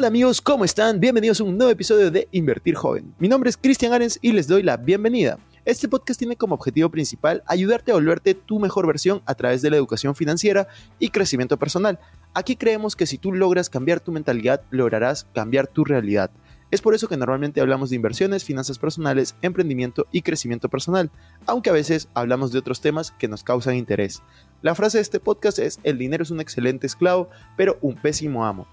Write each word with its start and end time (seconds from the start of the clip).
Hola 0.00 0.08
amigos, 0.08 0.40
¿cómo 0.40 0.64
están? 0.64 0.98
Bienvenidos 0.98 1.42
a 1.42 1.44
un 1.44 1.58
nuevo 1.58 1.70
episodio 1.70 2.10
de 2.10 2.26
Invertir 2.32 2.74
Joven. 2.74 3.14
Mi 3.18 3.28
nombre 3.28 3.50
es 3.50 3.58
Cristian 3.58 3.92
Arens 3.92 4.18
y 4.22 4.32
les 4.32 4.48
doy 4.48 4.62
la 4.62 4.78
bienvenida. 4.78 5.38
Este 5.66 5.90
podcast 5.90 6.18
tiene 6.18 6.36
como 6.36 6.54
objetivo 6.54 6.88
principal 6.88 7.42
ayudarte 7.46 7.90
a 7.90 7.96
volverte 7.96 8.32
tu 8.32 8.58
mejor 8.60 8.86
versión 8.86 9.20
a 9.26 9.34
través 9.34 9.60
de 9.60 9.68
la 9.68 9.76
educación 9.76 10.14
financiera 10.14 10.68
y 10.98 11.10
crecimiento 11.10 11.58
personal. 11.58 11.98
Aquí 12.32 12.56
creemos 12.56 12.96
que 12.96 13.04
si 13.04 13.18
tú 13.18 13.34
logras 13.34 13.68
cambiar 13.68 14.00
tu 14.00 14.10
mentalidad, 14.10 14.62
lograrás 14.70 15.24
cambiar 15.34 15.66
tu 15.66 15.84
realidad. 15.84 16.30
Es 16.70 16.80
por 16.80 16.94
eso 16.94 17.06
que 17.06 17.18
normalmente 17.18 17.60
hablamos 17.60 17.90
de 17.90 17.96
inversiones, 17.96 18.42
finanzas 18.42 18.78
personales, 18.78 19.36
emprendimiento 19.42 20.06
y 20.12 20.22
crecimiento 20.22 20.70
personal, 20.70 21.10
aunque 21.44 21.68
a 21.68 21.74
veces 21.74 22.08
hablamos 22.14 22.52
de 22.52 22.58
otros 22.58 22.80
temas 22.80 23.10
que 23.10 23.28
nos 23.28 23.44
causan 23.44 23.76
interés. 23.76 24.22
La 24.62 24.74
frase 24.74 24.96
de 24.96 25.02
este 25.02 25.20
podcast 25.20 25.58
es, 25.58 25.78
el 25.82 25.98
dinero 25.98 26.22
es 26.22 26.30
un 26.30 26.40
excelente 26.40 26.86
esclavo, 26.86 27.28
pero 27.58 27.76
un 27.82 27.96
pésimo 27.96 28.46
amo. 28.46 28.66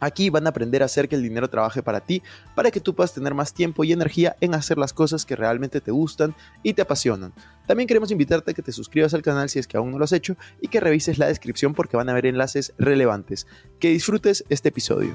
Aquí 0.00 0.30
van 0.30 0.46
a 0.46 0.50
aprender 0.50 0.82
a 0.82 0.86
hacer 0.86 1.08
que 1.08 1.16
el 1.16 1.22
dinero 1.22 1.48
trabaje 1.48 1.82
para 1.82 2.00
ti, 2.00 2.22
para 2.54 2.70
que 2.70 2.80
tú 2.80 2.94
puedas 2.94 3.14
tener 3.14 3.34
más 3.34 3.52
tiempo 3.52 3.84
y 3.84 3.92
energía 3.92 4.36
en 4.40 4.54
hacer 4.54 4.78
las 4.78 4.92
cosas 4.92 5.24
que 5.24 5.36
realmente 5.36 5.80
te 5.80 5.90
gustan 5.90 6.34
y 6.62 6.74
te 6.74 6.82
apasionan. 6.82 7.32
También 7.66 7.86
queremos 7.86 8.10
invitarte 8.10 8.50
a 8.50 8.54
que 8.54 8.62
te 8.62 8.72
suscribas 8.72 9.14
al 9.14 9.22
canal 9.22 9.48
si 9.48 9.58
es 9.58 9.66
que 9.66 9.76
aún 9.76 9.90
no 9.90 9.98
lo 9.98 10.04
has 10.04 10.12
hecho 10.12 10.36
y 10.60 10.68
que 10.68 10.80
revises 10.80 11.18
la 11.18 11.26
descripción 11.26 11.74
porque 11.74 11.96
van 11.96 12.08
a 12.08 12.12
haber 12.12 12.26
enlaces 12.26 12.72
relevantes. 12.78 13.46
Que 13.78 13.90
disfrutes 13.90 14.44
este 14.48 14.68
episodio. 14.68 15.14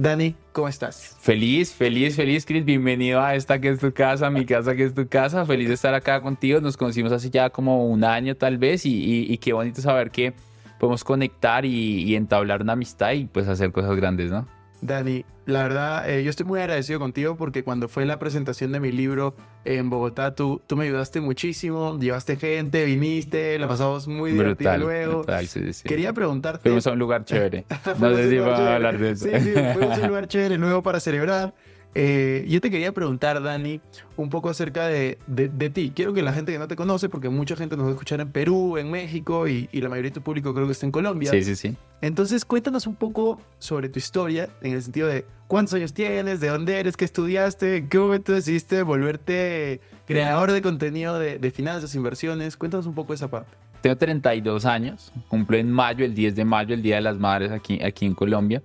Dani, 0.00 0.36
¿cómo 0.52 0.68
estás? 0.68 1.16
Feliz, 1.18 1.74
feliz, 1.74 2.14
feliz, 2.14 2.46
Chris. 2.46 2.64
Bienvenido 2.64 3.20
a 3.20 3.34
esta 3.34 3.60
que 3.60 3.68
es 3.68 3.80
tu 3.80 3.92
casa, 3.92 4.30
mi 4.30 4.46
casa 4.46 4.76
que 4.76 4.84
es 4.84 4.94
tu 4.94 5.08
casa. 5.08 5.44
Feliz 5.44 5.66
de 5.66 5.74
estar 5.74 5.92
acá 5.92 6.20
contigo. 6.20 6.60
Nos 6.60 6.76
conocimos 6.76 7.10
hace 7.10 7.30
ya 7.30 7.50
como 7.50 7.84
un 7.84 8.04
año 8.04 8.36
tal 8.36 8.58
vez 8.58 8.82
y, 8.84 9.36
qué 9.38 9.52
bonito 9.52 9.80
saber 9.80 10.12
que 10.12 10.34
podemos 10.78 11.02
conectar 11.02 11.64
y, 11.64 12.04
y 12.04 12.14
entablar 12.14 12.62
una 12.62 12.74
amistad 12.74 13.10
y 13.10 13.24
pues 13.24 13.48
hacer 13.48 13.72
cosas 13.72 13.96
grandes, 13.96 14.30
¿no? 14.30 14.46
Dani, 14.80 15.24
la 15.46 15.62
verdad, 15.62 16.10
eh, 16.10 16.22
yo 16.22 16.30
estoy 16.30 16.46
muy 16.46 16.60
agradecido 16.60 16.98
contigo 16.98 17.36
porque 17.36 17.64
cuando 17.64 17.88
fue 17.88 18.04
la 18.04 18.18
presentación 18.18 18.70
de 18.70 18.80
mi 18.80 18.92
libro 18.92 19.34
en 19.64 19.90
Bogotá, 19.90 20.34
tú, 20.34 20.60
tú 20.66 20.76
me 20.76 20.84
ayudaste 20.84 21.20
muchísimo, 21.20 21.98
llevaste 21.98 22.36
gente, 22.36 22.84
viniste, 22.84 23.58
la 23.58 23.66
pasamos 23.66 24.06
muy 24.06 24.32
divertido 24.32 24.76
luego. 24.76 25.24
sí, 25.46 25.72
sí. 25.72 25.88
Quería 25.88 26.12
preguntarte... 26.12 26.62
Fuimos 26.62 26.86
a 26.86 26.92
un 26.92 26.98
lugar 26.98 27.24
chévere. 27.24 27.64
no 27.98 28.14
sé 28.14 28.30
si 28.30 28.38
a 28.38 28.74
hablar 28.74 28.98
de 28.98 29.10
eso. 29.12 29.24
Sí, 29.24 29.40
sí, 29.40 29.52
fuimos 29.74 29.98
a 29.98 30.02
un 30.02 30.08
lugar 30.08 30.28
chévere 30.28 30.58
nuevo 30.58 30.82
para 30.82 31.00
celebrar. 31.00 31.54
Eh, 32.00 32.44
yo 32.48 32.60
te 32.60 32.70
quería 32.70 32.92
preguntar, 32.92 33.42
Dani, 33.42 33.80
un 34.16 34.30
poco 34.30 34.48
acerca 34.48 34.86
de, 34.86 35.18
de, 35.26 35.70
ti. 35.70 35.90
Quiero 35.92 36.14
que 36.14 36.22
la 36.22 36.32
gente 36.32 36.52
que 36.52 36.58
no 36.60 36.68
te 36.68 36.76
conoce, 36.76 37.08
porque 37.08 37.28
mucha 37.28 37.56
gente 37.56 37.76
nos 37.76 37.86
va 37.86 37.88
a 37.88 37.92
escuchar 37.94 38.20
en 38.20 38.30
Perú, 38.30 38.78
en 38.78 38.88
México 38.88 39.48
y, 39.48 39.68
y, 39.72 39.80
la 39.80 39.88
mayoría 39.88 40.10
de 40.10 40.14
tu 40.14 40.22
público 40.22 40.54
creo 40.54 40.66
que 40.66 40.72
está 40.72 40.86
en 40.86 40.92
Colombia. 40.92 41.32
Sí, 41.32 41.42
sí, 41.42 41.56
sí. 41.56 41.76
Entonces, 42.00 42.44
cuéntanos 42.44 42.86
un 42.86 42.94
poco 42.94 43.40
sobre 43.58 43.88
tu 43.88 43.98
historia, 43.98 44.48
en 44.62 44.74
el 44.74 44.82
sentido 44.84 45.08
de 45.08 45.24
cuántos 45.48 45.74
años 45.74 45.92
tienes, 45.92 46.38
de 46.38 46.46
dónde 46.46 46.78
eres, 46.78 46.96
qué 46.96 47.04
estudiaste, 47.04 47.78
en 47.78 47.88
qué 47.88 47.98
momento 47.98 48.32
decidiste 48.32 48.80
volverte 48.84 49.80
creador 50.06 50.52
de 50.52 50.62
contenido 50.62 51.18
de, 51.18 51.40
de 51.40 51.50
finanzas, 51.50 51.96
inversiones. 51.96 52.56
Cuéntanos 52.56 52.86
un 52.86 52.94
poco 52.94 53.12
esa 53.12 53.26
parte. 53.26 53.50
Tengo 53.80 53.96
32 53.96 54.64
años, 54.66 55.12
cumplo 55.26 55.56
en 55.56 55.72
mayo, 55.72 56.04
el 56.04 56.14
10 56.14 56.36
de 56.36 56.44
mayo, 56.44 56.74
el 56.74 56.82
Día 56.82 56.96
de 56.96 57.02
las 57.02 57.18
Madres 57.18 57.50
aquí, 57.50 57.82
aquí 57.82 58.06
en 58.06 58.14
Colombia. 58.14 58.62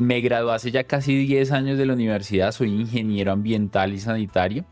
Me 0.00 0.22
gradué 0.22 0.54
hace 0.54 0.70
ya 0.70 0.84
casi 0.84 1.14
10 1.14 1.52
años 1.52 1.76
de 1.76 1.84
la 1.84 1.92
universidad, 1.92 2.52
soy 2.52 2.70
ingeniero 2.70 3.32
ambiental 3.32 3.92
y 3.92 3.98
sanitario. 3.98 4.64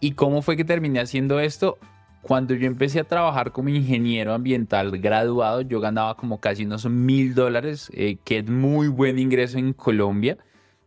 ¿Y 0.00 0.12
cómo 0.12 0.40
fue 0.40 0.56
que 0.56 0.64
terminé 0.64 1.00
haciendo 1.00 1.38
esto? 1.38 1.76
Cuando 2.22 2.54
yo 2.54 2.66
empecé 2.66 3.00
a 3.00 3.04
trabajar 3.04 3.52
como 3.52 3.68
ingeniero 3.68 4.32
ambiental 4.32 4.98
graduado, 4.98 5.60
yo 5.60 5.80
ganaba 5.80 6.16
como 6.16 6.40
casi 6.40 6.64
unos 6.64 6.86
mil 6.86 7.34
dólares, 7.34 7.90
eh, 7.92 8.16
que 8.24 8.38
es 8.38 8.48
muy 8.48 8.88
buen 8.88 9.18
ingreso 9.18 9.58
en 9.58 9.74
Colombia, 9.74 10.38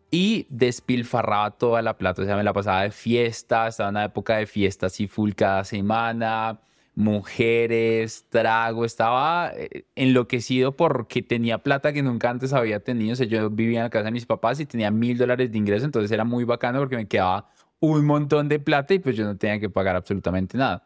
y 0.09 0.47
despilfarraba 0.49 1.51
toda 1.51 1.83
la 1.83 1.95
plata. 1.95 2.23
O 2.23 2.25
sea, 2.25 2.35
me 2.35 2.43
la 2.43 2.51
pasaba 2.51 2.81
de 2.81 2.89
fiesta, 2.89 3.67
estaba 3.67 3.89
en 3.89 3.97
una 3.97 4.05
época 4.05 4.37
de 4.37 4.47
fiestas 4.47 4.99
y 5.01 5.07
full 5.07 5.33
cada 5.33 5.63
semana 5.65 6.61
mujeres, 6.95 8.25
trago, 8.29 8.85
estaba 8.85 9.51
eh, 9.55 9.85
enloquecido 9.95 10.75
porque 10.75 11.21
tenía 11.21 11.57
plata 11.59 11.93
que 11.93 12.03
nunca 12.03 12.29
antes 12.29 12.53
había 12.53 12.79
tenido. 12.81 13.13
O 13.13 13.15
sea, 13.15 13.25
yo 13.25 13.49
vivía 13.49 13.79
en 13.79 13.83
la 13.85 13.89
casa 13.89 14.05
de 14.05 14.11
mis 14.11 14.25
papás 14.25 14.59
y 14.59 14.65
tenía 14.65 14.91
mil 14.91 15.17
dólares 15.17 15.51
de 15.51 15.57
ingreso, 15.57 15.85
entonces 15.85 16.11
era 16.11 16.23
muy 16.23 16.43
bacano 16.43 16.79
porque 16.79 16.95
me 16.97 17.07
quedaba 17.07 17.49
un 17.79 18.05
montón 18.05 18.47
de 18.49 18.59
plata 18.59 18.93
y 18.93 18.99
pues 18.99 19.15
yo 19.15 19.25
no 19.25 19.37
tenía 19.37 19.59
que 19.59 19.69
pagar 19.69 19.95
absolutamente 19.95 20.57
nada. 20.57 20.83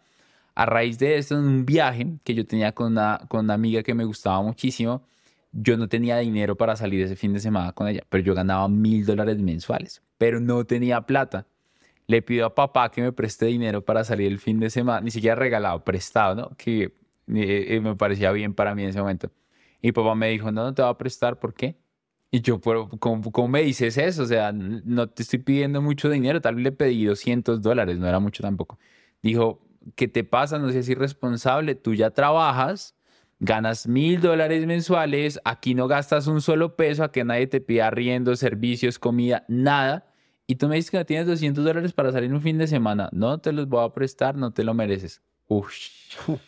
A 0.56 0.66
raíz 0.66 0.98
de 1.00 1.18
esto, 1.18 1.36
en 1.36 1.44
un 1.46 1.66
viaje 1.66 2.08
que 2.24 2.34
yo 2.34 2.46
tenía 2.46 2.72
con 2.74 2.94
una, 2.94 3.22
con 3.28 3.46
una 3.46 3.54
amiga 3.54 3.84
que 3.84 3.94
me 3.94 4.06
gustaba 4.06 4.42
muchísimo, 4.42 5.04
yo 5.52 5.78
no 5.78 5.88
tenía 5.88 6.18
dinero 6.18 6.56
para 6.56 6.76
salir 6.76 7.04
ese 7.04 7.16
fin 7.16 7.34
de 7.34 7.40
semana 7.40 7.72
con 7.74 7.88
ella, 7.88 8.02
pero 8.10 8.24
yo 8.24 8.34
ganaba 8.34 8.68
mil 8.68 9.06
dólares 9.06 9.38
mensuales, 9.40 10.02
pero 10.18 10.40
no 10.40 10.66
tenía 10.66 11.02
plata 11.02 11.46
le 12.08 12.22
pido 12.22 12.46
a 12.46 12.56
papá 12.56 12.90
que 12.90 13.02
me 13.02 13.12
preste 13.12 13.46
dinero 13.48 13.84
para 13.84 14.04
salir 14.04 14.28
el 14.28 14.40
fin 14.40 14.60
de 14.60 14.70
semana, 14.70 15.02
ni 15.02 15.12
siquiera 15.12 15.36
regalado, 15.36 15.84
prestado, 15.84 16.36
¿no? 16.36 16.58
Que 16.58 16.84
eh, 16.84 16.96
eh, 17.28 17.82
me 17.82 17.96
parecía 17.96 18.32
bien 18.32 18.54
para 18.54 18.74
mí 18.76 18.84
en 18.84 18.90
ese 18.90 19.00
momento. 19.00 19.30
Y 19.82 19.92
papá 19.92 20.16
me 20.16 20.30
dijo, 20.30 20.52
no, 20.52 20.64
no 20.64 20.74
te 20.74 20.82
va 20.82 20.90
a 20.90 20.98
prestar, 20.98 21.40
¿por 21.40 21.54
qué? 21.54 21.78
Y 22.32 22.42
yo, 22.42 22.60
¿cómo, 23.00 23.32
¿cómo, 23.32 23.48
me 23.48 23.62
dices 23.64 23.98
eso? 23.98 24.24
O 24.24 24.26
sea, 24.26 24.52
no 24.54 25.08
te 25.10 25.24
estoy 25.24 25.40
pidiendo 25.40 25.82
mucho 25.82 26.10
dinero, 26.10 26.42
tal 26.42 26.56
vez 26.56 26.64
le 26.64 26.72
pedí 26.72 27.06
200 27.06 27.62
dólares, 27.62 27.98
no 28.00 28.08
era 28.08 28.20
mucho 28.20 28.44
tampoco. 28.44 28.80
Dijo, 29.22 29.62
¿qué 29.96 30.08
te 30.08 30.24
pasa? 30.24 30.60
No 30.60 30.72
seas 30.72 30.90
irresponsable, 30.90 31.76
tú 31.76 31.94
ya 31.94 32.12
trabajas, 32.12 32.96
ganas 33.40 33.88
mil 33.88 34.22
dólares 34.22 34.66
mensuales, 34.66 35.40
aquí 35.46 35.76
no 35.76 35.88
gastas 35.88 36.28
un 36.28 36.42
solo 36.42 36.76
peso, 36.76 37.04
a 37.04 37.12
que 37.12 37.24
nadie 37.24 37.48
te 37.48 37.62
pida 37.62 37.90
riendo, 37.92 38.36
servicios, 38.36 39.00
comida, 39.00 39.46
nada 39.48 40.06
y 40.50 40.56
tú 40.56 40.70
me 40.70 40.78
dices 40.78 40.90
que 40.90 40.98
no 40.98 41.06
tienes 41.06 41.28
200 41.28 41.64
dólares 41.64 41.92
para 41.92 42.14
salir 42.14 42.34
un 42.34 42.42
fin 42.42 42.58
de 42.58 42.68
semana. 42.68 43.10
No 43.12 43.38
te 43.40 43.52
los 43.52 43.68
voy 43.68 43.86
a 43.86 43.94
prestar, 43.94 44.38
no 44.38 44.52
te 44.52 44.64
lo 44.64 44.74
mereces. 44.74 45.22
Uf. 45.48 45.74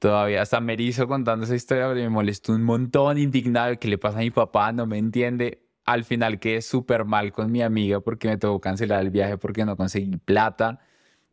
Todavía 0.00 0.42
hasta 0.42 0.60
me 0.60 0.72
erizo 0.72 1.06
contando 1.06 1.44
esa 1.44 1.54
historia, 1.54 1.86
me 1.94 2.08
molestó 2.08 2.54
un 2.54 2.64
montón, 2.64 3.18
indignado. 3.18 3.78
¿Qué 3.78 3.86
le 3.86 3.98
pasa 3.98 4.18
a 4.18 4.22
mi 4.22 4.32
papá? 4.32 4.72
No 4.72 4.84
me 4.84 4.98
entiende. 4.98 5.62
Al 5.84 6.02
final 6.02 6.40
quedé 6.40 6.60
súper 6.60 7.04
mal 7.04 7.30
con 7.30 7.52
mi 7.52 7.62
amiga 7.62 8.00
porque 8.00 8.26
me 8.26 8.36
tocó 8.36 8.60
cancelar 8.60 9.00
el 9.02 9.10
viaje 9.10 9.38
porque 9.38 9.64
no 9.64 9.76
conseguí 9.76 10.16
plata. 10.16 10.80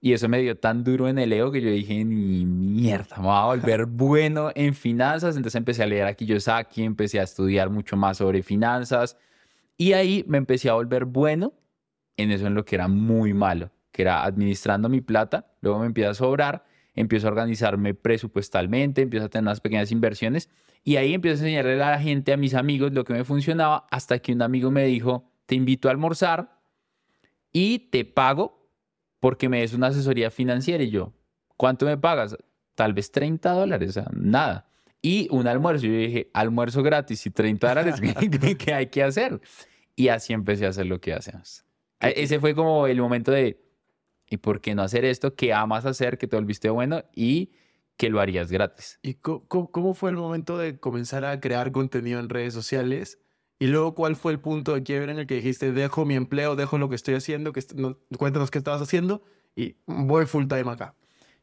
Y 0.02 0.14
eso 0.14 0.30
me 0.30 0.40
dio 0.40 0.56
tan 0.56 0.84
duro 0.84 1.08
en 1.08 1.18
el 1.18 1.34
ego 1.34 1.52
que 1.52 1.62
yo 1.62 1.72
dije, 1.72 2.06
ni 2.06 2.46
mierda, 2.46 3.18
me 3.18 3.24
voy 3.24 3.36
a 3.36 3.46
volver 3.46 3.86
bueno 3.88 4.52
en 4.54 4.76
finanzas. 4.76 5.36
Entonces 5.36 5.58
empecé 5.58 5.82
a 5.82 5.88
leer 5.88 6.06
aquí 6.06 6.28
yo 6.28 6.38
aquí, 6.54 6.84
empecé 6.84 7.20
a 7.20 7.24
estudiar 7.24 7.72
mucho 7.72 7.98
más 7.98 8.18
sobre 8.18 8.44
finanzas 8.44 9.18
y 9.80 9.94
ahí 9.94 10.26
me 10.28 10.38
empecé 10.38 10.70
a 10.70 10.74
volver 10.74 11.06
bueno 11.06 11.54
en 12.18 12.32
eso 12.32 12.46
en 12.46 12.54
lo 12.54 12.66
que 12.66 12.76
era 12.76 12.90
muy 12.90 13.34
malo, 13.34 13.72
que 13.94 14.02
era 14.02 14.26
administrando 14.26 14.90
mi 14.90 15.00
plata, 15.00 15.54
luego 15.62 15.80
me 15.80 15.86
empieza 15.86 16.10
a 16.10 16.14
sobrar, 16.16 16.66
empiezo 16.96 17.28
a 17.28 17.32
organizarme 17.32 17.94
presupuestalmente, 17.94 19.02
empiezo 19.02 19.28
a 19.28 19.30
tener 19.30 19.44
unas 19.44 19.62
pequeñas 19.62 19.94
inversiones 19.94 20.50
y 20.84 20.98
ahí 20.98 21.14
empiezo 21.14 21.38
a 21.38 21.48
enseñarle 21.48 21.82
a 21.82 21.92
la 21.92 22.00
gente, 22.00 22.34
a 22.34 22.38
mis 22.38 22.56
amigos, 22.56 22.92
lo 22.92 23.06
que 23.06 23.14
me 23.14 23.24
funcionaba, 23.24 23.88
hasta 23.90 24.20
que 24.20 24.34
un 24.34 24.42
amigo 24.42 24.70
me 24.70 24.86
dijo, 24.86 25.32
te 25.46 25.56
invito 25.56 25.88
a 25.88 25.92
almorzar 25.92 26.60
y 27.54 27.80
te 27.90 28.04
pago 28.04 28.70
porque 29.22 29.48
me 29.48 29.62
des 29.62 29.74
una 29.74 29.88
asesoría 29.88 30.30
financiera. 30.30 30.84
Y 30.84 30.90
yo, 30.90 31.14
¿cuánto 31.56 31.86
me 31.86 31.98
pagas? 31.98 32.38
Tal 32.76 32.94
vez 32.94 33.14
30 33.14 33.52
dólares, 33.54 33.92
o 33.92 33.94
sea, 33.94 34.08
nada. 34.12 34.69
Y 35.02 35.28
un 35.32 35.48
almuerzo. 35.48 35.86
Yo 35.86 35.94
dije, 35.94 36.30
almuerzo 36.34 36.84
gratis 36.84 37.26
y 37.26 37.32
30 37.32 37.68
dólares, 37.68 37.96
¿qué 38.58 38.74
hay 38.74 38.88
que 38.88 39.04
hacer? 39.04 39.40
Y 39.96 40.10
así 40.10 40.34
empecé 40.34 40.66
a 40.66 40.70
hacer 40.70 40.86
lo 40.86 41.00
que 41.00 41.14
hacemos. 41.14 41.66
E, 42.00 42.14
ese 42.18 42.40
fue 42.40 42.56
como 42.56 42.88
el 42.88 43.00
momento 43.02 43.32
de, 43.32 43.62
¿y 44.30 44.38
por 44.38 44.62
qué 44.62 44.76
no 44.76 44.82
hacer 44.82 45.06
esto 45.06 45.36
que 45.36 45.54
amas 45.54 45.86
hacer, 45.86 46.18
que 46.18 46.28
te 46.28 46.36
volviste 46.36 46.70
bueno 46.70 47.04
y 47.16 47.52
que 47.98 48.10
lo 48.10 48.20
harías 48.20 48.52
gratis? 48.52 49.00
¿Y 49.02 49.16
cómo, 49.16 49.94
fue 49.94 50.10
el 50.10 50.16
momento 50.16 50.58
de 50.58 50.80
comenzar 50.80 51.26
a 51.26 51.40
crear 51.40 51.72
contenido 51.72 52.20
en 52.20 52.30
redes 52.30 52.54
sociales? 52.54 53.20
Y 53.60 53.68
luego, 53.68 53.94
¿cuál 53.94 54.16
fue 54.16 54.32
el 54.32 54.40
punto 54.40 54.74
de 54.74 54.84
quiebre 54.84 55.12
en 55.12 55.20
el 55.20 55.28
que 55.28 55.36
dijiste, 55.36 55.74
dejo 55.74 56.06
mi 56.06 56.16
empleo, 56.16 56.56
dejo 56.56 56.78
lo 56.78 56.88
que 56.88 56.96
estoy 56.96 57.16
haciendo, 57.16 57.52
que 57.52 57.62
cuéntanos 58.18 58.52
qué 58.52 58.58
estabas 58.58 58.82
haciendo 58.82 59.22
y 59.56 59.76
voy 59.86 60.26
full 60.26 60.48
time 60.48 60.72
acá? 60.72 60.96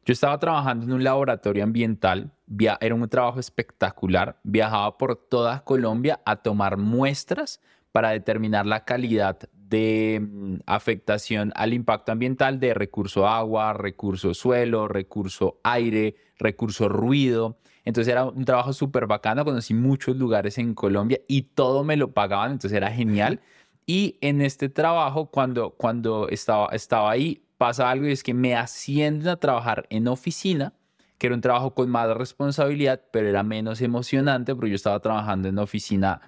Yo 0.07 0.13
estaba 0.13 0.39
trabajando 0.39 0.85
en 0.85 0.93
un 0.93 1.03
laboratorio 1.03 1.65
ambiental, 1.65 2.31
era 2.79 2.95
un 2.95 3.09
trabajo 3.09 3.41
espectacular, 3.41 4.39
viajaba 4.41 4.97
por 4.97 5.17
toda 5.17 5.65
Colombia 5.65 6.21
a 6.23 6.37
tomar 6.37 6.77
muestras 6.77 7.59
para 7.91 8.11
determinar 8.11 8.65
la 8.65 8.85
calidad 8.85 9.37
de 9.51 10.21
mm, 10.21 10.59
afectación 10.65 11.51
al 11.57 11.73
impacto 11.73 12.13
ambiental 12.13 12.57
de 12.61 12.73
recurso 12.73 13.27
agua, 13.27 13.73
recurso 13.73 14.33
suelo, 14.33 14.87
recurso 14.87 15.59
aire, 15.65 16.15
recurso 16.39 16.87
ruido. 16.87 17.57
Entonces 17.83 18.09
era 18.09 18.23
un 18.23 18.45
trabajo 18.45 18.71
súper 18.71 19.07
bacano, 19.07 19.43
conocí 19.43 19.73
muchos 19.73 20.15
lugares 20.15 20.57
en 20.57 20.73
Colombia 20.73 21.19
y 21.27 21.41
todo 21.41 21.83
me 21.83 21.97
lo 21.97 22.13
pagaban, 22.13 22.53
entonces 22.53 22.77
era 22.77 22.91
genial. 22.91 23.41
Y 23.85 24.17
en 24.21 24.39
este 24.39 24.69
trabajo, 24.69 25.31
cuando, 25.31 25.71
cuando 25.71 26.29
estaba, 26.29 26.67
estaba 26.67 27.11
ahí, 27.11 27.43
pasa 27.57 27.89
algo 27.89 28.07
y 28.07 28.11
es 28.11 28.23
que 28.23 28.33
me 28.33 28.55
ascienden 28.55 29.27
a 29.29 29.37
trabajar 29.37 29.85
en 29.89 30.07
oficina, 30.07 30.73
que 31.17 31.27
era 31.27 31.35
un 31.35 31.41
trabajo 31.41 31.73
con 31.73 31.89
más 31.89 32.07
responsabilidad, 32.15 33.01
pero 33.11 33.27
era 33.27 33.43
menos 33.43 33.81
emocionante 33.81 34.55
porque 34.55 34.69
yo 34.69 34.75
estaba 34.75 34.99
trabajando 34.99 35.47
en 35.47 35.57
oficina 35.57 36.21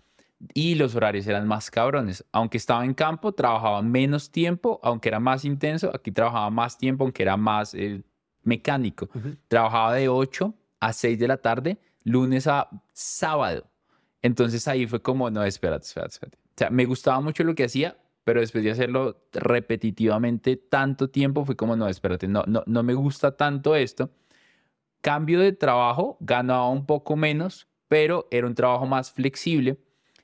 y 0.54 0.76
los 0.76 0.96
horarios 0.96 1.28
eran 1.28 1.48
más 1.48 1.70
cabrones. 1.70 2.26
Aunque 2.32 2.58
estaba 2.58 2.86
en 2.86 2.94
campo, 2.94 3.34
trabajaba 3.34 3.82
menos 3.82 4.32
tiempo, 4.32 4.80
aunque 4.84 5.10
era 5.10 5.20
más 5.20 5.46
intenso, 5.46 5.92
aquí 5.94 6.12
trabajaba 6.12 6.50
más 6.50 6.78
tiempo, 6.78 7.04
aunque 7.04 7.24
era 7.24 7.38
más 7.38 7.74
eh, 7.74 8.04
mecánico. 8.44 9.10
Trabajaba 9.48 9.96
de 9.96 10.10
8 10.10 10.54
a 10.80 10.94
6 10.94 11.20
de 11.20 11.28
la 11.28 11.38
tarde, 11.38 11.78
lunes 12.04 12.48
a 12.48 12.70
sábado. 12.94 13.70
Entonces 14.22 14.68
ahí 14.68 14.88
fue 14.88 15.02
como, 15.02 15.30
no, 15.30 15.44
espérate, 15.44 15.86
espérate, 15.86 16.14
espérate. 16.14 16.38
O 16.38 16.58
sea, 16.58 16.70
me 16.70 16.86
gustaba 16.86 17.22
mucho 17.22 17.44
lo 17.44 17.56
que 17.56 17.66
hacía, 17.66 17.98
pero 18.24 18.42
después 18.42 18.64
de 18.64 18.72
hacerlo 18.72 19.26
repetitivamente 19.32 20.56
tanto 20.58 21.10
tiempo, 21.10 21.46
fue 21.46 21.56
como, 21.56 21.76
no, 21.76 21.88
espérate, 21.88 22.28
no, 22.28 22.44
no, 22.48 22.64
no 22.66 22.84
me 22.84 22.94
gusta 22.94 23.36
tanto 23.36 23.76
esto. 23.76 24.12
Cambio 25.02 25.40
de 25.40 25.54
trabajo, 25.54 26.18
ganaba 26.20 26.70
un 26.70 26.86
poco 26.86 27.16
menos, 27.16 27.68
pero 27.88 28.28
era 28.32 28.48
un 28.48 28.56
trabajo 28.56 28.86
más 28.86 29.12
flexible 29.12 29.78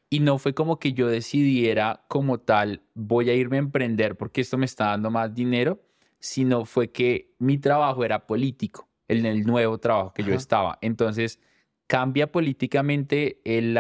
y 0.10 0.20
no 0.20 0.38
fue 0.38 0.54
como 0.54 0.80
que 0.80 0.94
yo 0.94 1.08
decidiera 1.08 2.06
como 2.08 2.40
tal, 2.40 2.82
voy 2.94 3.30
a 3.30 3.34
irme 3.34 3.58
a 3.58 3.60
emprender 3.60 4.16
porque 4.16 4.42
esto 4.42 4.58
me 4.58 4.66
está 4.66 4.88
dando 4.88 5.10
más 5.10 5.34
dinero, 5.34 5.82
sino 6.20 6.66
fue 6.66 6.92
que 6.92 7.34
mi 7.40 7.58
trabajo 7.58 8.06
era 8.06 8.28
político, 8.28 8.88
en 9.08 9.26
el 9.26 9.46
nuevo 9.46 9.78
trabajo 9.78 10.14
que 10.14 10.24
yo 10.24 10.34
estaba. 10.34 10.78
Entonces, 10.82 11.40
cambia 11.88 12.32
políticamente 12.32 13.42
el, 13.44 13.74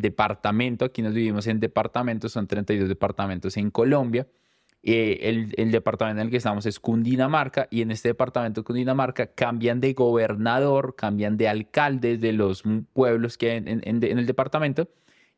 departamento, 0.00 0.84
aquí 0.84 1.02
nos 1.02 1.14
vivimos 1.14 1.46
en 1.46 1.60
departamentos, 1.60 2.32
son 2.32 2.46
32 2.46 2.88
departamentos 2.88 3.56
en 3.56 3.70
Colombia. 3.70 4.26
Eh, 4.86 5.50
el, 5.56 5.70
departamento 5.72 6.20
en 6.20 6.26
el 6.26 6.30
que 6.30 6.36
estamos 6.36 6.66
es 6.66 6.78
Cundinamarca 6.78 7.68
y 7.70 7.80
en 7.80 7.90
este 7.90 8.08
departamento 8.08 8.60
de 8.60 8.64
Cundinamarca 8.66 9.28
cambian 9.28 9.80
de 9.80 9.94
gobernador, 9.94 10.94
cambian 10.94 11.38
de 11.38 11.48
alcaldes 11.48 12.20
de 12.20 12.34
los 12.34 12.62
pueblos 12.92 13.38
que 13.38 13.52
hay 13.52 13.56
en, 13.56 13.68
en, 13.68 14.04
en 14.04 14.18
el 14.18 14.26
departamento 14.26 14.90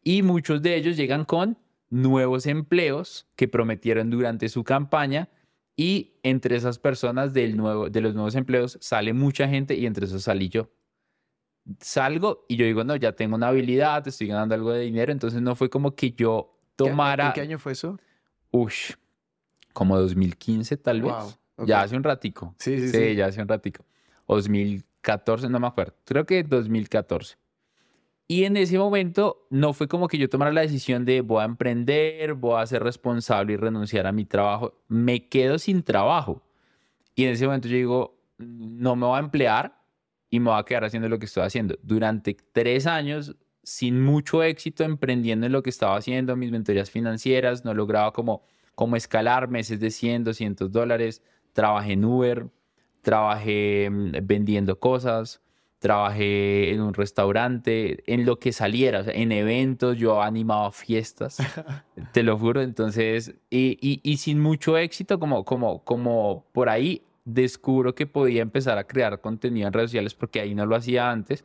y 0.02 0.22
muchos 0.22 0.62
de 0.62 0.76
ellos 0.76 0.96
llegan 0.96 1.25
con 1.25 1.58
nuevos 1.90 2.46
empleos 2.46 3.28
que 3.37 3.46
prometieron 3.46 4.10
durante 4.10 4.49
su 4.49 4.64
campaña 4.64 5.28
y 5.76 6.14
entre 6.22 6.56
esas 6.56 6.78
personas 6.78 7.32
del 7.34 7.56
nuevo, 7.56 7.90
de 7.90 8.00
los 8.00 8.14
nuevos 8.14 8.34
empleos 8.34 8.78
sale 8.81 9.12
mucha 9.12 9.46
gente 9.46 9.75
y 9.75 9.87
entre 9.87 10.06
esos 10.06 10.25
salí 10.25 10.49
yo. 10.49 10.70
Salgo 11.80 12.44
y 12.48 12.56
yo 12.56 12.64
digo, 12.64 12.84
no, 12.84 12.96
ya 12.96 13.12
tengo 13.12 13.36
una 13.36 13.48
habilidad, 13.48 14.06
estoy 14.06 14.28
ganando 14.28 14.54
algo 14.54 14.72
de 14.72 14.82
dinero, 14.82 15.12
entonces 15.12 15.42
no 15.42 15.54
fue 15.54 15.68
como 15.68 15.94
que 15.94 16.12
yo 16.12 16.58
tomara... 16.76 17.28
¿En 17.28 17.32
qué 17.32 17.40
año 17.40 17.58
fue 17.58 17.72
eso? 17.72 17.98
Ush, 18.50 18.92
como 19.72 19.98
2015 19.98 20.76
tal 20.76 21.02
vez. 21.02 21.38
Ya 21.58 21.82
hace 21.82 21.96
un 21.96 22.04
ratico. 22.04 22.54
Sí, 22.58 22.78
sí, 22.78 22.88
sí, 22.88 22.98
sí. 22.98 23.14
ya 23.14 23.26
hace 23.26 23.40
un 23.40 23.48
ratico. 23.48 23.84
2014, 24.28 25.48
no 25.48 25.58
me 25.58 25.66
acuerdo. 25.66 25.94
Creo 26.04 26.26
que 26.26 26.42
2014. 26.42 27.36
Y 28.28 28.44
en 28.44 28.56
ese 28.56 28.78
momento 28.78 29.46
no 29.50 29.72
fue 29.72 29.86
como 29.86 30.08
que 30.08 30.18
yo 30.18 30.28
tomara 30.28 30.52
la 30.52 30.62
decisión 30.62 31.04
de 31.04 31.20
voy 31.20 31.42
a 31.42 31.44
emprender, 31.44 32.34
voy 32.34 32.60
a 32.60 32.66
ser 32.66 32.82
responsable 32.82 33.52
y 33.52 33.56
renunciar 33.56 34.06
a 34.06 34.12
mi 34.12 34.24
trabajo. 34.24 34.74
Me 34.88 35.28
quedo 35.28 35.58
sin 35.58 35.82
trabajo. 35.82 36.42
Y 37.14 37.24
en 37.24 37.30
ese 37.30 37.46
momento 37.46 37.68
yo 37.68 37.76
digo, 37.76 38.20
no 38.38 38.96
me 38.96 39.06
voy 39.06 39.16
a 39.16 39.20
emplear 39.20 39.75
y 40.36 40.40
me 40.40 40.50
voy 40.50 40.60
a 40.60 40.64
quedar 40.64 40.84
haciendo 40.84 41.08
lo 41.08 41.18
que 41.18 41.24
estoy 41.24 41.44
haciendo. 41.44 41.78
Durante 41.82 42.36
tres 42.52 42.86
años, 42.86 43.34
sin 43.62 44.02
mucho 44.02 44.42
éxito, 44.42 44.84
emprendiendo 44.84 45.46
en 45.46 45.52
lo 45.52 45.62
que 45.62 45.70
estaba 45.70 45.96
haciendo, 45.96 46.36
mis 46.36 46.50
mentorías 46.50 46.90
financieras, 46.90 47.64
no 47.64 47.72
lograba 47.72 48.12
como, 48.12 48.42
como 48.74 48.96
escalar 48.96 49.48
meses 49.48 49.80
de 49.80 49.90
100, 49.90 50.24
200 50.24 50.70
dólares. 50.70 51.22
Trabajé 51.54 51.92
en 51.92 52.04
Uber, 52.04 52.48
trabajé 53.00 53.88
mm, 53.90 54.12
vendiendo 54.26 54.78
cosas 54.78 55.40
trabajé 55.78 56.72
en 56.72 56.80
un 56.80 56.94
restaurante, 56.94 58.02
en 58.12 58.24
lo 58.24 58.38
que 58.38 58.50
saliera, 58.52 59.00
o 59.00 59.04
sea, 59.04 59.12
en 59.12 59.30
eventos, 59.30 59.96
yo 59.96 60.22
animaba 60.22 60.72
fiestas, 60.72 61.36
te 62.12 62.22
lo 62.22 62.38
juro, 62.38 62.62
entonces, 62.62 63.34
y, 63.50 63.78
y, 63.80 64.00
y, 64.02 64.16
sin 64.16 64.40
mucho 64.40 64.78
éxito, 64.78 65.20
como, 65.20 65.44
como, 65.44 65.84
como 65.84 66.46
por 66.52 66.70
ahí 66.70 67.02
descubro 67.26 67.94
que 67.94 68.06
podía 68.06 68.40
empezar 68.40 68.78
a 68.78 68.87
crear 68.87 69.20
contenido 69.20 69.67
en 69.67 69.75
redes 69.75 69.90
sociales, 69.90 70.14
porque 70.14 70.40
ahí 70.40 70.55
no 70.55 70.64
lo 70.64 70.76
hacía 70.76 71.11
antes, 71.11 71.44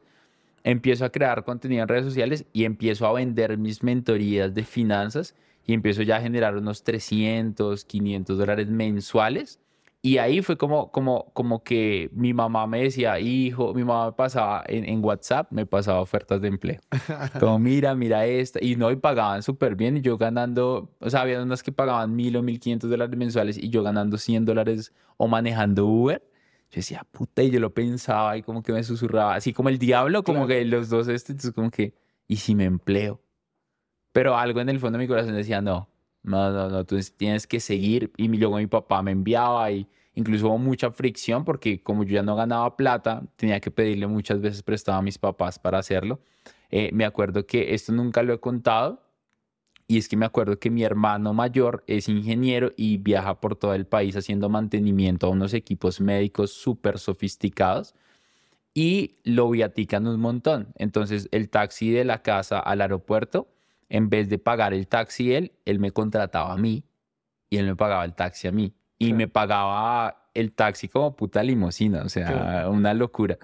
empiezo 0.63 1.04
a 1.04 1.10
crear 1.10 1.44
contenido 1.44 1.81
en 1.81 1.89
redes 1.89 2.06
sociales 2.06 2.45
y 2.54 2.63
empiezo 2.63 3.06
a 3.07 3.13
vender 3.13 3.57
mis 3.57 3.83
mentorías 3.83 4.54
de 4.54 4.63
finanzas 4.63 5.36
y 5.66 5.74
empiezo 5.74 6.04
ya 6.04 6.18
a 6.18 6.22
generar 6.22 6.56
unos 6.56 6.83
300, 6.83 7.83
500 7.83 8.38
dólares 8.38 8.68
mensuales 8.68 9.60
y 10.03 10.18
ahí 10.18 10.42
fue 10.42 10.57
como, 10.57 10.92
como, 10.92 11.31
como 11.33 11.63
que 11.63 12.09
mi 12.13 12.33
mamá 12.33 12.65
me 12.65 12.81
decía, 12.81 13.19
hijo, 13.19 13.75
mi 13.75 13.83
mamá 13.83 14.07
me 14.07 14.12
pasaba 14.13 14.63
en, 14.68 14.83
en 14.86 15.03
WhatsApp, 15.06 15.51
me 15.51 15.68
pasaba 15.68 16.01
ofertas 16.01 16.42
de 16.42 16.48
empleo. 16.48 16.80
Como, 17.39 17.59
mira, 17.59 17.94
mira 17.94 18.25
esta. 18.25 18.57
Y 18.63 18.75
no, 18.75 18.89
y 18.89 18.95
pagaban 18.95 19.44
súper 19.44 19.75
bien. 19.75 19.98
Y 19.98 20.01
yo 20.01 20.18
ganando, 20.18 20.95
o 21.00 21.09
sea, 21.12 21.21
había 21.21 21.42
unas 21.44 21.62
que 21.62 21.71
pagaban 21.71 22.15
mil 22.15 22.36
o 22.36 22.42
mil 22.42 22.59
quinientos 22.59 22.89
dólares 22.89 23.15
mensuales 23.15 23.59
y 23.59 23.69
yo 23.69 23.83
ganando 23.83 24.18
100 24.18 24.45
dólares 24.45 24.92
o 25.18 25.27
manejando 25.27 25.86
Uber. 25.86 26.24
Yo 26.71 26.77
decía, 26.77 27.06
puta, 27.12 27.44
y 27.44 27.51
yo 27.51 27.59
lo 27.59 27.71
pensaba 27.71 28.38
y 28.38 28.42
como 28.42 28.63
que 28.63 28.71
me 28.71 28.83
susurraba, 28.83 29.36
así 29.36 29.54
como 29.54 29.69
el 29.69 29.77
diablo, 29.77 30.24
como 30.24 30.47
que 30.47 30.63
los 30.65 30.89
dos, 30.89 31.09
este, 31.09 31.33
entonces 31.33 31.54
como 31.54 31.69
que, 31.69 31.94
¿y 32.27 32.38
si 32.38 32.56
me 32.56 32.63
empleo? 32.63 33.21
Pero 34.13 34.38
algo 34.38 34.62
en 34.62 34.69
el 34.69 34.80
fondo 34.80 34.97
de 34.97 35.04
mi 35.04 35.07
corazón 35.07 35.36
decía, 35.36 35.62
no, 35.62 35.90
no, 36.23 36.51
no, 36.51 36.69
no, 36.69 36.85
tú 36.85 36.97
tienes 37.18 37.47
que 37.47 37.59
seguir. 37.59 38.12
Y 38.18 38.27
luego 38.27 38.57
mi 38.57 38.68
papá 38.68 39.01
me 39.01 39.12
enviaba 39.12 39.71
y 39.71 39.88
incluso 40.13 40.47
hubo 40.47 40.57
mucha 40.57 40.91
fricción 40.91 41.44
porque 41.45 41.81
como 41.81 42.03
yo 42.03 42.15
ya 42.15 42.23
no 42.23 42.35
ganaba 42.35 42.75
plata, 42.77 43.23
tenía 43.35 43.59
que 43.59 43.71
pedirle 43.71 44.07
muchas 44.07 44.39
veces 44.41 44.63
prestado 44.63 45.00
a 45.00 45.01
mis 45.01 45.18
papás 45.18 45.59
para 45.59 45.79
hacerlo. 45.79 46.19
Eh, 46.69 46.91
me 46.94 47.06
acuerdo 47.06 47.45
que 47.45 47.73
esto 47.73 47.91
nunca 47.91 48.23
lo 48.23 48.33
he 48.33 48.39
contado 48.39 49.03
y 49.88 49.97
es 49.97 50.07
que 50.07 50.15
me 50.15 50.25
acuerdo 50.25 50.57
que 50.57 50.69
mi 50.69 50.83
hermano 50.83 51.33
mayor 51.33 51.83
es 51.85 52.07
ingeniero 52.07 52.71
y 52.77 52.97
viaja 52.97 53.41
por 53.41 53.57
todo 53.57 53.73
el 53.73 53.85
país 53.85 54.15
haciendo 54.15 54.47
mantenimiento 54.47 55.27
a 55.27 55.31
unos 55.31 55.53
equipos 55.53 56.00
médicos 56.00 56.53
súper 56.53 56.97
sofisticados 56.97 57.94
y 58.73 59.18
lo 59.25 59.50
viatican 59.50 60.07
un 60.07 60.19
montón. 60.21 60.69
Entonces 60.75 61.27
el 61.31 61.50
taxi 61.50 61.91
de 61.91 62.06
la 62.06 62.21
casa 62.21 62.59
al 62.59 62.79
aeropuerto 62.79 63.50
en 63.91 64.09
vez 64.09 64.29
de 64.29 64.39
pagar 64.39 64.73
el 64.73 64.88
taxi 64.88 65.33
él, 65.33 65.51
él 65.65 65.79
me 65.79 65.91
contrataba 65.91 66.54
a 66.54 66.57
mí 66.57 66.85
y 67.49 67.57
él 67.57 67.66
me 67.66 67.75
pagaba 67.75 68.06
el 68.06 68.13
taxi 68.13 68.47
a 68.47 68.51
mí. 68.51 68.73
Y 68.97 69.13
me 69.13 69.27
pagaba 69.27 70.30
el 70.33 70.54
taxi 70.54 70.87
como 70.87 71.16
puta 71.16 71.44
limosina, 71.44 72.04
o 72.04 72.09
sea, 72.09 72.69
una 72.69 72.94
locura. 72.94 73.37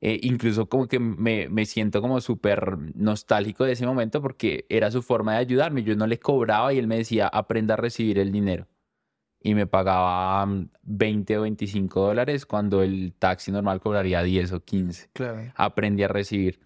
Eh, 0.00 0.18
incluso 0.22 0.66
como 0.68 0.88
que 0.88 0.98
me, 0.98 1.48
me 1.48 1.64
siento 1.64 2.00
como 2.00 2.20
súper 2.20 2.76
nostálgico 2.94 3.64
de 3.64 3.72
ese 3.72 3.86
momento 3.86 4.20
porque 4.20 4.66
era 4.68 4.90
su 4.90 5.02
forma 5.02 5.34
de 5.34 5.38
ayudarme. 5.38 5.84
Yo 5.84 5.94
no 5.94 6.06
le 6.06 6.18
cobraba 6.18 6.72
y 6.72 6.78
él 6.78 6.88
me 6.88 6.96
decía, 6.96 7.28
aprenda 7.28 7.74
a 7.74 7.76
recibir 7.76 8.18
el 8.18 8.32
dinero. 8.32 8.66
Y 9.40 9.54
me 9.54 9.66
pagaba 9.66 10.46
20 10.82 11.34
mm, 11.34 11.38
o 11.38 11.42
25 11.42 12.00
dólares 12.00 12.46
cuando 12.46 12.82
el 12.82 13.12
taxi 13.18 13.52
normal 13.52 13.80
cobraría 13.80 14.22
10 14.22 14.52
o 14.52 14.64
15. 14.64 15.10
Claro. 15.12 15.52
Aprendí 15.54 16.02
a 16.02 16.08
recibir. 16.08 16.63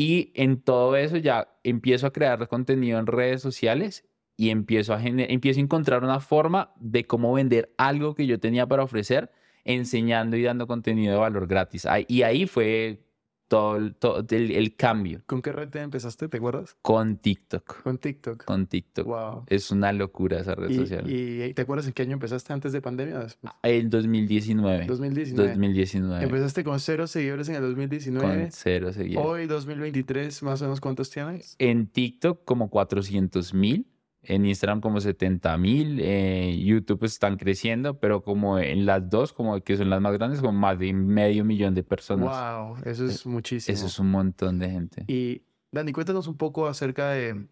Y 0.00 0.30
en 0.36 0.62
todo 0.62 0.94
eso 0.94 1.16
ya 1.16 1.48
empiezo 1.64 2.06
a 2.06 2.12
crear 2.12 2.46
contenido 2.46 3.00
en 3.00 3.08
redes 3.08 3.42
sociales 3.42 4.08
y 4.36 4.50
empiezo 4.50 4.94
a, 4.94 5.02
empiezo 5.02 5.58
a 5.58 5.62
encontrar 5.64 6.04
una 6.04 6.20
forma 6.20 6.72
de 6.76 7.04
cómo 7.04 7.32
vender 7.32 7.74
algo 7.78 8.14
que 8.14 8.28
yo 8.28 8.38
tenía 8.38 8.64
para 8.64 8.84
ofrecer, 8.84 9.32
enseñando 9.64 10.36
y 10.36 10.44
dando 10.44 10.68
contenido 10.68 11.14
de 11.14 11.18
valor 11.18 11.48
gratis. 11.48 11.84
Y 12.06 12.22
ahí 12.22 12.46
fue 12.46 13.07
todo, 13.48 13.76
el, 13.76 13.94
todo 13.94 14.24
el, 14.28 14.76
cambio. 14.76 15.22
¿Con 15.26 15.42
qué 15.42 15.52
red 15.52 15.68
te 15.68 15.80
empezaste? 15.80 16.28
¿Te 16.28 16.36
acuerdas? 16.36 16.76
Con 16.82 17.16
TikTok. 17.16 17.82
Con 17.82 17.98
TikTok. 17.98 18.44
Con 18.44 18.66
TikTok. 18.66 19.06
Wow. 19.06 19.44
Es 19.46 19.70
una 19.70 19.92
locura 19.92 20.40
esa 20.40 20.54
red 20.54 20.70
¿Y, 20.70 20.76
social. 20.76 21.10
¿Y 21.10 21.52
te 21.54 21.62
acuerdas 21.62 21.86
en 21.86 21.94
qué 21.94 22.02
año 22.02 22.12
empezaste 22.12 22.52
antes 22.52 22.72
de 22.72 22.80
pandemia 22.82 23.18
o 23.18 23.22
después? 23.22 23.52
En 23.62 23.90
2019. 23.90 24.86
2019. 24.86 25.48
2019. 25.50 26.24
Empezaste 26.24 26.62
con 26.62 26.78
cero 26.78 27.06
seguidores 27.06 27.48
en 27.48 27.56
el 27.56 27.62
2019. 27.62 28.42
Con 28.42 28.52
cero 28.52 28.92
seguidores. 28.92 29.28
Hoy, 29.28 29.46
2023, 29.46 30.42
más 30.42 30.60
o 30.60 30.64
menos, 30.66 30.80
¿cuántos 30.80 31.10
tienes? 31.10 31.56
En 31.58 31.86
TikTok, 31.86 32.44
como 32.44 32.68
400 32.68 33.54
mil 33.54 33.86
en 34.28 34.44
Instagram 34.46 34.80
como 34.80 35.00
70 35.00 35.56
mil, 35.56 35.98
eh, 36.00 36.56
YouTube 36.62 37.04
están 37.04 37.36
creciendo, 37.38 37.98
pero 37.98 38.22
como 38.22 38.58
en 38.58 38.84
las 38.86 39.08
dos, 39.08 39.32
como 39.32 39.58
que 39.62 39.76
son 39.76 39.88
las 39.90 40.00
más 40.00 40.12
grandes, 40.12 40.40
como 40.40 40.52
más 40.52 40.78
de 40.78 40.92
medio 40.92 41.44
millón 41.44 41.74
de 41.74 41.82
personas. 41.82 42.28
Wow, 42.28 42.76
eso 42.84 43.06
es 43.06 43.24
Eh, 43.24 43.28
muchísimo. 43.28 43.74
Eso 43.74 43.86
es 43.86 43.98
un 43.98 44.10
montón 44.10 44.58
de 44.58 44.70
gente. 44.70 45.04
Y 45.08 45.42
Dani, 45.72 45.92
cuéntanos 45.92 46.26
un 46.28 46.36
poco 46.36 46.66
acerca 46.66 47.10
de, 47.10 47.46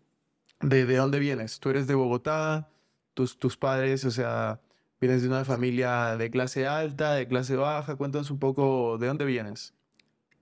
de, 0.61 0.85
de 0.87 0.97
dónde 0.97 1.19
vienes. 1.19 1.59
Tú 1.61 1.71
eres 1.71 1.87
de 1.87 1.95
Bogotá, 1.95 2.69
tus, 3.15 3.39
tus 3.39 3.57
padres, 3.57 4.05
o 4.05 4.11
sea, 4.11 4.61
vienes 5.01 5.23
de 5.23 5.29
una 5.29 5.45
familia 5.47 6.17
de 6.19 6.31
clase 6.31 6.67
alta, 6.67 7.15
de 7.15 7.27
clase 7.27 7.57
baja. 7.57 7.97
Cuéntanos 7.97 8.31
un 8.31 8.39
poco 8.39 8.99
de 8.99 9.07
dónde 9.07 9.25
vienes. 9.25 9.73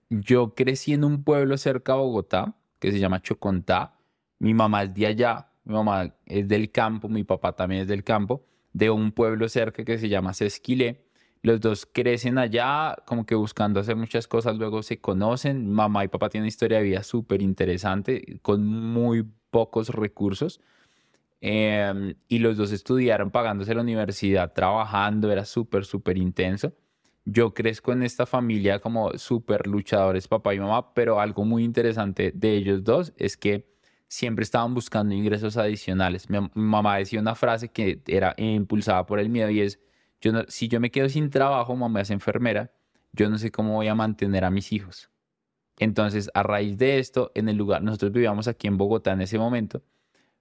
Yo 0.09 0.53
crecí 0.53 0.93
en 0.93 1.03
un 1.05 1.23
pueblo 1.23 1.57
cerca 1.57 1.93
de 1.93 1.99
Bogotá 1.99 2.55
que 2.79 2.91
se 2.91 2.99
llama 2.99 3.21
Chocontá. 3.21 3.93
Mi 4.39 4.53
mamá 4.53 4.83
es 4.83 4.93
de 4.93 5.07
allá, 5.07 5.47
mi 5.65 5.73
mamá 5.73 6.15
es 6.25 6.47
del 6.47 6.71
campo, 6.71 7.09
mi 7.09 7.23
papá 7.23 7.53
también 7.55 7.81
es 7.81 7.87
del 7.87 8.03
campo. 8.03 8.45
de 8.73 8.89
un 8.89 9.13
pueblo 9.13 9.47
cerca 9.47 9.85
que 9.85 9.97
se 9.97 10.09
llama 10.09 10.33
Sesquilé. 10.33 11.05
Los 11.41 11.61
dos 11.61 11.85
crecen 11.85 12.37
allá, 12.37 12.95
como 13.05 13.25
que 13.25 13.35
buscando 13.35 13.79
hacer 13.79 13.95
muchas 13.95 14.27
cosas, 14.27 14.57
luego 14.57 14.83
se 14.83 14.99
conocen. 14.99 15.71
Mamá 15.71 16.03
y 16.03 16.07
papá 16.09 16.29
tienen 16.29 16.43
una 16.43 16.49
historia 16.49 16.79
de 16.79 16.83
vida 16.83 17.03
súper 17.03 17.41
interesante, 17.41 18.39
con 18.41 18.65
muy 18.67 19.25
pocos 19.51 19.89
recursos. 19.89 20.59
Em, 21.41 22.15
y 22.27 22.39
los 22.39 22.57
dos 22.57 22.71
estudiaron 22.71 23.31
pagándose 23.31 23.75
la 23.75 23.81
universidad, 23.81 24.53
trabajando, 24.53 25.31
era 25.31 25.45
súper, 25.45 25.85
súper 25.85 26.17
intenso. 26.17 26.73
Yo 27.25 27.53
crezco 27.53 27.93
en 27.93 28.03
esta 28.03 28.25
familia 28.25 28.79
como 28.79 29.17
súper 29.17 29.67
luchadores, 29.67 30.27
papá 30.27 30.53
y 30.53 30.59
mamá, 30.59 30.93
pero 30.93 31.19
algo 31.19 31.45
muy 31.45 31.63
interesante 31.63 32.31
de 32.35 32.55
ellos 32.55 32.83
dos 32.83 33.13
es 33.17 33.37
que 33.37 33.74
siempre 34.15 34.43
estaban 34.43 34.73
buscando 34.73 35.13
ingresos 35.13 35.57
adicionales. 35.57 36.29
Mi, 36.29 36.39
mamá 36.53 36.97
decía 36.97 37.19
una 37.19 37.35
frase 37.35 37.69
que 37.69 38.01
era 38.07 38.33
impulsada 38.37 39.05
por 39.05 39.19
el 39.19 39.29
miedo 39.29 39.49
y 39.49 39.61
es, 39.61 39.79
yo 40.21 40.31
no, 40.31 40.43
si 40.47 40.67
yo 40.69 40.79
me 40.79 40.89
quedo 40.89 41.09
sin 41.09 41.29
trabajo, 41.29 41.75
mamá 41.75 42.01
es 42.01 42.09
enfermera, 42.09 42.71
yo 43.11 43.29
no 43.29 43.37
sé 43.37 43.51
cómo 43.51 43.73
voy 43.73 43.87
a 43.87 43.95
mantener 43.95 44.45
a 44.45 44.49
mis 44.49 44.71
hijos. 44.71 45.09
Entonces, 45.77 46.31
a 46.33 46.43
raíz 46.43 46.77
de 46.77 46.99
esto, 46.99 47.31
en 47.35 47.49
el 47.49 47.57
lugar, 47.57 47.83
nosotros 47.83 48.13
vivíamos 48.13 48.47
aquí 48.47 48.67
en 48.67 48.77
Bogotá 48.77 49.11
en 49.11 49.21
ese 49.21 49.37
momento, 49.37 49.83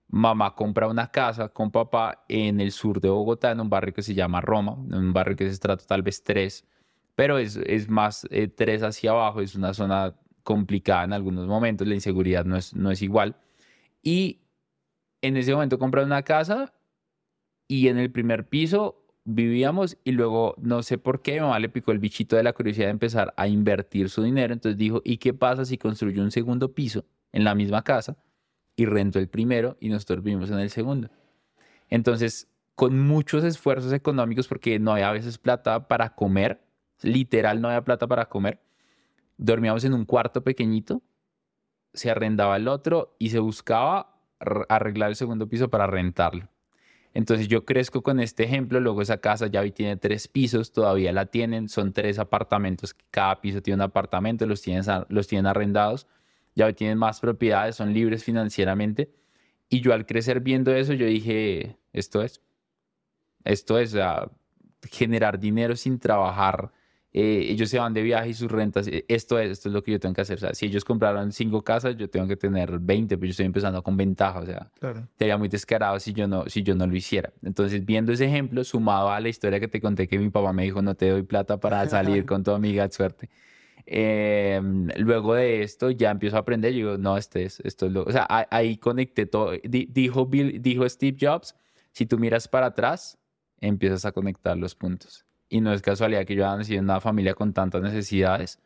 mamá 0.09 0.55
compra 0.55 0.87
una 0.87 1.11
casa 1.11 1.49
con 1.49 1.73
papá 1.73 2.25
en 2.29 2.61
el 2.61 2.71
sur 2.71 3.01
de 3.01 3.09
Bogotá, 3.09 3.51
en 3.51 3.61
un 3.61 3.69
barrio 3.69 3.93
que 3.93 4.03
se 4.03 4.15
llama 4.15 4.41
Roma, 4.41 4.77
en 4.87 4.95
un 4.95 5.13
barrio 5.13 5.37
que 5.37 5.51
se 5.53 5.59
trata 5.59 5.85
tal 5.85 6.03
vez 6.03 6.23
tres, 6.23 6.65
pero 7.17 7.39
es, 7.39 7.57
es 7.57 7.89
más 7.89 8.27
eh, 8.31 8.47
tres 8.47 8.85
hacia 8.85 9.11
abajo, 9.11 9.41
es 9.41 9.57
una 9.57 9.75
zona 9.75 10.15
complicada 10.45 11.05
en 11.05 11.13
algunos 11.13 11.49
momentos, 11.49 11.89
la 11.89 11.95
inseguridad 11.95 12.45
no 12.45 12.57
es, 12.57 12.75
no 12.75 12.93
es 12.93 13.03
igual. 13.03 13.37
Y 14.05 14.43
en 15.23 15.39
ese 15.39 15.53
momento 15.53 15.79
compraron 15.79 16.11
una 16.11 16.23
casa 16.23 16.75
y 17.67 17.89
en 17.89 17.99
el 17.99 18.13
primer 18.13 18.47
piso 18.47 19.01
vivíamos 19.25 19.97
y 20.05 20.13
luego 20.13 20.55
no 20.59 20.83
sé 20.83 20.99
por 20.99 21.23
qué 21.23 21.33
mi 21.33 21.41
mamá 21.41 21.59
le 21.59 21.71
picó 21.71 21.93
el 21.93 21.99
bichito 21.99 22.37
de 22.37 22.43
la 22.43 22.53
curiosidad 22.53 22.87
de 22.87 22.91
empezar 22.91 23.33
a 23.39 23.49
invertir 23.49 24.11
su 24.11 24.23
dinero. 24.23 24.53
Entonces 24.53 24.77
dijo, 24.77 25.01
¿y 25.03 25.17
qué 25.17 25.33
pasa 25.33 25.65
si 25.65 25.79
construyo 25.79 26.23
un 26.23 26.31
segundo 26.31 26.75
piso 26.75 27.07
en 27.33 27.43
la 27.43 27.55
misma 27.55 27.83
casa 27.83 28.19
y 28.77 28.85
rento 28.85 29.19
el 29.19 29.29
primero 29.29 29.79
y 29.81 29.89
nosotros 29.89 30.23
vivimos 30.23 30.51
en 30.51 30.59
el 30.59 30.69
segundo? 30.69 31.09
Entonces, 31.89 32.49
con 32.75 33.01
muchos 33.01 33.43
esfuerzos 33.45 33.93
económicos, 33.93 34.49
porque 34.49 34.79
no 34.79 34.93
había 34.93 35.09
a 35.09 35.13
veces 35.13 35.39
plata 35.39 35.89
para 35.89 36.15
comer, 36.15 36.63
literal 37.01 37.63
no 37.63 37.69
había 37.69 37.85
plata 37.85 38.07
para 38.07 38.29
comer, 38.29 38.61
dormíamos 39.39 39.85
en 39.85 39.95
un 39.95 40.05
cuarto 40.05 40.45
pequeñito 40.45 41.03
se 41.95 42.11
arrendaba 42.11 42.57
el 42.57 42.69
otro 42.69 43.17
y 43.19 43.31
se 43.31 43.39
buscaba 43.39 44.21
arreglar 44.69 45.11
el 45.11 45.17
segundo 45.17 45.49
piso 45.49 45.71
para 45.71 45.87
rentarlo. 45.87 46.49
Entonces 47.15 47.47
yo 47.47 47.65
crezco 47.65 48.03
con 48.03 48.19
este 48.19 48.43
ejemplo, 48.43 48.81
luego 48.81 49.01
esa 49.01 49.19
casa 49.19 49.47
ya 49.47 49.61
hoy 49.61 49.71
tiene 49.71 49.97
tres 49.97 50.27
pisos, 50.27 50.73
todavía 50.73 51.13
la 51.13 51.27
tienen, 51.27 51.69
son 51.69 51.93
tres 51.93 52.19
apartamentos, 52.19 52.97
cada 53.13 53.41
piso 53.41 53.63
tiene 53.63 53.77
un 53.77 53.83
apartamento, 53.83 54.47
los 54.47 54.61
tienen, 54.61 54.85
los 55.09 55.29
tienen 55.29 55.47
arrendados, 55.47 56.09
ya 56.57 56.67
hoy 56.67 56.75
tienen 56.75 56.99
más 56.99 57.21
propiedades, 57.21 57.77
son 57.77 57.95
libres 57.95 58.25
financieramente. 58.25 59.15
Y 59.69 59.81
yo 59.81 59.95
al 59.95 60.07
crecer 60.07 60.41
viendo 60.41 60.75
eso, 60.75 60.93
yo 60.93 61.07
dije, 61.07 61.79
esto 61.93 62.21
es, 62.23 62.41
esto 63.45 63.79
es 63.79 63.97
generar 64.91 65.39
dinero 65.39 65.77
sin 65.77 66.01
trabajar 66.01 66.73
eh, 67.17 67.47
ellos 67.49 67.71
se 67.71 67.79
van 67.79 67.95
de 67.95 68.03
viaje 68.03 68.31
y 68.31 68.35
sus 68.35 68.51
rentas, 68.51 68.89
eh, 68.89 69.05
esto 69.07 69.39
es, 69.39 69.53
esto 69.53 69.69
es 69.69 69.73
lo 69.73 69.85
que 69.85 69.93
yo 69.93 70.01
tengo 70.01 70.17
que 70.17 70.23
hacer. 70.23 70.37
O 70.37 70.41
sea, 70.41 70.53
si 70.53 70.67
ellos 70.67 70.85
compraron 70.85 71.31
cinco 71.31 71.63
casas, 71.63 71.97
yo 71.97 72.11
tengo 72.11 72.27
que 72.27 72.37
tener 72.37 72.81
20, 72.81 73.17
pero 73.17 73.27
yo 73.27 73.31
estoy 73.31 73.47
empezando 73.47 73.81
con 73.85 73.97
ventaja. 73.97 74.41
O 74.41 74.45
sea, 74.45 74.69
sería 75.17 75.39
muy 75.39 75.47
descarado 75.47 76.01
si 76.01 76.13
yo, 76.13 76.27
no, 76.27 76.45
si 76.49 76.65
yo 76.65 76.75
no 76.75 76.89
lo 76.89 76.97
hiciera. 76.97 77.33
Entonces, 77.45 77.85
viendo 77.85 78.13
ese 78.13 78.25
ejemplo, 78.25 78.65
sumado 78.65 79.11
a 79.11 79.21
la 79.21 79.29
historia 79.29 79.61
que 79.61 79.69
te 79.69 79.81
conté 79.81 80.09
que 80.09 80.19
mi 80.19 80.29
papá 80.29 80.53
me 80.53 80.65
dijo, 80.65 80.83
no 80.83 80.97
te 80.97 81.09
doy 81.09 81.23
plata 81.23 81.61
para 81.61 81.89
salir 81.89 82.27
con 82.27 82.43
tu 82.43 82.51
amiga, 82.51 82.91
suerte. 82.91 83.31
Em, 83.87 84.89
luego 84.97 85.35
de 85.35 85.63
esto 85.63 85.93
ya 85.93 86.11
empiezo 86.11 86.35
a 86.35 86.41
aprender, 86.41 86.73
yo 86.73 86.79
digo, 86.79 86.99
no, 86.99 87.17
este 87.17 87.45
es, 87.45 87.61
esto 87.61 87.87
es 87.87 87.93
lo, 87.93 88.03
o 88.03 88.11
sea, 88.11 88.27
ahí 88.51 88.79
conecté 88.79 89.27
todo, 89.27 89.53
dijo, 89.63 90.27
Bill, 90.27 90.63
dijo 90.63 90.89
Steve 90.89 91.19
Jobs, 91.21 91.55
si 91.93 92.07
tú 92.07 92.19
miras 92.19 92.49
para 92.49 92.67
atrás, 92.67 93.19
empiezas 93.61 94.05
a 94.05 94.13
conectar 94.13 94.57
los 94.57 94.75
puntos. 94.75 95.25
Y 95.49 95.61
no 95.61 95.73
es 95.73 95.83
casualidad 95.83 96.25
que 96.25 96.35
yo 96.35 96.47
haya 96.47 96.57
nacido 96.57 96.79
en 96.79 96.85
una 96.85 97.01
familia 97.01 97.35
con 97.35 97.53
tantas 97.53 97.83
necesidades 97.83 98.61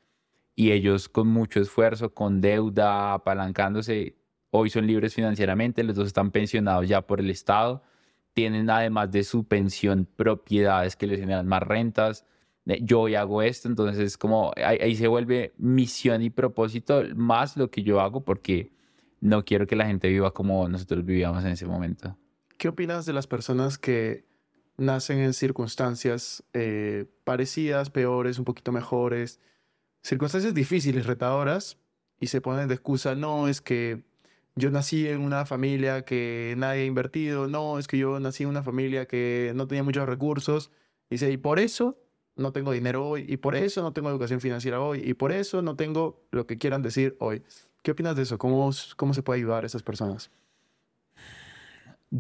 y 0.59 0.73
ellos 0.73 1.09
con 1.09 1.29
mucho 1.29 1.61
esfuerzo, 1.61 2.13
con 2.13 2.41
deuda, 2.41 3.15
apalancándose, 3.15 4.17
hoy 4.51 4.71
son 4.71 4.89
libres 4.89 5.15
financieramente, 5.15 5.85
los 5.85 5.95
dos 5.95 6.09
están 6.09 6.33
pensionados 6.33 6.89
ya 6.89 7.07
por 7.07 7.21
el 7.21 7.31
Estado, 7.31 7.85
tienen 8.33 8.69
además 8.69 9.13
de 9.13 9.23
su 9.23 9.47
pensión 9.47 10.09
propiedades 10.17 10.97
que 10.97 11.07
les 11.07 11.21
generan 11.21 11.47
más 11.47 11.63
rentas. 11.63 12.25
Yo 12.83 13.03
hoy 13.03 13.15
hago 13.15 13.41
esto, 13.43 13.69
entonces 13.69 13.99
es 13.99 14.19
como 14.19 14.53
ahí, 14.57 14.79
ahí 14.81 14.97
se 14.97 15.07
vuelve 15.07 15.55
misión 15.59 16.23
y 16.23 16.31
propósito 16.31 17.05
más 17.15 17.57
lo 17.57 17.71
que 17.71 17.85
yo 17.85 18.01
hago 18.01 18.25
porque 18.25 18.73
no 19.21 19.45
quiero 19.45 19.67
que 19.67 19.77
la 19.77 19.87
gente 19.87 20.09
viva 20.09 20.33
como 20.33 20.69
nosotros 20.69 21.05
vivíamos 21.05 21.45
en 21.45 21.53
ese 21.53 21.67
momento. 21.67 22.17
¿Qué 22.57 22.67
opinas 22.67 23.07
de 23.07 23.13
las 23.13 23.29
personas 23.29 23.79
que 23.79 24.27
nacen 24.79 25.19
en 25.19 25.35
circunstancias 25.35 26.43
eh, 26.55 27.05
parecidas, 27.25 27.91
peores, 27.91 28.39
un 28.39 28.45
poquito 28.45 28.73
mejores, 28.73 29.41
circunstancias 30.03 30.55
difíciles, 30.55 31.05
retadoras, 31.05 31.77
y 32.21 32.29
se 32.29 32.41
ponen 32.41 32.69
de 32.69 32.75
excusa, 32.75 33.15
no, 33.15 33.49
es 33.49 33.61
que 33.61 34.03
yo 34.55 34.71
nací 34.71 35.07
en 35.07 35.21
una 35.21 35.47
familia 35.47 36.03
que 36.03 36.55
nadie 36.57 36.83
ha 36.83 36.87
invertido, 36.87 37.47
no, 37.49 37.79
es 37.79 37.87
que 37.87 37.99
yo 37.99 38.19
nací 38.19 38.45
en 38.45 38.49
una 38.49 38.63
familia 38.63 39.07
que 39.07 39.53
no 39.55 39.67
tenía 39.67 39.83
muchos 39.83 40.09
recursos, 40.09 40.71
y 41.11 41.17
dice, 41.17 41.31
y 41.31 41.37
por 41.37 41.59
eso 41.59 41.99
no 42.37 42.53
tengo 42.53 42.73
dinero 42.73 43.07
hoy, 43.07 43.25
y 43.29 43.37
por 43.37 43.57
eso 43.57 43.83
no 43.83 43.93
tengo 43.93 44.09
educación 44.11 44.41
financiera 44.41 44.81
hoy, 44.81 45.03
y 45.05 45.15
por 45.15 45.33
eso 45.33 45.61
no 45.61 45.77
tengo 45.77 46.25
lo 46.31 46.47
que 46.47 46.57
quieran 46.57 46.83
decir 46.83 47.17
hoy. 47.19 47.43
¿Qué 47.83 47.93
opinas 47.93 48.17
de 48.17 48.23
eso? 48.23 48.39
¿Cómo, 48.39 48.71
cómo 48.97 49.15
se 49.15 49.23
puede 49.23 49.41
ayudar 49.41 49.65
a 49.65 49.67
esas 49.67 49.83
personas? 49.83 50.31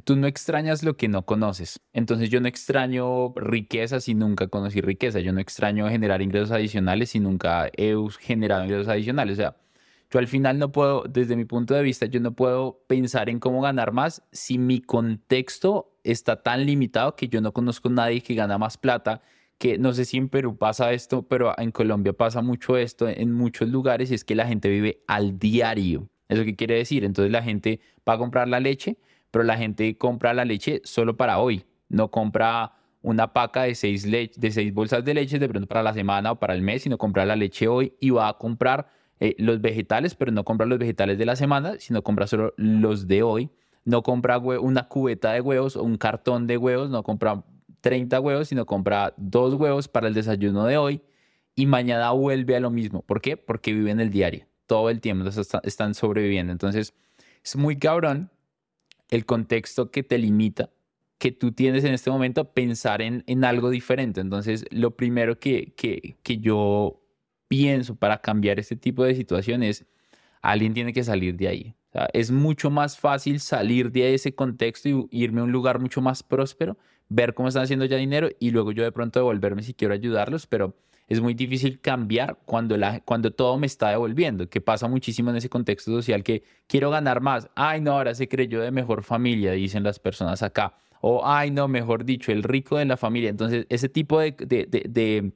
Tú 0.04 0.16
no 0.16 0.26
extrañas 0.26 0.83
lo 0.83 0.97
que 0.97 1.09
no 1.09 1.25
conoces. 1.25 1.80
Entonces 1.92 2.30
yo 2.30 2.40
no 2.40 2.49
extraño 2.49 3.33
riqueza 3.37 4.00
si 4.00 4.14
nunca 4.14 4.49
conocí 4.49 4.80
riqueza. 4.80 5.21
Yo 5.21 5.33
no 5.33 5.40
extraño 5.40 5.88
generar 5.88 6.23
ingresos 6.23 6.50
adicionales 6.50 7.11
si 7.11 7.21
nunca 7.21 7.71
he 7.76 7.95
generado 8.21 8.64
ingresos 8.64 8.88
adicionales. 8.88 9.35
O 9.35 9.42
sea, 9.42 9.57
yo 10.11 10.18
al 10.18 10.28
final 10.28 10.59
no 10.59 10.73
puedo, 10.73 11.04
desde 11.09 11.37
mi 11.37 11.45
punto 11.45 11.75
de 11.75 11.83
vista, 11.83 12.07
yo 12.07 12.21
no 12.21 12.33
puedo 12.33 12.85
pensar 12.87 13.28
en 13.28 13.40
cómo 13.40 13.61
ganar 13.61 13.92
más 13.92 14.23
si 14.33 14.59
mi 14.59 14.80
contexto 14.80 15.99
está 16.04 16.42
tan 16.42 16.64
limitado 16.64 17.14
que 17.16 17.28
yo 17.28 17.40
no 17.40 17.52
conozco 17.52 17.88
a 17.88 17.92
nadie 17.92 18.23
que 18.23 18.35
gana 18.35 18.59
más 18.59 18.78
plata. 18.78 19.23
Que 19.59 19.76
no 19.76 19.92
sé 19.92 20.04
si 20.04 20.18
en 20.18 20.28
Perú 20.28 20.57
pasa 20.57 20.92
esto, 20.92 21.23
pero 21.23 21.52
en 21.59 21.73
Colombia 21.73 22.12
pasa 22.12 22.42
mucho 22.42 22.76
esto 22.76 23.09
en 23.09 23.33
muchos 23.33 23.68
lugares 23.68 24.11
y 24.11 24.14
es 24.14 24.25
que 24.25 24.37
la 24.37 24.47
gente 24.47 24.68
vive 24.68 25.02
al 25.09 25.38
diario. 25.38 26.09
¿Eso 26.28 26.45
qué 26.45 26.54
quiere 26.54 26.76
decir? 26.76 27.04
Entonces 27.04 27.33
la 27.33 27.42
gente 27.42 27.80
va 28.09 28.14
a 28.14 28.18
comprar 28.18 28.47
la 28.49 28.61
leche 28.61 28.99
pero 29.30 29.44
la 29.44 29.56
gente 29.56 29.97
compra 29.99 30.35
la 30.35 30.44
leche 30.44 30.80
solo 30.85 31.16
para 31.16 31.38
hoy, 31.38 31.64
no 31.88 32.11
compra 32.11 32.73
una 33.02 33.32
paca 33.32 33.62
de 33.62 33.75
seis, 33.75 34.02
de 34.11 34.50
seis 34.50 34.75
bolsas 34.75 35.04
de 35.04 35.14
leche 35.14 35.38
de 35.38 35.49
pronto 35.49 35.68
para 35.68 35.82
la 35.82 35.94
semana 35.94 36.32
o 36.32 36.37
para 36.37 36.54
el 36.54 36.62
mes, 36.62 36.82
sino 36.82 36.99
compra 36.99 37.25
la 37.25 37.37
leche 37.37 37.68
hoy 37.68 37.94
y 38.00 38.11
va 38.11 38.28
a 38.28 38.38
comprar 38.38 38.88
eh, 39.20 39.35
los 39.38 39.61
vegetales, 39.61 40.14
pero 40.14 40.32
no 40.32 40.44
compra 40.44 40.66
los 40.66 40.78
vegetales 40.78 41.18
de 41.18 41.26
la 41.26 41.37
semana, 41.37 41.75
sino 41.78 42.02
compra 42.02 42.26
solo 42.26 42.54
los 42.56 43.08
de 43.08 43.23
hoy. 43.23 43.50
No 43.85 44.02
compra 44.02 44.38
una 44.38 44.88
cubeta 44.88 45.32
de 45.32 45.40
huevos 45.40 45.76
o 45.76 45.82
un 45.82 45.97
cartón 45.97 46.47
de 46.47 46.58
huevos, 46.58 46.90
no 46.90 47.02
compra 47.02 47.42
30 47.80 48.20
huevos, 48.20 48.49
sino 48.49 48.66
compra 48.66 49.14
dos 49.16 49.54
huevos 49.54 49.88
para 49.88 50.08
el 50.08 50.14
desayuno 50.14 50.66
de 50.66 50.76
hoy 50.76 51.00
y 51.54 51.66
mañana 51.66 52.11
vuelve 52.11 52.54
a 52.54 52.61
lo 52.61 52.70
mismo. 52.70 53.02
¿Por 53.02 53.20
qué? 53.20 53.37
Porque 53.37 53.73
viven 53.73 53.99
el 53.99 54.11
diario, 54.11 54.47
todo 54.66 54.90
el 54.90 55.00
tiempo, 55.00 55.28
están 55.62 55.94
sobreviviendo. 55.94 56.52
Entonces, 56.52 56.92
es 57.42 57.56
muy 57.56 57.78
cabrón 57.78 58.30
el 59.10 59.26
contexto 59.26 59.90
que 59.90 60.02
te 60.02 60.18
limita, 60.18 60.70
que 61.18 61.32
tú 61.32 61.52
tienes 61.52 61.84
en 61.84 61.94
este 61.94 62.10
momento, 62.10 62.52
pensar 62.52 63.02
en, 63.02 63.24
en 63.26 63.44
algo 63.44 63.70
diferente. 63.70 64.20
Entonces, 64.20 64.64
lo 64.70 64.96
primero 64.96 65.38
que, 65.38 65.74
que, 65.76 66.16
que 66.22 66.38
yo 66.38 67.00
pienso 67.48 67.96
para 67.96 68.20
cambiar 68.20 68.60
este 68.60 68.76
tipo 68.76 69.04
de 69.04 69.14
situaciones, 69.14 69.86
alguien 70.42 70.74
tiene 70.74 70.92
que 70.92 71.02
salir 71.02 71.36
de 71.36 71.48
ahí. 71.48 71.74
es 72.12 72.30
mucho 72.30 72.70
más 72.70 72.98
fácil 72.98 73.40
salir 73.40 73.90
de 73.90 74.14
ese 74.14 74.34
contexto 74.34 74.88
y 74.88 75.08
irme 75.10 75.40
a 75.40 75.44
un 75.44 75.52
lugar 75.52 75.80
mucho 75.80 76.00
más 76.00 76.22
próspero, 76.22 76.76
ver 77.08 77.34
cómo 77.34 77.48
están 77.48 77.64
haciendo 77.64 77.86
ya 77.86 77.96
dinero 77.96 78.28
y 78.38 78.50
luego 78.50 78.72
yo 78.72 78.84
de 78.84 78.92
pronto 78.92 79.18
devolverme 79.18 79.62
si 79.62 79.74
quiero 79.74 79.94
ayudarlos, 79.94 80.46
pero 80.46 80.76
es 81.08 81.22
muy 81.22 81.32
difícil 81.32 81.80
cambiar 81.80 82.38
cuando, 82.44 82.76
cuando 83.06 83.30
todo 83.30 83.56
me 83.58 83.66
está 83.66 83.88
devolviendo, 83.88 84.48
que 84.50 84.60
pasa 84.60 84.88
muchísimo 84.88 85.30
en 85.30 85.36
ese 85.36 85.48
contexto 85.48 85.90
social 85.90 86.22
que 86.22 86.42
quiero 86.66 86.90
ganar 86.90 87.22
más. 87.22 87.48
Ay, 87.54 87.80
no, 87.80 87.92
ahora 87.92 88.14
se 88.14 88.28
creyó 88.28 88.60
de 88.60 88.70
mejor 88.70 89.02
familia, 89.02 89.52
dicen 89.52 89.82
las 89.82 89.98
personas 89.98 90.42
acá. 90.42 90.74
O, 91.00 91.26
ay, 91.26 91.50
no, 91.50 91.66
mejor 91.66 92.04
dicho, 92.04 92.30
el 92.30 92.42
rico 92.42 92.76
de 92.76 92.84
la 92.84 92.98
familia. 92.98 93.30
Entonces, 93.30 93.66
ese 93.70 93.88
tipo 93.88 94.20
de, 94.20 94.32
de, 94.32 95.32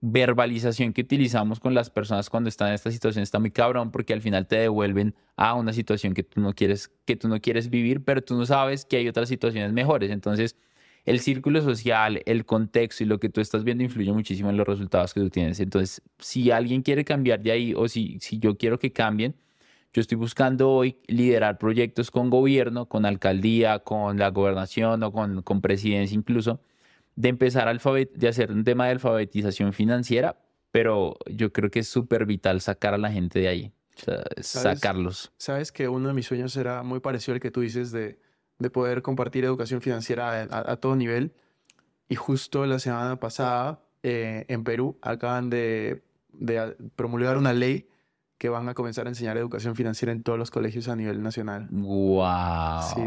verbalización 0.00 0.92
que 0.92 1.02
utilizamos 1.02 1.60
con 1.60 1.72
las 1.74 1.90
personas 1.90 2.28
cuando 2.28 2.48
están 2.48 2.68
en 2.68 2.74
esta 2.74 2.90
situación 2.90 3.22
está 3.22 3.38
muy 3.38 3.50
cabrón 3.50 3.90
porque 3.90 4.12
al 4.12 4.20
final 4.20 4.46
te 4.46 4.56
devuelven 4.56 5.14
a 5.36 5.54
una 5.54 5.72
situación 5.72 6.12
que 6.12 6.22
tú 6.22 6.40
no 6.40 6.52
quieres, 6.52 6.92
que 7.06 7.16
tú 7.16 7.28
no 7.28 7.40
quieres 7.40 7.70
vivir, 7.70 8.04
pero 8.04 8.22
tú 8.22 8.36
no 8.36 8.46
sabes 8.46 8.84
que 8.84 8.98
hay 8.98 9.08
otras 9.08 9.28
situaciones 9.28 9.72
mejores. 9.72 10.10
Entonces, 10.10 10.56
el 11.06 11.20
círculo 11.20 11.62
social, 11.62 12.20
el 12.26 12.44
contexto 12.44 13.04
y 13.04 13.06
lo 13.06 13.20
que 13.20 13.28
tú 13.28 13.40
estás 13.40 13.62
viendo 13.62 13.84
influye 13.84 14.12
muchísimo 14.12 14.50
en 14.50 14.56
los 14.56 14.66
resultados 14.66 15.14
que 15.14 15.20
tú 15.20 15.30
tienes. 15.30 15.60
Entonces, 15.60 16.02
si 16.18 16.50
alguien 16.50 16.82
quiere 16.82 17.04
cambiar 17.04 17.40
de 17.40 17.52
ahí 17.52 17.74
o 17.74 17.88
si, 17.88 18.18
si 18.20 18.40
yo 18.40 18.58
quiero 18.58 18.80
que 18.80 18.92
cambien, 18.92 19.36
yo 19.92 20.00
estoy 20.00 20.18
buscando 20.18 20.68
hoy 20.68 20.98
liderar 21.06 21.58
proyectos 21.58 22.10
con 22.10 22.28
gobierno, 22.28 22.86
con 22.86 23.06
alcaldía, 23.06 23.78
con 23.78 24.18
la 24.18 24.30
gobernación 24.30 25.02
o 25.04 25.12
con, 25.12 25.42
con 25.42 25.60
presidencia 25.60 26.14
incluso, 26.14 26.60
de 27.14 27.28
empezar 27.28 27.68
a 27.68 27.72
de 27.72 28.28
hacer 28.28 28.50
un 28.50 28.64
tema 28.64 28.86
de 28.86 28.90
alfabetización 28.90 29.72
financiera, 29.72 30.36
pero 30.72 31.16
yo 31.30 31.52
creo 31.52 31.70
que 31.70 31.78
es 31.78 31.88
súper 31.88 32.26
vital 32.26 32.60
sacar 32.60 32.94
a 32.94 32.98
la 32.98 33.12
gente 33.12 33.38
de 33.38 33.48
ahí, 33.48 33.72
sacarlos. 34.40 35.32
Sabes 35.38 35.70
que 35.70 35.88
uno 35.88 36.08
de 36.08 36.14
mis 36.14 36.26
sueños 36.26 36.56
era 36.56 36.82
muy 36.82 36.98
parecido 36.98 37.34
al 37.34 37.40
que 37.40 37.52
tú 37.52 37.60
dices 37.60 37.92
de, 37.92 38.18
de 38.58 38.70
poder 38.70 39.02
compartir 39.02 39.44
educación 39.44 39.80
financiera 39.80 40.42
a, 40.50 40.76
todo 40.76 40.96
nivel. 40.96 41.34
Y 42.08 42.14
justo 42.14 42.64
la 42.66 42.78
semana 42.78 43.18
pasada 43.18 43.80
eh, 44.02 44.44
en 44.48 44.64
Perú 44.64 44.98
acaban 45.02 45.50
de, 45.50 46.04
de 46.32 46.76
promulgar 46.94 47.36
una 47.36 47.52
ley 47.52 47.88
que 48.38 48.48
van 48.48 48.68
a 48.68 48.74
comenzar 48.74 49.06
a 49.06 49.08
enseñar 49.08 49.36
educación 49.38 49.74
financiera 49.74 50.12
en 50.12 50.22
todos 50.22 50.38
los 50.38 50.50
colegios 50.50 50.88
a 50.88 50.96
nivel 50.96 51.22
nacional. 51.22 51.68
¡Wow! 51.70 52.82
Sí, 52.94 53.02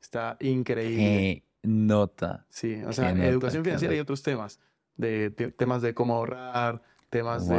está 0.00 0.36
increíble 0.40 1.44
nota. 1.64 2.46
Sí, 2.50 2.82
o 2.86 2.92
sea, 2.92 3.10
educación 3.10 3.64
financiera 3.64 3.94
y 3.94 3.98
otros 3.98 4.22
temas, 4.22 4.60
de, 4.96 5.30
temas 5.30 5.82
de 5.82 5.94
cómo 5.94 6.14
ahorrar, 6.14 6.82
temas 7.10 7.48
de, 7.48 7.56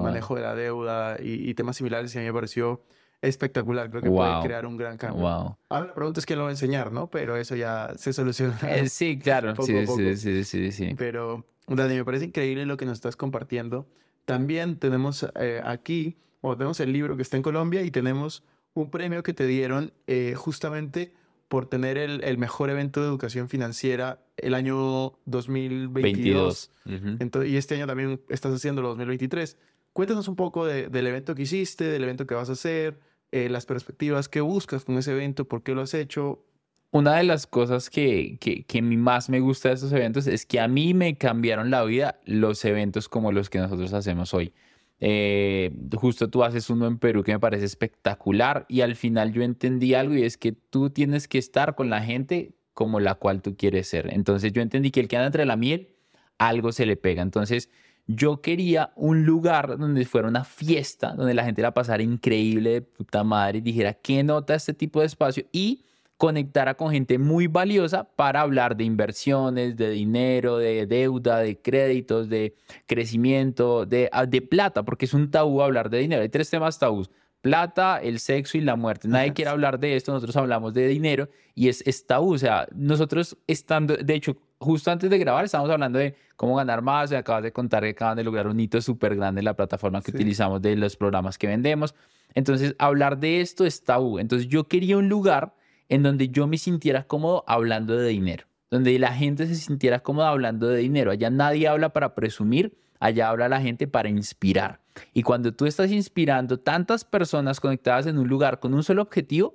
manejo 0.00 0.36
de 0.36 0.42
la 0.42 0.54
deuda 0.54 1.16
y, 1.20 1.52
temas 1.54 1.76
similares 1.76 2.14
y 2.14 2.18
a 2.18 2.20
mí 2.20 2.26
me 2.26 2.32
pareció 2.32 2.82
espectacular. 3.22 3.90
Creo 3.90 4.02
que 4.02 4.10
puede 4.10 4.42
crear 4.42 4.66
un 4.66 4.76
gran 4.76 4.96
cambio. 4.96 5.58
Ahora 5.68 5.86
la 5.86 5.94
pregunta 5.94 6.20
es 6.20 6.26
quién 6.26 6.38
lo 6.38 6.44
va 6.44 6.50
a 6.50 6.52
enseñar, 6.52 6.92
¿no? 6.92 7.08
Pero 7.08 7.36
eso 7.36 7.56
ya 7.56 7.92
se 7.96 8.12
soluciona. 8.12 8.58
Eh, 8.62 8.88
sí, 8.88 9.18
claro. 9.22 9.54
sí, 9.62 9.86
sí, 10.16 10.44
sí, 10.44 10.72
sí, 10.72 10.94
Pero, 10.96 11.46
Dani, 11.66 11.94
me 11.94 12.04
parece 12.04 12.26
increíble 12.26 12.66
lo 12.66 12.76
que 12.76 12.86
nos 12.86 12.94
estás 12.94 13.16
compartiendo. 13.16 13.86
También 14.24 14.76
tenemos 14.76 15.26
eh, 15.38 15.60
aquí, 15.64 16.16
o 16.40 16.56
tenemos 16.56 16.80
el 16.80 16.92
libro 16.92 17.16
que 17.16 17.22
está 17.22 17.36
en 17.36 17.42
Colombia 17.42 17.82
y 17.82 17.90
tenemos 17.90 18.44
un 18.74 18.90
premio 18.90 19.22
que 19.22 19.32
te 19.32 19.46
dieron 19.46 19.92
eh, 20.06 20.34
justamente 20.36 21.12
por 21.48 21.66
tener 21.66 21.96
el, 21.96 22.38
mejor 22.38 22.70
evento 22.70 23.00
de 23.00 23.06
educación 23.06 23.48
financiera 23.48 24.20
el 24.36 24.52
año 24.54 25.12
2022. 25.26 26.72
Entonces, 27.20 27.50
y 27.50 27.56
este 27.56 27.76
año 27.76 27.86
también 27.86 28.20
estás 28.28 28.52
haciendo 28.52 28.80
el 28.80 28.88
2023. 28.88 29.56
Cuéntanos 29.96 30.28
un 30.28 30.36
poco 30.36 30.66
del 30.66 31.06
evento 31.06 31.34
que 31.34 31.44
hiciste, 31.44 31.84
del 31.84 32.04
evento 32.04 32.26
que 32.26 32.34
vas 32.34 32.50
a 32.50 32.52
hacer, 32.52 33.00
eh, 33.32 33.48
las 33.48 33.64
perspectivas 33.64 34.28
que 34.28 34.42
buscas 34.42 34.84
con 34.84 34.98
ese 34.98 35.12
evento, 35.12 35.46
por 35.46 35.62
qué 35.62 35.74
lo 35.74 35.80
has 35.80 35.94
hecho. 35.94 36.44
Una 36.90 37.16
de 37.16 37.22
las 37.22 37.46
cosas 37.46 37.88
que, 37.88 38.36
que, 38.38 38.64
que 38.64 38.82
más 38.82 39.30
me 39.30 39.40
gusta 39.40 39.70
de 39.70 39.76
estos 39.76 39.92
eventos 39.92 40.26
es 40.26 40.44
que 40.44 40.60
a 40.60 40.68
mí 40.68 40.92
me 40.92 41.16
cambiaron 41.16 41.70
la 41.70 41.82
vida 41.82 42.20
los 42.26 42.62
eventos 42.66 43.08
como 43.08 43.32
los 43.32 43.48
que 43.48 43.58
nosotros 43.58 43.94
hacemos 43.94 44.34
hoy. 44.34 44.52
Eh, 45.00 45.72
justo 45.94 46.28
tú 46.28 46.44
haces 46.44 46.68
uno 46.68 46.86
en 46.86 46.98
Perú 46.98 47.22
que 47.22 47.32
me 47.32 47.40
parece 47.40 47.64
espectacular 47.64 48.66
y 48.68 48.82
al 48.82 48.96
final 48.96 49.32
yo 49.32 49.42
entendí 49.44 49.94
algo 49.94 50.14
y 50.14 50.24
es 50.24 50.36
que 50.36 50.52
tú 50.52 50.90
tienes 50.90 51.26
que 51.26 51.38
estar 51.38 51.74
con 51.74 51.88
la 51.88 52.02
gente 52.02 52.54
como 52.74 53.00
la 53.00 53.14
cual 53.14 53.40
tú 53.40 53.56
quieres 53.56 53.88
ser. 53.88 54.12
Entonces 54.12 54.52
yo 54.52 54.60
entendí 54.60 54.90
que 54.90 55.00
el 55.00 55.08
que 55.08 55.16
anda 55.16 55.28
entre 55.28 55.46
la 55.46 55.56
miel, 55.56 55.88
algo 56.36 56.70
se 56.72 56.84
le 56.84 56.98
pega. 56.98 57.22
Entonces 57.22 57.70
yo 58.06 58.40
quería 58.40 58.92
un 58.94 59.24
lugar 59.24 59.78
donde 59.78 60.04
fuera 60.04 60.28
una 60.28 60.44
fiesta, 60.44 61.14
donde 61.14 61.34
la 61.34 61.44
gente 61.44 61.62
la 61.62 61.74
pasara 61.74 62.02
increíble 62.02 62.70
de 62.70 62.82
puta 62.82 63.24
madre 63.24 63.58
y 63.58 63.62
dijera, 63.62 63.94
¿qué 63.94 64.22
nota 64.22 64.54
este 64.54 64.74
tipo 64.74 65.00
de 65.00 65.06
espacio? 65.06 65.44
Y 65.52 65.82
conectara 66.16 66.74
con 66.74 66.92
gente 66.92 67.18
muy 67.18 67.46
valiosa 67.46 68.04
para 68.04 68.40
hablar 68.40 68.76
de 68.76 68.84
inversiones, 68.84 69.76
de 69.76 69.90
dinero, 69.90 70.56
de 70.56 70.86
deuda, 70.86 71.38
de 71.38 71.60
créditos, 71.60 72.28
de 72.28 72.54
crecimiento, 72.86 73.84
de, 73.84 74.08
ah, 74.12 74.24
de 74.24 74.40
plata, 74.40 74.84
porque 74.84 75.04
es 75.04 75.14
un 75.14 75.30
tabú 75.30 75.60
hablar 75.60 75.90
de 75.90 75.98
dinero. 75.98 76.22
Hay 76.22 76.28
tres 76.28 76.48
temas 76.48 76.78
tabús. 76.78 77.10
Plata, 77.40 78.00
el 78.02 78.18
sexo 78.18 78.58
y 78.58 78.60
la 78.60 78.76
muerte. 78.76 79.08
Nadie 79.08 79.32
quiere 79.32 79.50
hablar 79.50 79.78
de 79.78 79.94
esto, 79.94 80.12
nosotros 80.12 80.36
hablamos 80.36 80.74
de 80.74 80.88
dinero 80.88 81.28
y 81.54 81.68
es, 81.68 81.82
es 81.86 82.06
tabú. 82.06 82.34
O 82.34 82.38
sea, 82.38 82.66
nosotros 82.74 83.36
estando, 83.46 83.96
de 83.96 84.14
hecho, 84.14 84.36
justo 84.58 84.90
antes 84.90 85.10
de 85.10 85.18
grabar 85.18 85.44
estábamos 85.44 85.70
hablando 85.70 85.98
de 85.98 86.16
cómo 86.36 86.56
ganar 86.56 86.82
más, 86.82 87.10
me 87.10 87.16
acabas 87.16 87.42
de 87.42 87.52
contar 87.52 87.82
que 87.82 87.90
acaban 87.90 88.16
de 88.16 88.24
lograr 88.24 88.46
un 88.46 88.58
hito 88.58 88.80
súper 88.80 89.16
grande 89.16 89.40
en 89.40 89.44
la 89.44 89.54
plataforma 89.54 90.02
que 90.02 90.10
utilizamos 90.10 90.60
de 90.62 90.76
los 90.76 90.96
programas 90.96 91.38
que 91.38 91.46
vendemos. 91.46 91.94
Entonces, 92.34 92.74
hablar 92.78 93.18
de 93.18 93.40
esto 93.40 93.64
es 93.64 93.82
tabú. 93.84 94.18
Entonces, 94.18 94.48
yo 94.48 94.64
quería 94.64 94.98
un 94.98 95.08
lugar 95.08 95.54
en 95.88 96.02
donde 96.02 96.28
yo 96.28 96.46
me 96.46 96.58
sintiera 96.58 97.04
cómodo 97.04 97.44
hablando 97.46 97.96
de 97.96 98.08
dinero, 98.08 98.46
donde 98.70 98.98
la 98.98 99.12
gente 99.12 99.46
se 99.46 99.54
sintiera 99.54 100.00
cómoda 100.00 100.28
hablando 100.28 100.68
de 100.68 100.78
dinero. 100.78 101.10
Allá 101.10 101.30
nadie 101.30 101.68
habla 101.68 101.90
para 101.90 102.14
presumir, 102.14 102.76
allá 103.00 103.28
habla 103.28 103.48
la 103.48 103.60
gente 103.60 103.86
para 103.86 104.08
inspirar. 104.08 104.80
Y 105.12 105.22
cuando 105.22 105.52
tú 105.52 105.66
estás 105.66 105.90
inspirando 105.90 106.58
tantas 106.58 107.04
personas 107.04 107.60
conectadas 107.60 108.06
en 108.06 108.18
un 108.18 108.28
lugar 108.28 108.60
con 108.60 108.74
un 108.74 108.82
solo 108.82 109.02
objetivo, 109.02 109.54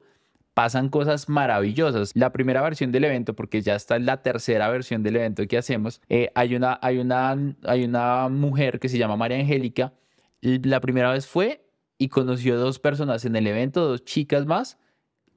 pasan 0.53 0.89
cosas 0.89 1.29
maravillosas. 1.29 2.11
La 2.15 2.31
primera 2.31 2.61
versión 2.61 2.91
del 2.91 3.05
evento, 3.05 3.35
porque 3.35 3.61
ya 3.61 3.75
está 3.75 3.95
en 3.95 4.05
la 4.05 4.21
tercera 4.21 4.69
versión 4.69 5.03
del 5.03 5.15
evento 5.15 5.47
que 5.47 5.57
hacemos, 5.57 6.01
eh, 6.09 6.31
hay, 6.35 6.55
una, 6.55 6.77
hay, 6.81 6.99
una, 6.99 7.35
hay 7.63 7.83
una 7.83 8.29
mujer 8.29 8.79
que 8.79 8.89
se 8.89 8.97
llama 8.97 9.15
María 9.15 9.39
Angélica. 9.39 9.93
La 10.41 10.79
primera 10.81 11.11
vez 11.11 11.27
fue 11.27 11.65
y 11.97 12.09
conoció 12.09 12.57
dos 12.57 12.79
personas 12.79 13.25
en 13.25 13.35
el 13.35 13.47
evento, 13.47 13.87
dos 13.87 14.03
chicas 14.03 14.45
más, 14.45 14.77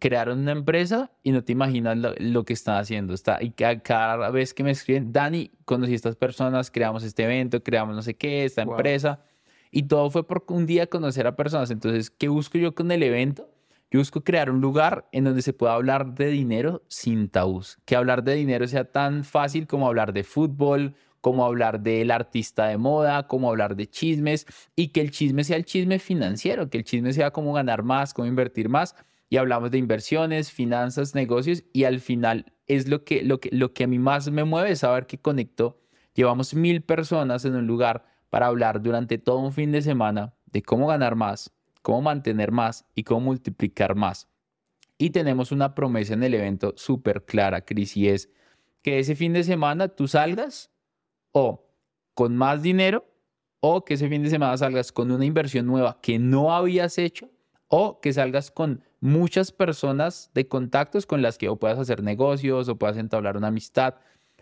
crearon 0.05 0.41
una 0.41 0.53
empresa 0.53 1.11
y 1.23 1.33
no 1.33 1.43
te 1.45 1.53
imaginas 1.53 1.97
lo, 1.97 2.45
que 2.45 2.53
están 2.53 2.77
haciendo. 2.77 3.15
Está, 3.15 3.43
y 3.43 3.53
cada, 3.53 4.29
vez 4.29 4.53
que 4.53 4.63
me 4.63 4.71
escriben, 4.71 5.15
Dani, 5.15 5.51
conocí 5.65 5.93
a 5.93 5.95
estas 5.95 6.15
personas, 6.15 6.71
creamos 6.71 7.05
este 7.05 7.25
evento, 7.25 7.63
creamos 7.63 7.97
no 7.97 8.03
sé 8.03 8.13
qué, 8.15 8.45
esta 8.45 8.61
empresa. 8.61 9.23
Y 9.71 9.85
todo 9.85 10.11
fue 10.11 10.27
por 10.27 10.45
un 10.49 10.67
día 10.67 10.89
conocer 10.89 11.27
a 11.27 11.37
personas. 11.37 11.71
Entonces, 11.71 12.11
¿qué 12.11 12.29
busco 12.29 12.59
yo 12.59 12.75
con 12.75 12.93
el 12.93 13.03
evento? 13.03 13.49
Yo 13.91 13.99
busco 13.99 14.23
crear 14.23 14.51
un 14.51 14.61
lugar 14.61 15.09
en 15.11 15.25
donde 15.25 15.41
se 15.41 15.55
pueda 15.55 15.73
hablar 15.73 16.15
de 16.15 16.27
dinero 16.27 16.83
sin 16.89 17.31
tabús. 17.31 17.79
Que 17.87 17.97
hablar 17.97 18.25
de 18.25 18.35
dinero 18.35 18.69
sea 18.69 18.85
tan 18.85 19.25
fácil 19.25 19.67
como 19.67 19.87
hablar 19.87 20.13
de 20.13 20.23
fútbol, 20.23 20.97
como 21.23 21.47
hablar 21.47 21.81
del 21.81 22.11
artista 22.11 22.67
de 22.67 22.77
moda, 22.77 23.27
como 23.27 23.49
hablar 23.49 23.75
de 23.75 23.87
chismes 23.87 24.45
y 24.77 24.89
que 24.89 25.01
el 25.01 25.13
chisme 25.13 25.45
sea 25.45 25.57
el 25.57 25.65
chisme 25.65 25.99
financiero, 25.99 26.69
que 26.69 26.77
el 26.77 26.85
chisme 26.85 27.15
sea 27.15 27.31
cómo 27.31 27.55
ganar 27.55 27.85
más, 27.85 28.13
cómo 28.13 28.29
invertir 28.29 28.69
más 28.69 28.95
y 29.29 29.37
hablamos 29.37 29.71
de 29.71 29.79
inversiones, 29.79 30.53
finanzas, 30.53 31.15
negocios 31.15 31.65
y 31.73 31.85
al 31.85 32.01
final 32.01 32.53
es 32.67 32.89
lo 32.89 33.05
que, 33.05 33.23
lo 33.23 33.41
que, 33.41 33.51
lo 33.53 33.73
que 33.73 33.85
a 33.85 33.87
mí 33.87 33.99
más 33.99 34.31
me 34.31 34.45
mueve 34.45 34.73
es 34.73 34.81
saber 34.81 35.07
que 35.07 35.19
conectó. 35.19 35.81
Llevamos 36.15 36.55
mil 36.55 36.83
personas 36.83 37.45
en 37.45 37.57
un 37.57 37.67
lugar 37.67 38.05
para 38.31 38.47
hablar 38.47 38.83
durante 38.83 39.19
todo 39.19 39.39
un 39.39 39.53
fin 39.53 39.73
de 39.73 39.83
semana 39.83 40.35
de 40.47 40.63
cómo 40.63 40.87
ganar 40.87 41.17
más, 41.17 41.53
cómo 41.83 42.03
mantener 42.03 42.53
más 42.53 42.87
y 42.95 43.03
cómo 43.03 43.21
multiplicar 43.21 43.95
más. 43.95 44.29
Y 44.99 45.11
tenemos 45.11 45.51
una 45.53 45.75
promesa 45.75 46.15
en 46.15 46.23
el 46.23 46.35
evento 46.35 46.73
súper 46.77 47.25
clara, 47.25 47.65
Cris, 47.65 47.97
y 47.97 48.09
es 48.09 48.31
que 48.83 48.99
ese 48.99 49.17
fin 49.17 49.33
de 49.33 49.43
semana 49.43 49.89
tú 49.89 50.07
salgas 50.07 50.71
o 51.33 51.67
con 52.15 52.37
más 52.37 52.63
dinero 52.63 53.05
o 53.61 53.85
que 53.85 53.95
ese 53.95 54.09
fin 54.09 54.23
de 54.23 54.31
semana 54.31 54.57
salgas 54.57 54.93
con 54.93 55.11
una 55.11 55.25
inversión 55.25 55.67
nueva 55.67 55.99
que 56.01 56.19
no 56.19 56.55
habías 56.55 56.99
hecho 56.99 57.31
o 57.69 58.01
que 58.01 58.13
salgas 58.13 58.51
con 58.51 58.85
muchas 59.05 59.53
personas 59.53 60.31
de 60.33 60.49
contactos 60.49 61.05
con 61.05 61.21
las 61.21 61.37
que 61.37 61.51
o 61.51 61.57
puedas 61.57 61.79
hacer 61.79 62.03
negocios 62.03 62.71
o 62.71 62.77
puedas 62.77 62.97
entablar 62.97 63.37
una 63.37 63.49
amistad, 63.49 63.97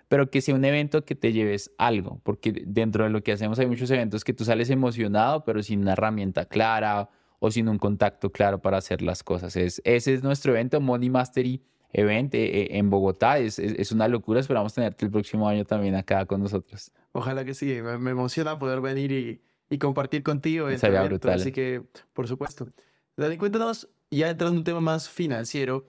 pero 0.07 0.31
que 0.31 0.40
sea 0.40 0.55
un 0.55 0.64
evento 0.64 1.05
que 1.05 1.16
te 1.16 1.33
lleves 1.33 1.72
algo, 1.79 2.20
porque 2.22 2.62
dentro 2.64 3.03
de 3.03 3.11
lo 3.11 3.25
que 3.25 3.33
hacemos 3.33 3.59
hay 3.59 3.66
muchos 3.66 3.90
eventos 3.90 4.22
que 4.22 4.33
tú 4.33 4.44
sales 4.44 4.70
emocionado, 4.70 5.44
pero 5.44 5.64
sin 5.64 5.81
una 5.81 5.94
herramienta 5.94 6.44
clara 6.44 7.11
o 7.40 7.51
sin 7.51 7.68
un 7.68 7.79
contacto 7.79 8.31
claro 8.31 8.62
para 8.62 8.77
hacer 8.77 9.03
las 9.03 9.25
cosas. 9.25 9.57
Es, 9.57 9.83
ese 9.85 10.14
es 10.14 10.22
nuestro 10.22 10.53
evento, 10.53 10.81
Money 10.81 11.11
Mastery 11.11 11.61
Event 11.92 12.33
eh, 12.37 12.61
eh, 12.61 12.68
en 12.79 12.88
Bogotá. 12.88 13.38
Es, 13.38 13.59
es, 13.59 13.90
una 13.90 14.07
locura, 14.07 14.38
esperamos 14.38 14.72
tenerte 14.75 15.05
el 15.05 15.11
próximo 15.11 15.48
año 15.48 15.64
también 15.64 15.96
acá 15.96 16.25
con 16.25 16.40
nosotros. 16.40 16.92
Ojalá 17.11 17.44
que 17.44 17.55
sí, 17.55 17.81
me, 17.83 18.11
emociona 18.12 18.61
poder 18.61 18.81
venir 18.81 19.11
y, 19.11 19.42
y 19.68 19.79
compartir 19.79 20.22
contigo. 20.22 20.70
Sería 20.79 21.03
brutal. 21.03 21.35
Así 21.35 21.51
que, 21.51 21.83
por 22.12 22.29
supuesto. 22.29 22.68
Dani, 23.16 23.37
cuéntanos 23.37 23.88
ya 24.18 24.31
entrando 24.31 24.53
en 24.53 24.59
un 24.59 24.64
tema 24.64 24.81
más 24.81 25.09
financiero, 25.09 25.87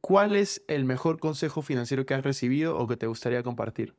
¿cuál 0.00 0.36
es 0.36 0.64
el 0.68 0.84
mejor 0.84 1.18
consejo 1.18 1.62
financiero 1.62 2.06
que 2.06 2.14
has 2.14 2.22
recibido 2.22 2.78
o 2.78 2.86
que 2.86 2.96
te 2.96 3.06
gustaría 3.06 3.42
compartir? 3.42 3.94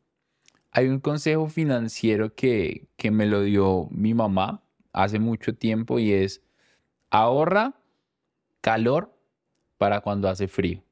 Hay 0.71 0.87
un 0.87 0.99
consejo 0.99 1.47
financiero 1.47 2.33
que, 2.33 2.87
que 2.95 3.11
me 3.11 3.25
lo 3.25 3.41
dio 3.41 3.87
mi 3.91 4.13
mamá 4.13 4.63
hace 4.93 5.19
mucho 5.19 5.55
tiempo 5.55 5.99
y 5.99 6.13
es 6.13 6.41
ahorra 7.09 7.75
calor 8.61 9.13
para 9.77 10.01
cuando 10.01 10.29
hace 10.29 10.47
frío. 10.47 10.83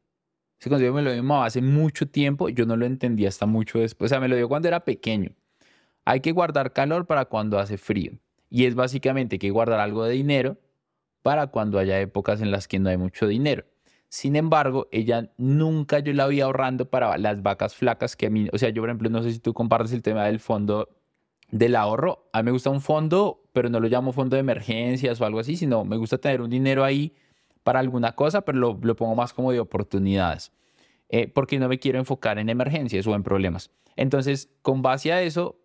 Ese 0.60 0.70
consejo 0.70 0.96
me 0.96 1.04
lo 1.04 1.12
dio 1.12 1.22
mi 1.22 1.28
mamá 1.28 1.46
hace 1.46 1.62
mucho 1.62 2.08
tiempo, 2.08 2.50
yo 2.50 2.66
no 2.66 2.76
lo 2.76 2.86
entendí 2.86 3.26
hasta 3.26 3.46
mucho 3.46 3.80
después, 3.80 4.10
o 4.10 4.14
sea, 4.14 4.20
me 4.20 4.28
lo 4.28 4.36
dio 4.36 4.50
cuando 4.50 4.68
era 4.68 4.84
pequeño. 4.84 5.32
Hay 6.04 6.22
que 6.22 6.32
guardar 6.32 6.74
calor 6.74 7.06
para 7.06 7.26
cuando 7.26 7.60
hace 7.60 7.78
frío. 7.78 8.18
Y 8.50 8.66
es 8.66 8.76
básicamente 8.76 9.40
que 9.40 9.50
guardar 9.50 9.80
algo 9.80 10.06
de 10.06 10.14
dinero 10.14 10.58
para 11.28 11.48
cuando 11.48 11.78
haya 11.78 12.00
épocas 12.00 12.40
en 12.40 12.52
las 12.52 12.70
que 12.70 12.80
no 12.80 12.88
hay 12.88 12.96
mucho 12.96 13.28
dinero. 13.28 13.66
Sin 14.08 14.38
embargo, 14.38 14.88
ella 14.94 15.30
nunca 15.36 16.00
yo 16.00 16.14
la 16.14 16.26
vi 16.26 16.40
ahorrando 16.40 16.90
para 16.90 17.18
las 17.18 17.44
vacas 17.44 17.76
flacas 17.76 18.16
que 18.16 18.28
a 18.28 18.30
mí, 18.30 18.48
o 18.54 18.58
sea, 18.58 18.70
yo 18.70 18.82
por 18.82 18.88
ejemplo, 18.88 19.10
no 19.10 19.22
sé 19.22 19.34
si 19.34 19.40
tú 19.40 19.54
compartes 19.54 19.92
el 19.92 20.02
tema 20.02 20.24
del 20.24 20.40
fondo 20.40 20.88
del 21.52 21.76
ahorro. 21.76 22.30
A 22.32 22.42
mí 22.42 22.46
me 22.46 22.52
gusta 22.52 22.70
un 22.70 22.80
fondo, 22.80 23.44
pero 23.52 23.70
no 23.70 23.82
lo 23.82 23.90
llamo 23.90 24.14
fondo 24.14 24.38
de 24.38 24.40
emergencias 24.40 25.20
o 25.20 25.26
algo 25.26 25.42
así, 25.42 25.58
sino 25.58 25.84
me 25.84 25.98
gusta 25.98 26.18
tener 26.18 26.40
un 26.40 26.50
dinero 26.50 26.86
ahí 26.86 27.14
para 27.62 27.82
alguna 27.82 28.14
cosa, 28.14 28.46
pero 28.46 28.58
lo, 28.58 28.80
lo 28.82 28.96
pongo 28.96 29.14
más 29.14 29.34
como 29.34 29.52
de 29.52 29.60
oportunidades. 29.60 30.54
Eh, 31.10 31.28
porque 31.28 31.60
no 31.60 31.68
me 31.68 31.78
quiero 31.78 32.00
enfocar 32.00 32.40
en 32.40 32.48
emergencias 32.48 33.06
o 33.06 33.16
en 33.16 33.24
problemas. 33.24 33.70
Entonces, 33.98 34.50
con 34.62 34.82
base 34.82 35.12
a 35.12 35.22
eso, 35.22 35.60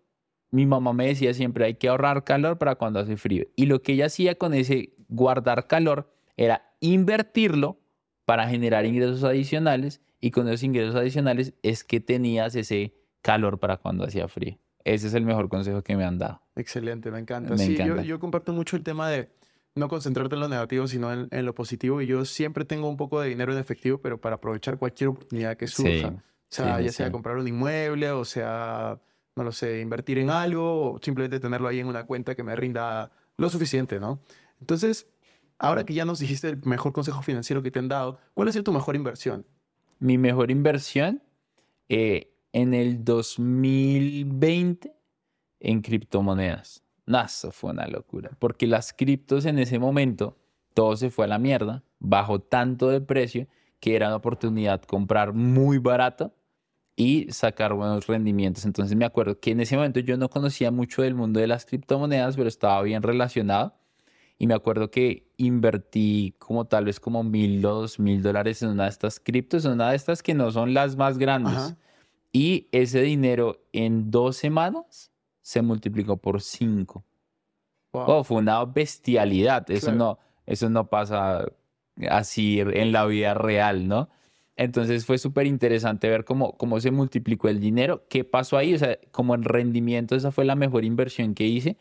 mi 0.53 0.67
mamá 0.67 0.93
me 0.93 1.07
decía 1.07 1.33
siempre 1.33 1.65
hay 1.65 1.73
que 1.73 1.89
ahorrar 1.89 2.23
calor 2.23 2.59
para 2.59 2.75
cuando 2.75 2.99
hace 2.99 3.17
frío. 3.17 3.47
Y 3.55 3.65
lo 3.65 3.81
que 3.81 3.93
ella 3.93 4.05
hacía 4.05 4.35
con 4.35 4.53
ese 4.53 4.93
guardar 5.09 5.65
calor 5.65 6.13
era 6.37 6.75
invertirlo 6.79 7.79
para 8.25 8.47
generar 8.47 8.85
ingresos 8.85 9.23
adicionales 9.23 9.99
y 10.21 10.29
con 10.29 10.47
esos 10.47 10.61
ingresos 10.61 10.95
adicionales 10.95 11.55
es 11.63 11.83
que 11.83 11.99
tenías 11.99 12.53
ese 12.55 12.93
calor 13.23 13.59
para 13.59 13.77
cuando 13.77 14.05
hacía 14.05 14.27
frío. 14.27 14.59
Ese 14.83 15.07
es 15.07 15.15
el 15.15 15.25
mejor 15.25 15.49
consejo 15.49 15.81
que 15.81 15.97
me 15.97 16.05
han 16.05 16.19
dado. 16.19 16.43
Excelente, 16.55 17.09
me 17.09 17.17
encanta. 17.17 17.57
sí, 17.57 17.75
Yo, 17.75 18.19
comparto 18.19 18.53
mucho 18.53 18.75
el 18.75 18.83
tema 18.83 19.09
de 19.09 19.31
no 19.73 19.87
concentrarte 19.87 20.35
en 20.35 20.41
lo 20.41 20.49
negativo, 20.49 20.87
sino 20.87 21.11
en, 21.11 21.45
lo 21.45 21.55
positivo. 21.55 21.99
Y 21.99 22.05
yo 22.05 22.25
siempre 22.25 22.63
tengo 22.63 22.87
un 22.87 22.97
poco 22.97 23.19
de 23.21 23.29
dinero 23.29 23.53
en 23.53 23.57
efectivo, 23.57 23.97
pero 23.97 24.21
para 24.21 24.35
aprovechar 24.35 24.77
cualquier 24.77 25.09
oportunidad 25.09 25.57
que 25.57 25.65
surja. 25.65 26.09
o 26.09 26.21
sea, 26.47 26.79
ya 26.79 26.91
sea 26.91 27.11
comprar 27.11 27.37
un 27.37 27.47
inmueble, 27.47 28.11
o 28.11 28.23
sea, 28.23 28.99
no 29.35 29.43
lo 29.43 29.51
sé, 29.51 29.81
invertir 29.81 30.17
en 30.17 30.29
algo, 30.29 30.93
o 30.93 30.99
simplemente 31.01 31.39
tenerlo 31.39 31.67
ahí 31.67 31.79
en 31.79 31.87
una 31.87 32.05
cuenta 32.05 32.35
que 32.35 32.43
me 32.43 32.55
rinda 32.55 33.11
lo 33.37 33.49
suficiente, 33.49 33.99
¿no? 33.99 34.19
Entonces, 34.59 35.07
ahora 35.57 35.83
que 35.85 35.93
ya 35.93 36.05
nos 36.05 36.19
dijiste 36.19 36.49
el 36.49 36.61
mejor 36.65 36.93
consejo 36.93 37.21
financiero 37.21 37.63
que 37.63 37.71
te 37.71 37.79
han 37.79 37.87
dado, 37.87 38.19
¿cuál 38.33 38.47
ha 38.47 38.51
sido 38.51 38.63
tu 38.63 38.73
mejor 38.73 38.95
inversión? 38.95 39.45
Mi 39.99 40.17
mejor 40.17 40.51
inversión 40.51 41.23
eh, 41.89 42.33
en 42.51 42.73
el 42.73 43.03
2020 43.03 44.93
en 45.59 45.81
criptomonedas. 45.81 46.83
Eso 47.07 47.51
fue 47.51 47.71
una 47.71 47.87
locura, 47.87 48.31
porque 48.39 48.67
las 48.67 48.93
criptos 48.93 49.45
en 49.45 49.59
ese 49.59 49.79
momento, 49.79 50.37
todo 50.73 50.95
se 50.95 51.09
fue 51.09 51.25
a 51.25 51.27
la 51.27 51.39
mierda, 51.39 51.83
bajó 51.99 52.39
tanto 52.39 52.89
de 52.89 53.01
precio 53.01 53.47
que 53.79 53.95
era 53.95 54.07
una 54.07 54.15
oportunidad 54.17 54.81
comprar 54.83 55.33
muy 55.33 55.77
barato 55.77 56.33
y 56.95 57.31
sacar 57.31 57.73
buenos 57.73 58.07
rendimientos. 58.07 58.65
Entonces 58.65 58.95
me 58.95 59.05
acuerdo 59.05 59.39
que 59.39 59.51
en 59.51 59.61
ese 59.61 59.75
momento 59.75 59.99
yo 59.99 60.17
no 60.17 60.29
conocía 60.29 60.71
mucho 60.71 61.01
del 61.01 61.15
mundo 61.15 61.39
de 61.39 61.47
las 61.47 61.65
criptomonedas, 61.65 62.35
pero 62.35 62.47
estaba 62.47 62.81
bien 62.83 63.01
relacionado. 63.03 63.75
Y 64.37 64.47
me 64.47 64.53
acuerdo 64.53 64.91
que 64.91 65.31
invertí 65.37 66.35
como 66.37 66.65
tal 66.65 66.85
vez 66.85 66.99
como 66.99 67.23
mil 67.23 67.65
o 67.65 67.81
dos 67.81 67.99
mil 67.99 68.21
dólares 68.21 68.61
en 68.61 68.69
una 68.69 68.83
de 68.83 68.89
estas 68.89 69.19
criptos, 69.19 69.65
en 69.65 69.73
una 69.73 69.91
de 69.91 69.95
estas 69.95 70.21
que 70.21 70.33
no 70.33 70.51
son 70.51 70.73
las 70.73 70.95
más 70.95 71.17
grandes. 71.17 71.75
Y 72.31 72.67
ese 72.71 73.01
dinero 73.01 73.61
en 73.71 74.09
dos 74.09 74.37
semanas 74.37 75.11
se 75.41 75.61
multiplicó 75.61 76.17
por 76.17 76.41
cinco. 76.41 77.05
Oh, 77.91 78.23
fue 78.23 78.37
una 78.37 78.65
bestialidad. 78.65 79.69
Eso, 79.69 79.91
no, 79.91 80.17
eso 80.47 80.69
no 80.69 80.87
pasa 80.89 81.45
así 82.09 82.59
en 82.59 82.91
la 82.91 83.05
vida 83.05 83.35
real, 83.35 83.87
¿no? 83.87 84.09
Entonces 84.55 85.05
fue 85.05 85.17
súper 85.17 85.47
interesante 85.47 86.09
ver 86.09 86.25
cómo, 86.25 86.57
cómo 86.57 86.79
se 86.79 86.91
multiplicó 86.91 87.49
el 87.49 87.59
dinero, 87.59 88.05
qué 88.09 88.23
pasó 88.23 88.57
ahí, 88.57 88.73
o 88.75 88.77
sea, 88.77 88.99
como 89.11 89.33
en 89.35 89.43
rendimiento 89.43 90.15
esa 90.15 90.31
fue 90.31 90.45
la 90.45 90.55
mejor 90.55 90.85
inversión 90.85 91.33
que 91.33 91.45
hice. 91.45 91.77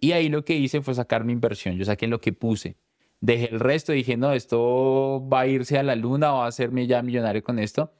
Y 0.00 0.12
ahí 0.12 0.28
lo 0.28 0.44
que 0.44 0.56
hice 0.56 0.82
fue 0.82 0.94
sacar 0.94 1.24
mi 1.24 1.32
inversión, 1.32 1.76
yo 1.76 1.84
saqué 1.84 2.06
lo 2.06 2.20
que 2.20 2.32
puse. 2.32 2.76
Dejé 3.20 3.50
el 3.50 3.60
resto, 3.60 3.92
dije, 3.92 4.16
no, 4.16 4.32
esto 4.32 5.26
va 5.30 5.40
a 5.40 5.46
irse 5.46 5.78
a 5.78 5.82
la 5.82 5.94
luna 5.96 6.32
va 6.32 6.44
a 6.46 6.48
hacerme 6.48 6.86
ya 6.86 7.02
millonario 7.02 7.42
con 7.42 7.58
esto. 7.58 7.92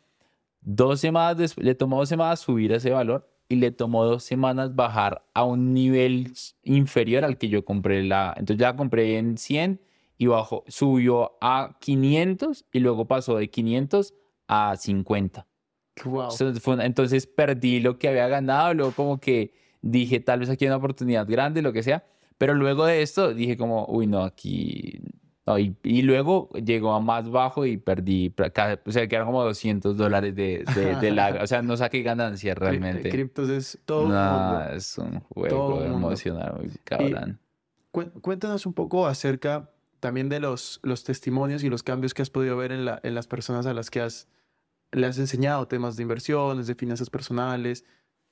Dos 0.63 1.01
semanas 1.01 1.57
le 1.59 1.75
tomó 1.75 1.99
dos 1.99 2.09
semanas 2.09 2.41
subir 2.41 2.73
ese 2.73 2.91
valor 2.91 3.31
y 3.49 3.57
le 3.57 3.71
tomó 3.71 4.05
dos 4.05 4.25
semanas 4.25 4.75
bajar 4.75 5.25
a 5.35 5.45
un 5.45 5.75
nivel 5.75 6.33
inferior 6.63 7.25
al 7.25 7.39
que 7.39 7.49
yo 7.49 7.65
compré 7.65 8.03
la. 8.03 8.35
Entonces 8.37 8.59
ya 8.61 8.77
compré 8.77 9.19
en 9.19 9.37
100 9.39 9.81
y 10.21 10.27
bajó, 10.27 10.65
subió 10.69 11.39
a 11.41 11.79
500 11.81 12.67
y 12.73 12.81
luego 12.81 13.07
pasó 13.07 13.39
de 13.39 13.49
500 13.49 14.13
a 14.49 14.77
50. 14.77 15.47
Entonces, 16.83 17.27
perdí 17.27 17.81
lo 17.81 17.99
que 17.99 18.09
había 18.09 18.29
ganado, 18.29 18.75
luego 18.75 18.93
como 18.93 19.19
que 19.19 19.55
dije 19.81 20.21
tal 20.21 20.41
vez 20.41 20.51
aquí 20.51 20.67
hay 20.67 20.69
una 20.69 20.77
oportunidad 20.77 21.27
grande, 21.27 21.63
lo 21.63 21.73
que 21.73 21.83
sea, 21.83 22.05
pero 22.37 22.53
luego 22.53 22.85
de 22.85 23.01
esto 23.01 23.33
dije 23.33 23.57
como, 23.57 23.87
uy 23.89 24.07
no, 24.07 24.23
aquí 24.23 25.01
y, 25.83 26.03
luego 26.03 26.51
llegó 26.51 26.93
a 26.93 27.01
más 27.01 27.31
bajo 27.31 27.65
y 27.65 27.79
perdí, 27.79 28.35
o 28.85 28.93
sea, 28.93 29.09
quedaron 29.09 29.29
como 29.29 29.43
200 29.43 29.97
dólares 29.97 30.37
de, 30.37 30.65
de, 31.01 31.11
la, 31.13 31.39
o 31.43 31.47
sea, 31.47 31.63
no 31.63 31.79
saqué 31.79 32.03
ganancias 32.03 32.59
realmente. 32.59 33.09
Criptos 33.09 33.49
es 33.49 33.79
todo 33.87 34.07
no, 34.07 34.69
es 34.69 34.99
un 34.99 35.21
juego 35.21 35.83
emocional, 35.83 36.71
cabrón. 36.85 37.41
cuéntanos 38.21 38.67
un 38.67 38.75
poco 38.75 39.07
acerca 39.07 39.71
también 40.01 40.29
de 40.29 40.41
los, 40.41 40.81
los 40.83 41.05
testimonios 41.05 41.63
y 41.63 41.71
los 41.71 41.83
cambios 41.83 42.15
que 42.15 42.23
has 42.23 42.31
podido 42.31 42.57
ver 42.57 42.73
en, 42.73 42.85
la, 42.85 43.01
en 43.03 43.15
las 43.15 43.27
personas 43.27 43.67
a 43.67 43.75
las 43.75 43.91
que 43.91 44.01
has, 44.01 44.29
le 44.93 45.07
has 45.07 45.19
enseñado 45.19 45.69
temas 45.69 45.97
de 45.97 46.03
inversiones, 46.03 46.67
de 46.67 46.75
finanzas 46.75 47.11
personales, 47.11 47.85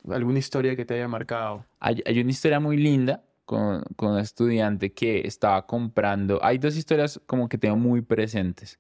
alguna 0.08 0.38
historia 0.38 0.74
que 0.74 0.84
te 0.84 0.94
haya 0.94 1.08
marcado. 1.08 1.64
Hay, 1.80 2.02
hay 2.06 2.20
una 2.20 2.30
historia 2.30 2.60
muy 2.60 2.76
linda 2.76 3.22
con, 3.44 3.82
con 3.96 4.12
un 4.12 4.18
estudiante 4.18 4.92
que 4.92 5.26
estaba 5.26 5.66
comprando. 5.66 6.40
Hay 6.42 6.58
dos 6.58 6.76
historias 6.76 7.20
como 7.26 7.48
que 7.48 7.58
tengo 7.58 7.76
muy 7.76 8.02
presentes. 8.02 8.78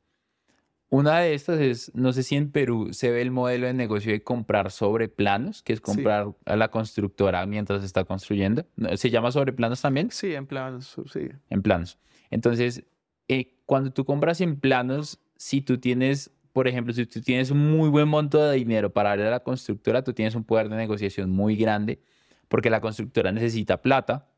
Una 0.90 1.18
de 1.18 1.34
estas 1.34 1.60
es, 1.60 1.94
no 1.94 2.14
sé 2.14 2.22
si 2.22 2.34
en 2.34 2.50
Perú 2.50 2.88
se 2.92 3.10
ve 3.10 3.20
el 3.20 3.30
modelo 3.30 3.66
de 3.66 3.74
negocio 3.74 4.10
de 4.10 4.22
comprar 4.22 4.70
sobre 4.70 5.08
planos, 5.08 5.62
que 5.62 5.74
es 5.74 5.82
comprar 5.82 6.32
a 6.46 6.56
la 6.56 6.70
constructora 6.70 7.44
mientras 7.44 7.84
está 7.84 8.04
construyendo. 8.04 8.64
¿Se 8.96 9.10
llama 9.10 9.30
sobre 9.30 9.52
planos 9.52 9.82
también? 9.82 10.10
Sí, 10.10 10.34
en 10.34 10.46
planos, 10.46 10.96
sí. 11.12 11.28
En 11.50 11.62
planos. 11.62 11.98
Entonces, 12.30 12.84
eh, 13.28 13.58
cuando 13.66 13.92
tú 13.92 14.04
compras 14.04 14.40
en 14.40 14.58
planos, 14.58 15.20
si 15.36 15.60
tú 15.60 15.78
tienes, 15.78 16.30
por 16.52 16.68
ejemplo, 16.68 16.92
si 16.92 17.06
tú 17.06 17.20
tienes 17.20 17.50
un 17.50 17.70
muy 17.70 17.88
buen 17.88 18.08
monto 18.08 18.42
de 18.42 18.56
dinero 18.56 18.92
para 18.92 19.10
darle 19.10 19.28
a 19.28 19.30
la 19.30 19.40
constructora, 19.40 20.02
tú 20.02 20.12
tienes 20.12 20.34
un 20.34 20.44
poder 20.44 20.68
de 20.68 20.76
negociación 20.76 21.30
muy 21.30 21.56
grande 21.56 22.00
porque 22.48 22.70
la 22.70 22.80
constructora 22.80 23.30
necesita 23.32 23.82
plata 23.82 24.28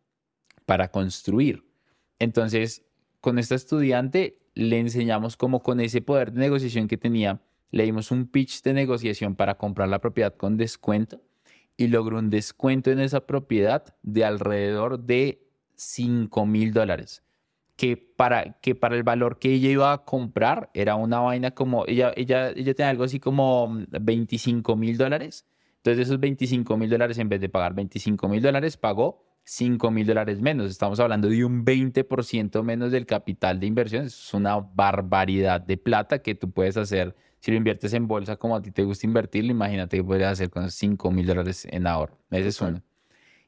para 0.66 0.90
construir. 0.90 1.64
Entonces, 2.18 2.84
con 3.20 3.38
esta 3.38 3.54
estudiante 3.54 4.38
le 4.54 4.78
enseñamos 4.78 5.36
cómo 5.36 5.62
con 5.62 5.80
ese 5.80 6.02
poder 6.02 6.32
de 6.32 6.40
negociación 6.40 6.88
que 6.88 6.96
tenía, 6.96 7.40
le 7.70 7.84
dimos 7.84 8.10
un 8.10 8.26
pitch 8.26 8.62
de 8.62 8.72
negociación 8.72 9.36
para 9.36 9.56
comprar 9.56 9.88
la 9.88 10.00
propiedad 10.00 10.34
con 10.34 10.56
descuento 10.56 11.22
y 11.76 11.88
logró 11.88 12.18
un 12.18 12.30
descuento 12.30 12.90
en 12.90 13.00
esa 13.00 13.26
propiedad 13.26 13.94
de 14.02 14.24
alrededor 14.24 14.98
de 15.00 15.46
5 15.76 16.44
mil 16.46 16.72
dólares. 16.72 17.22
Que 17.80 17.96
para, 17.96 18.58
que 18.60 18.74
para 18.74 18.94
el 18.94 19.04
valor 19.04 19.38
que 19.38 19.54
ella 19.54 19.70
iba 19.70 19.92
a 19.94 20.04
comprar 20.04 20.68
era 20.74 20.96
una 20.96 21.20
vaina 21.20 21.52
como, 21.52 21.86
ella, 21.86 22.12
ella, 22.14 22.50
ella 22.50 22.74
tenía 22.74 22.90
algo 22.90 23.04
así 23.04 23.18
como 23.18 23.74
25 23.88 24.76
mil 24.76 24.98
dólares. 24.98 25.46
Entonces 25.76 26.08
esos 26.08 26.20
25 26.20 26.76
mil 26.76 26.90
dólares, 26.90 27.16
en 27.16 27.30
vez 27.30 27.40
de 27.40 27.48
pagar 27.48 27.72
25 27.72 28.28
mil 28.28 28.42
dólares, 28.42 28.76
pagó 28.76 29.24
5 29.44 29.90
mil 29.90 30.06
dólares 30.06 30.42
menos. 30.42 30.70
Estamos 30.70 31.00
hablando 31.00 31.30
de 31.30 31.42
un 31.42 31.64
20% 31.64 32.62
menos 32.62 32.92
del 32.92 33.06
capital 33.06 33.58
de 33.58 33.66
inversión. 33.66 34.04
Es 34.04 34.34
una 34.34 34.58
barbaridad 34.58 35.62
de 35.62 35.78
plata 35.78 36.20
que 36.20 36.34
tú 36.34 36.50
puedes 36.50 36.76
hacer. 36.76 37.16
Si 37.38 37.50
lo 37.50 37.56
inviertes 37.56 37.94
en 37.94 38.06
bolsa 38.06 38.36
como 38.36 38.56
a 38.56 38.60
ti 38.60 38.72
te 38.72 38.84
gusta 38.84 39.06
invertirlo, 39.06 39.52
imagínate 39.52 39.96
que 39.96 40.04
podrías 40.04 40.32
hacer 40.32 40.50
con 40.50 40.70
5 40.70 41.10
mil 41.10 41.26
dólares 41.26 41.66
en 41.70 41.86
ahorro. 41.86 42.18
Ese 42.30 42.48
es 42.48 42.60
uno. 42.60 42.82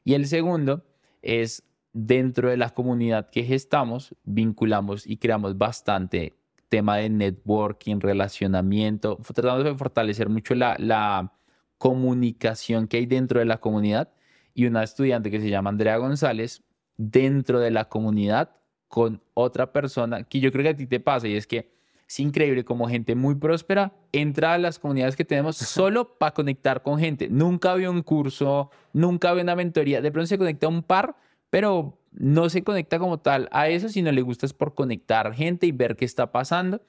Y 0.03 0.15
el 0.15 0.25
segundo 0.25 0.83
es 1.21 1.63
dentro 1.93 2.49
de 2.49 2.57
la 2.57 2.71
comunidad 2.71 3.29
que 3.29 3.43
gestamos, 3.43 4.15
vinculamos 4.23 5.07
y 5.07 5.17
creamos 5.17 5.57
bastante 5.57 6.33
tema 6.69 6.97
de 6.97 7.09
networking, 7.09 7.99
relacionamiento, 7.99 9.19
tratamos 9.33 9.63
de 9.63 9.75
fortalecer 9.75 10.27
mucho 10.27 10.55
la, 10.55 10.75
la 10.79 11.31
comunicación 11.77 12.87
que 12.87 12.97
hay 12.97 13.05
dentro 13.05 13.39
de 13.39 13.45
la 13.45 13.59
comunidad 13.59 14.11
y 14.55 14.65
una 14.65 14.83
estudiante 14.83 15.29
que 15.29 15.39
se 15.39 15.49
llama 15.49 15.69
Andrea 15.69 15.97
González 15.97 16.63
dentro 16.97 17.59
de 17.59 17.71
la 17.71 17.85
comunidad 17.85 18.55
con 18.87 19.21
otra 19.33 19.71
persona 19.71 20.23
que 20.23 20.39
yo 20.39 20.51
creo 20.51 20.63
que 20.63 20.69
a 20.69 20.75
ti 20.75 20.87
te 20.87 20.99
pasa 20.99 21.27
y 21.27 21.35
es 21.35 21.47
que 21.47 21.73
es 22.07 22.19
increíble 22.19 22.63
como 22.63 22.87
gente 22.87 23.15
muy 23.15 23.35
próspera 23.35 23.93
entra 24.11 24.53
a 24.53 24.57
las 24.57 24.77
comunidades 24.77 25.15
que 25.15 25.25
tenemos 25.25 25.57
solo 25.57 26.17
para 26.17 26.33
conectar 26.33 26.83
con 26.83 26.99
gente. 26.99 27.27
Nunca 27.29 27.71
había 27.71 27.89
un 27.89 28.03
curso, 28.03 28.69
nunca 28.91 29.29
había 29.29 29.43
una 29.43 29.55
mentoría. 29.55 30.01
De 30.01 30.11
pronto 30.11 30.27
se 30.27 30.37
conecta 30.37 30.67
a 30.67 30.69
un 30.69 30.83
par, 30.83 31.15
pero 31.53 31.99
no 32.13 32.49
se 32.49 32.63
conecta 32.63 32.97
como 32.97 33.19
tal 33.19 33.47
a 33.51 33.69
eso, 33.69 33.87
sino 33.87 34.11
le 34.11 34.23
gusta 34.23 34.47
es 34.47 34.53
por 34.53 34.73
conectar 34.73 35.35
gente 35.35 35.67
y 35.67 35.71
ver 35.71 35.95
qué 35.95 36.03
está 36.03 36.31
pasando. 36.31 36.81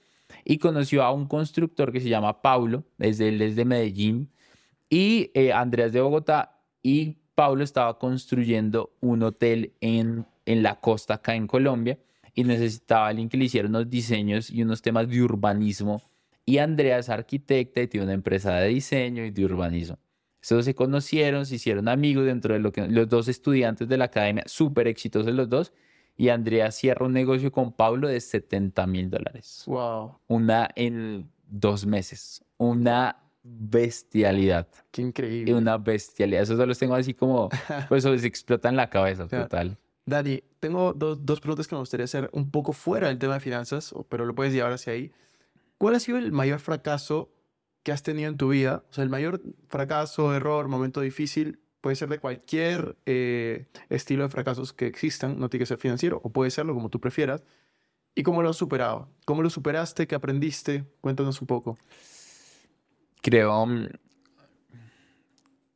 Y 0.43 0.57
conoció 0.57 1.03
a 1.03 1.13
un 1.13 1.27
constructor 1.27 1.93
que 1.93 2.01
se 2.01 2.09
llama 2.09 2.41
Paulo, 2.41 2.83
desde, 2.97 3.31
desde 3.33 3.67
Medellín, 3.67 4.31
y 4.89 5.31
eh, 5.35 5.53
Andrés 5.53 5.93
de 5.93 6.01
Bogotá. 6.01 6.63
Y 6.83 7.19
Pablo 7.35 7.63
estaba 7.63 7.99
construyendo 7.99 8.97
un 9.03 9.23
hotel 9.25 9.75
en, 9.83 10.25
en 10.47 10.63
la 10.63 10.81
costa 10.81 11.17
acá 11.17 11.35
en 11.35 11.47
Colombia 11.47 11.99
y 12.35 12.45
necesitaba 12.45 13.09
alguien 13.09 13.29
que 13.29 13.37
le 13.37 13.45
hiciera 13.45 13.69
unos 13.69 13.91
diseños 13.91 14.49
y 14.49 14.63
unos 14.63 14.81
temas 14.81 15.11
de 15.11 15.23
urbanismo 15.23 16.01
Y 16.47 16.57
Andrea 16.57 16.99
es 17.01 17.11
arquitecta 17.11 17.83
y 17.83 17.89
tiene 17.89 18.05
una 18.05 18.15
empresa 18.15 18.55
de 18.55 18.69
diseño 18.69 19.27
y 19.27 19.31
de 19.31 19.45
urbanismo. 19.45 19.99
Estos 20.45 20.67
se 20.67 20.75
conocieron, 20.75 21.47
se 21.47 21.55
hicieron 21.55 21.89
amigos 21.89 22.27
dentro 22.27 22.53
de 22.53 22.61
lo 22.61 22.71
que 22.71 22.87
los 22.87 23.09
dos 23.09 23.29
estudiantes 23.29 23.89
de 23.89 23.97
la 23.97 24.05
academia, 24.05 24.45
súper 24.47 24.89
exitosos 24.89 25.33
los 25.33 25.49
dos. 25.49 25.73
Y 26.19 26.29
Andrea 26.29 26.71
cierra 26.71 27.07
un 27.07 27.15
negocio 27.15 27.51
con 27.51 27.73
Pablo 27.73 28.09
de 28.09 28.21
70 28.21 28.87
mil 28.87 29.09
dólares. 29.09 29.65
Wow. 29.67 30.19
Una 30.27 30.69
en 30.77 31.31
dos 31.49 31.87
meses. 31.87 32.45
Una 32.59 33.17
bestialidad. 33.43 34.69
Qué 34.91 35.01
increíble. 35.01 35.55
Una 35.55 35.79
bestialidad. 35.79 36.43
Eso 36.43 36.57
solo 36.57 36.67
los 36.67 36.79
tengo 36.79 36.95
así 36.95 37.15
como, 37.15 37.49
pues 37.89 38.03
se 38.03 38.27
explota 38.27 38.69
en 38.69 38.77
la 38.77 38.91
cabeza, 38.91 39.27
total. 39.27 39.79
Dani, 40.05 40.45
tengo 40.61 40.93
dos, 40.93 41.25
dos 41.25 41.41
preguntas 41.41 41.67
que 41.67 41.75
me 41.75 41.81
gustaría 41.81 42.05
hacer 42.05 42.29
un 42.35 42.51
poco 42.51 42.75
fuera 42.75 43.09
del 43.09 43.19
tema 43.19 43.33
de 43.33 43.41
finanzas, 43.41 43.95
pero 44.11 44.27
lo 44.27 44.35
puedes 44.35 44.53
llevar 44.53 44.73
hacia 44.75 44.93
ahí. 44.93 45.11
¿Cuál 45.79 45.95
ha 45.95 46.01
sido 46.01 46.19
el 46.19 46.33
mayor 46.33 46.61
fracaso 46.61 47.31
que 47.85 47.93
has 47.93 48.03
tenido 48.03 48.29
en 48.31 48.37
tu 48.37 48.49
vida, 48.49 48.83
o 48.91 48.93
sea, 48.93 49.05
el 49.05 49.11
mayor 49.11 49.43
fracaso, 49.69 50.35
error, 50.35 50.69
momento 50.69 51.03
difícil, 51.03 51.61
puede 51.83 51.97
ser 51.97 52.09
de 52.09 52.19
cualquier 52.19 52.97
eh, 53.05 53.67
estilo 53.91 54.23
de 54.25 54.31
fracasos 54.31 54.73
que 54.73 54.87
existan, 54.87 55.39
no 55.39 55.51
tiene 55.51 55.63
que 55.63 55.67
ser 55.67 55.77
financiero, 55.77 56.19
o 56.25 56.31
puede 56.31 56.51
serlo 56.51 56.73
como 56.73 56.89
tú 56.89 56.99
prefieras. 56.99 57.45
¿Y 58.15 58.23
cómo 58.23 58.43
lo 58.43 58.49
has 58.49 58.57
superado? 58.57 59.11
¿Cómo 59.27 59.43
lo 59.43 59.51
superaste? 59.51 60.07
¿Qué 60.07 60.15
aprendiste? 60.15 60.85
Cuéntanos 61.03 61.43
un 61.43 61.47
poco. 61.47 61.77
Creo, 63.21 63.67
mm, 63.67 63.89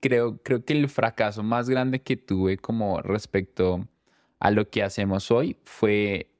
creo, 0.00 0.38
creo 0.42 0.64
que 0.64 0.72
el 0.72 0.88
fracaso 0.88 1.42
más 1.42 1.68
grande 1.68 2.00
que 2.00 2.16
tuve 2.16 2.56
como 2.56 3.02
respecto 3.02 3.86
a 4.40 4.50
lo 4.50 4.70
que 4.70 4.82
hacemos 4.82 5.30
hoy 5.30 5.58
fue 5.64 6.30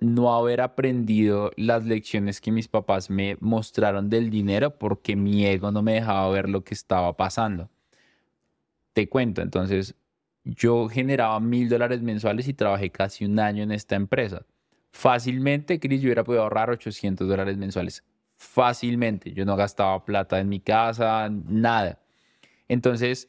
no 0.00 0.34
haber 0.34 0.60
aprendido 0.60 1.50
las 1.56 1.84
lecciones 1.84 2.40
que 2.40 2.52
mis 2.52 2.68
papás 2.68 3.10
me 3.10 3.36
mostraron 3.40 4.10
del 4.10 4.30
dinero 4.30 4.78
porque 4.78 5.16
mi 5.16 5.44
ego 5.46 5.72
no 5.72 5.82
me 5.82 5.94
dejaba 5.94 6.28
ver 6.30 6.48
lo 6.48 6.62
que 6.62 6.74
estaba 6.74 7.16
pasando. 7.16 7.68
Te 8.92 9.08
cuento, 9.08 9.42
entonces, 9.42 9.94
yo 10.44 10.88
generaba 10.88 11.40
mil 11.40 11.68
dólares 11.68 12.02
mensuales 12.02 12.48
y 12.48 12.54
trabajé 12.54 12.90
casi 12.90 13.24
un 13.24 13.38
año 13.38 13.62
en 13.62 13.72
esta 13.72 13.96
empresa. 13.96 14.46
Fácilmente, 14.92 15.78
Chris, 15.78 16.00
yo 16.00 16.06
hubiera 16.06 16.24
podido 16.24 16.42
ahorrar 16.42 16.70
800 16.70 17.28
dólares 17.28 17.56
mensuales. 17.56 18.04
Fácilmente. 18.36 19.32
Yo 19.32 19.44
no 19.44 19.56
gastaba 19.56 20.04
plata 20.04 20.38
en 20.40 20.48
mi 20.48 20.60
casa, 20.60 21.28
nada. 21.30 22.00
Entonces, 22.68 23.28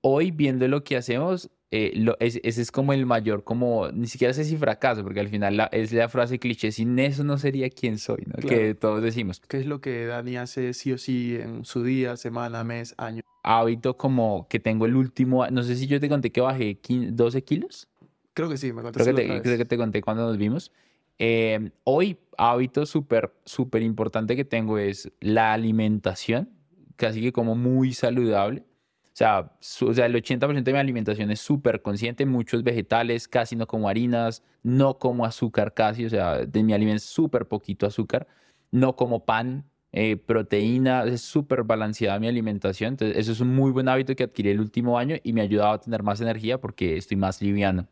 hoy 0.00 0.30
viendo 0.30 0.66
lo 0.68 0.82
que 0.82 0.96
hacemos, 0.96 1.50
eh, 1.72 1.92
ese 2.18 2.62
es 2.62 2.72
como 2.72 2.92
el 2.92 3.06
mayor, 3.06 3.44
como, 3.44 3.88
ni 3.92 4.08
siquiera 4.08 4.34
sé 4.34 4.44
si 4.44 4.56
fracaso, 4.56 5.04
porque 5.04 5.20
al 5.20 5.28
final 5.28 5.68
es 5.70 5.92
la 5.92 6.08
frase 6.08 6.40
cliché, 6.40 6.72
sin 6.72 6.98
eso 6.98 7.22
no 7.22 7.38
sería 7.38 7.70
quien 7.70 7.98
soy, 7.98 8.24
¿no? 8.26 8.36
Que 8.46 8.74
todos 8.74 9.00
decimos. 9.02 9.40
¿Qué 9.46 9.58
es 9.58 9.66
lo 9.66 9.80
que 9.80 10.06
Dani 10.06 10.36
hace 10.36 10.74
sí 10.74 10.92
o 10.92 10.98
sí 10.98 11.36
en 11.40 11.64
su 11.64 11.84
día, 11.84 12.16
semana, 12.16 12.64
mes, 12.64 12.94
año? 12.98 13.22
Hábito 13.44 13.96
como 13.96 14.48
que 14.48 14.58
tengo 14.58 14.84
el 14.84 14.96
último, 14.96 15.46
no 15.46 15.62
sé 15.62 15.76
si 15.76 15.86
yo 15.86 16.00
te 16.00 16.08
conté 16.08 16.32
que 16.32 16.40
bajé 16.40 16.80
12 16.88 17.44
kilos. 17.44 17.88
Creo 18.34 18.48
que 18.48 18.56
sí, 18.56 18.72
me 18.72 18.82
contaste 18.82 19.12
creo 19.12 19.28
que 19.28 19.34
te, 19.34 19.42
creo 19.42 19.58
que 19.58 19.64
te 19.64 19.76
conté 19.76 20.00
cuando 20.02 20.26
nos 20.26 20.38
vimos. 20.38 20.72
Eh, 21.18 21.70
hoy, 21.84 22.18
hábito 22.36 22.84
súper, 22.84 23.32
súper 23.44 23.82
importante 23.82 24.34
que 24.34 24.44
tengo 24.44 24.78
es 24.78 25.12
la 25.20 25.52
alimentación, 25.52 26.50
casi 26.96 27.20
que 27.20 27.32
como 27.32 27.54
muy 27.54 27.92
saludable 27.92 28.64
sea, 29.12 29.52
o 29.82 29.94
sea 29.94 30.06
el 30.06 30.14
80% 30.14 30.70
de 30.70 30.72
mi 30.72 30.78
alimentación 30.78 31.30
es 31.30 31.40
súper 31.40 31.82
consciente, 31.82 32.26
muchos 32.26 32.62
vegetales, 32.62 33.28
casi 33.28 33.56
no 33.56 33.66
como 33.66 33.88
harinas, 33.88 34.42
no 34.62 34.98
como 34.98 35.24
azúcar 35.24 35.74
casi, 35.74 36.06
o 36.06 36.10
sea, 36.10 36.46
de 36.46 36.62
mi 36.62 36.72
alimento 36.72 36.98
es 36.98 37.04
súper 37.04 37.46
poquito 37.46 37.86
azúcar, 37.86 38.26
no 38.70 38.96
como 38.96 39.24
pan, 39.24 39.64
eh, 39.92 40.16
proteína, 40.16 41.04
es 41.04 41.20
súper 41.22 41.64
balanceada 41.64 42.18
mi 42.20 42.28
alimentación, 42.28 42.94
entonces 42.94 43.16
eso 43.18 43.32
es 43.32 43.40
un 43.40 43.54
muy 43.54 43.72
buen 43.72 43.88
hábito 43.88 44.14
que 44.14 44.24
adquirí 44.24 44.50
el 44.50 44.60
último 44.60 44.98
año 44.98 45.16
y 45.22 45.32
me 45.32 45.40
ha 45.40 45.44
ayudado 45.44 45.72
a 45.72 45.80
tener 45.80 46.02
más 46.02 46.20
energía 46.20 46.60
porque 46.60 46.96
estoy 46.96 47.16
más 47.16 47.42
liviano. 47.42 47.88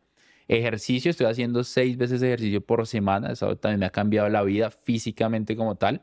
Ejercicio, 0.49 1.11
estoy 1.11 1.27
haciendo 1.27 1.63
seis 1.65 1.97
veces 1.99 2.23
ejercicio 2.23 2.63
por 2.65 2.87
semana, 2.87 3.33
eso 3.33 3.57
también 3.57 3.81
me 3.81 3.87
ha 3.87 3.91
cambiado 3.91 4.29
la 4.31 4.43
vida 4.43 4.71
físicamente 4.71 5.57
como 5.57 5.77
tal. 5.77 6.03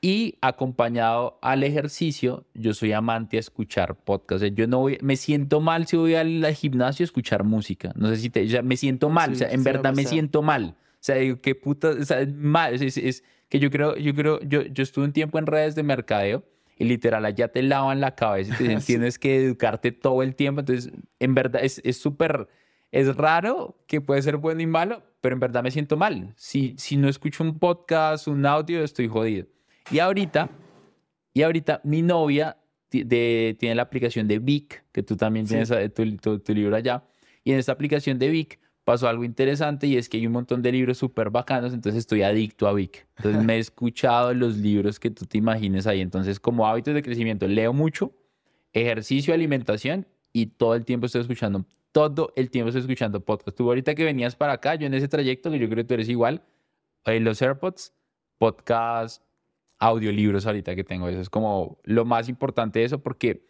Y 0.00 0.36
acompañado 0.40 1.38
al 1.42 1.64
ejercicio, 1.64 2.46
yo 2.54 2.72
soy 2.72 2.92
amante 2.92 3.36
a 3.36 3.40
escuchar 3.40 3.96
podcasts. 3.96 4.48
Yo 4.54 4.66
no 4.66 4.78
voy, 4.78 4.98
me 5.02 5.16
siento 5.16 5.60
mal 5.60 5.86
si 5.86 5.96
voy 5.96 6.14
al, 6.14 6.44
gimnasio 6.54 7.02
a 7.02 7.06
escuchar 7.06 7.42
música. 7.42 7.92
No 7.96 8.08
sé 8.08 8.16
si 8.18 8.30
te, 8.30 8.62
me 8.62 8.76
siento 8.76 9.08
mal, 9.08 9.32
o 9.32 9.34
sea, 9.34 9.50
en 9.50 9.64
verdad 9.64 9.94
me 9.94 10.04
siento 10.04 10.42
mal. 10.42 10.76
O 10.78 10.96
sea, 11.00 11.16
digo, 11.16 11.40
qué 11.40 11.54
puta, 11.54 11.90
o 11.90 12.04
sea, 12.04 12.26
mal. 12.32 12.74
Es, 12.80 13.24
que 13.48 13.58
yo 13.58 13.70
creo, 13.70 13.96
yo 13.96 14.14
creo, 14.14 14.40
yo, 14.40 14.62
yo 14.62 14.82
estuve 14.82 15.06
un 15.06 15.12
tiempo 15.12 15.38
en 15.38 15.46
redes 15.46 15.74
de 15.74 15.82
mercadeo 15.82 16.44
y 16.76 16.84
literal 16.84 17.24
allá 17.24 17.48
te 17.48 17.62
lavan 17.62 18.00
la 18.00 18.14
cabeza 18.14 18.54
y 18.54 18.56
te 18.56 18.64
dicen, 18.64 18.80
tienes 18.86 19.18
que 19.18 19.36
educarte 19.44 19.90
todo 19.90 20.22
el 20.22 20.34
tiempo. 20.34 20.60
Entonces, 20.60 20.92
en 21.18 21.34
verdad, 21.34 21.62
es 21.64 21.96
súper, 21.96 22.48
es, 22.92 23.16
raro 23.16 23.82
que 23.86 24.00
puede 24.00 24.22
ser 24.22 24.36
bueno 24.36 24.60
y 24.60 24.66
malo, 24.66 25.02
pero 25.20 25.34
en 25.34 25.40
verdad 25.40 25.62
me 25.62 25.70
siento 25.70 25.96
mal. 25.96 26.34
Si, 26.36 26.74
si 26.78 26.96
no 26.96 27.08
escucho 27.08 27.42
un 27.42 27.58
podcast, 27.58 28.28
un 28.28 28.46
audio, 28.46 28.84
estoy 28.84 29.08
jodido. 29.08 29.46
Y 29.90 29.98
ahorita, 30.00 30.50
y 31.32 31.42
ahorita 31.42 31.80
mi 31.84 32.02
novia 32.02 32.58
tiene 32.88 33.74
la 33.74 33.82
aplicación 33.82 34.28
de 34.28 34.38
Vic, 34.38 34.84
que 34.92 35.02
tú 35.02 35.16
también 35.16 35.46
tienes 35.46 35.70
eh, 35.70 35.88
tu, 35.88 36.38
tu, 36.38 36.54
libro 36.54 36.76
allá. 36.76 37.04
Y 37.44 37.52
en 37.52 37.58
esta 37.58 37.72
aplicación 37.72 38.18
de 38.18 38.28
Vic 38.28 38.58
pasó 38.84 39.08
algo 39.08 39.24
interesante 39.24 39.86
y 39.86 39.96
es 39.96 40.08
que 40.08 40.16
hay 40.16 40.26
un 40.26 40.32
montón 40.32 40.62
de 40.62 40.72
libros 40.72 40.98
súper 40.98 41.30
bacanos, 41.30 41.74
entonces 41.74 42.00
estoy 42.00 42.22
adicto 42.22 42.66
a 42.66 42.72
Vic. 42.72 43.06
Entonces 43.16 43.44
me 43.44 43.56
he 43.56 43.58
escuchado 43.58 44.32
los 44.34 44.56
libros 44.56 44.98
que 44.98 45.10
tú 45.10 45.26
te 45.26 45.38
imagines 45.38 45.86
ahí. 45.86 46.00
Entonces, 46.00 46.40
como 46.40 46.66
hábitos 46.66 46.94
de 46.94 47.02
crecimiento, 47.02 47.46
leo 47.46 47.72
mucho, 47.72 48.12
ejercicio, 48.72 49.34
alimentación 49.34 50.06
y 50.32 50.46
todo 50.46 50.74
el 50.74 50.84
tiempo 50.84 51.06
estoy 51.06 51.22
escuchando, 51.22 51.64
todo 51.92 52.32
el 52.36 52.50
tiempo 52.50 52.68
estoy 52.68 52.82
escuchando 52.82 53.20
podcast. 53.20 53.56
Tú 53.56 53.68
ahorita 53.68 53.94
que 53.94 54.04
venías 54.04 54.36
para 54.36 54.54
acá, 54.54 54.74
yo 54.74 54.86
en 54.86 54.94
ese 54.94 55.08
trayecto, 55.08 55.50
que 55.50 55.58
yo 55.58 55.66
creo 55.66 55.78
que 55.78 55.84
tú 55.84 55.94
eres 55.94 56.08
igual, 56.08 56.42
eh, 57.04 57.20
los 57.20 57.40
AirPods, 57.40 57.92
podcast, 58.38 59.22
audiolibros 59.78 60.46
ahorita 60.46 60.74
que 60.74 60.84
tengo. 60.84 61.08
Eso 61.08 61.20
es 61.20 61.30
como 61.30 61.78
lo 61.84 62.04
más 62.04 62.28
importante 62.28 62.80
de 62.80 62.86
eso 62.86 62.98
porque 62.98 63.46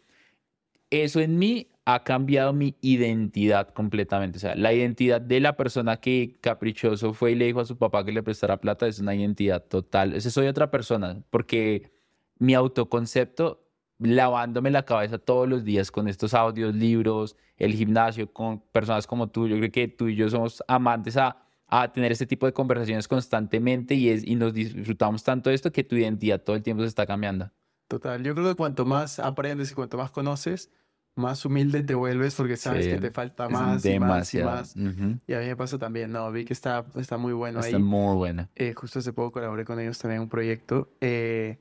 eso 0.90 1.20
en 1.20 1.38
mí 1.38 1.68
ha 1.84 2.04
cambiado 2.04 2.52
mi 2.52 2.76
identidad 2.80 3.68
completamente. 3.70 4.36
O 4.36 4.40
sea, 4.40 4.54
la 4.54 4.72
identidad 4.72 5.20
de 5.20 5.40
la 5.40 5.56
persona 5.56 5.98
que 5.98 6.36
caprichoso 6.40 7.14
fue 7.14 7.32
y 7.32 7.34
le 7.34 7.46
dijo 7.46 7.60
a 7.60 7.64
su 7.64 7.78
papá 7.78 8.04
que 8.04 8.12
le 8.12 8.22
prestara 8.22 8.60
plata 8.60 8.86
es 8.86 8.98
una 8.98 9.14
identidad 9.14 9.64
total. 9.64 10.14
Ese 10.14 10.30
soy 10.30 10.46
otra 10.48 10.70
persona 10.70 11.22
porque 11.30 11.90
mi 12.38 12.54
autoconcepto 12.54 13.64
lavándome 13.98 14.70
la 14.70 14.84
cabeza 14.84 15.18
todos 15.18 15.48
los 15.48 15.64
días 15.64 15.90
con 15.90 16.08
estos 16.08 16.34
audios, 16.34 16.74
libros, 16.74 17.36
el 17.56 17.74
gimnasio, 17.74 18.32
con 18.32 18.60
personas 18.60 19.06
como 19.06 19.28
tú. 19.28 19.48
Yo 19.48 19.56
creo 19.56 19.72
que 19.72 19.88
tú 19.88 20.08
y 20.08 20.14
yo 20.14 20.28
somos 20.30 20.62
amantes 20.68 21.16
a 21.16 21.47
a 21.68 21.92
tener 21.92 22.12
este 22.12 22.26
tipo 22.26 22.46
de 22.46 22.52
conversaciones 22.52 23.06
constantemente 23.06 23.94
y, 23.94 24.08
es, 24.08 24.26
y 24.26 24.34
nos 24.34 24.54
disfrutamos 24.54 25.22
tanto 25.22 25.50
de 25.50 25.56
esto 25.56 25.70
que 25.70 25.84
tu 25.84 25.96
identidad 25.96 26.40
todo 26.42 26.56
el 26.56 26.62
tiempo 26.62 26.82
se 26.82 26.88
está 26.88 27.06
cambiando. 27.06 27.50
Total, 27.88 28.22
yo 28.22 28.34
creo 28.34 28.48
que 28.48 28.54
cuanto 28.54 28.84
más 28.84 29.18
aprendes 29.18 29.70
y 29.70 29.74
cuanto 29.74 29.96
más 29.96 30.10
conoces, 30.10 30.70
más 31.14 31.44
humilde 31.44 31.82
te 31.82 31.94
vuelves 31.94 32.34
porque 32.34 32.56
sabes 32.56 32.86
que 32.86 32.98
te 32.98 33.10
falta 33.10 33.48
más 33.48 33.84
y 33.84 33.98
más 33.98 34.34
y 34.34 34.42
más. 34.42 34.76
Y 34.76 35.34
a 35.34 35.40
mí 35.40 35.46
me 35.46 35.56
pasa 35.56 35.78
también, 35.78 36.12
no, 36.12 36.30
vi 36.32 36.44
que 36.44 36.52
está, 36.52 36.86
está 36.96 37.18
muy 37.18 37.32
bueno 37.32 37.60
está 37.60 37.78
muy 37.78 38.16
buena. 38.16 38.50
Eh, 38.54 38.72
justo 38.74 39.00
hace 39.00 39.12
poco 39.12 39.32
colaboré 39.32 39.64
con 39.64 39.78
ellos 39.80 39.98
también 39.98 40.18
en 40.18 40.22
un 40.22 40.28
proyecto. 40.28 40.90
Eh, 41.00 41.58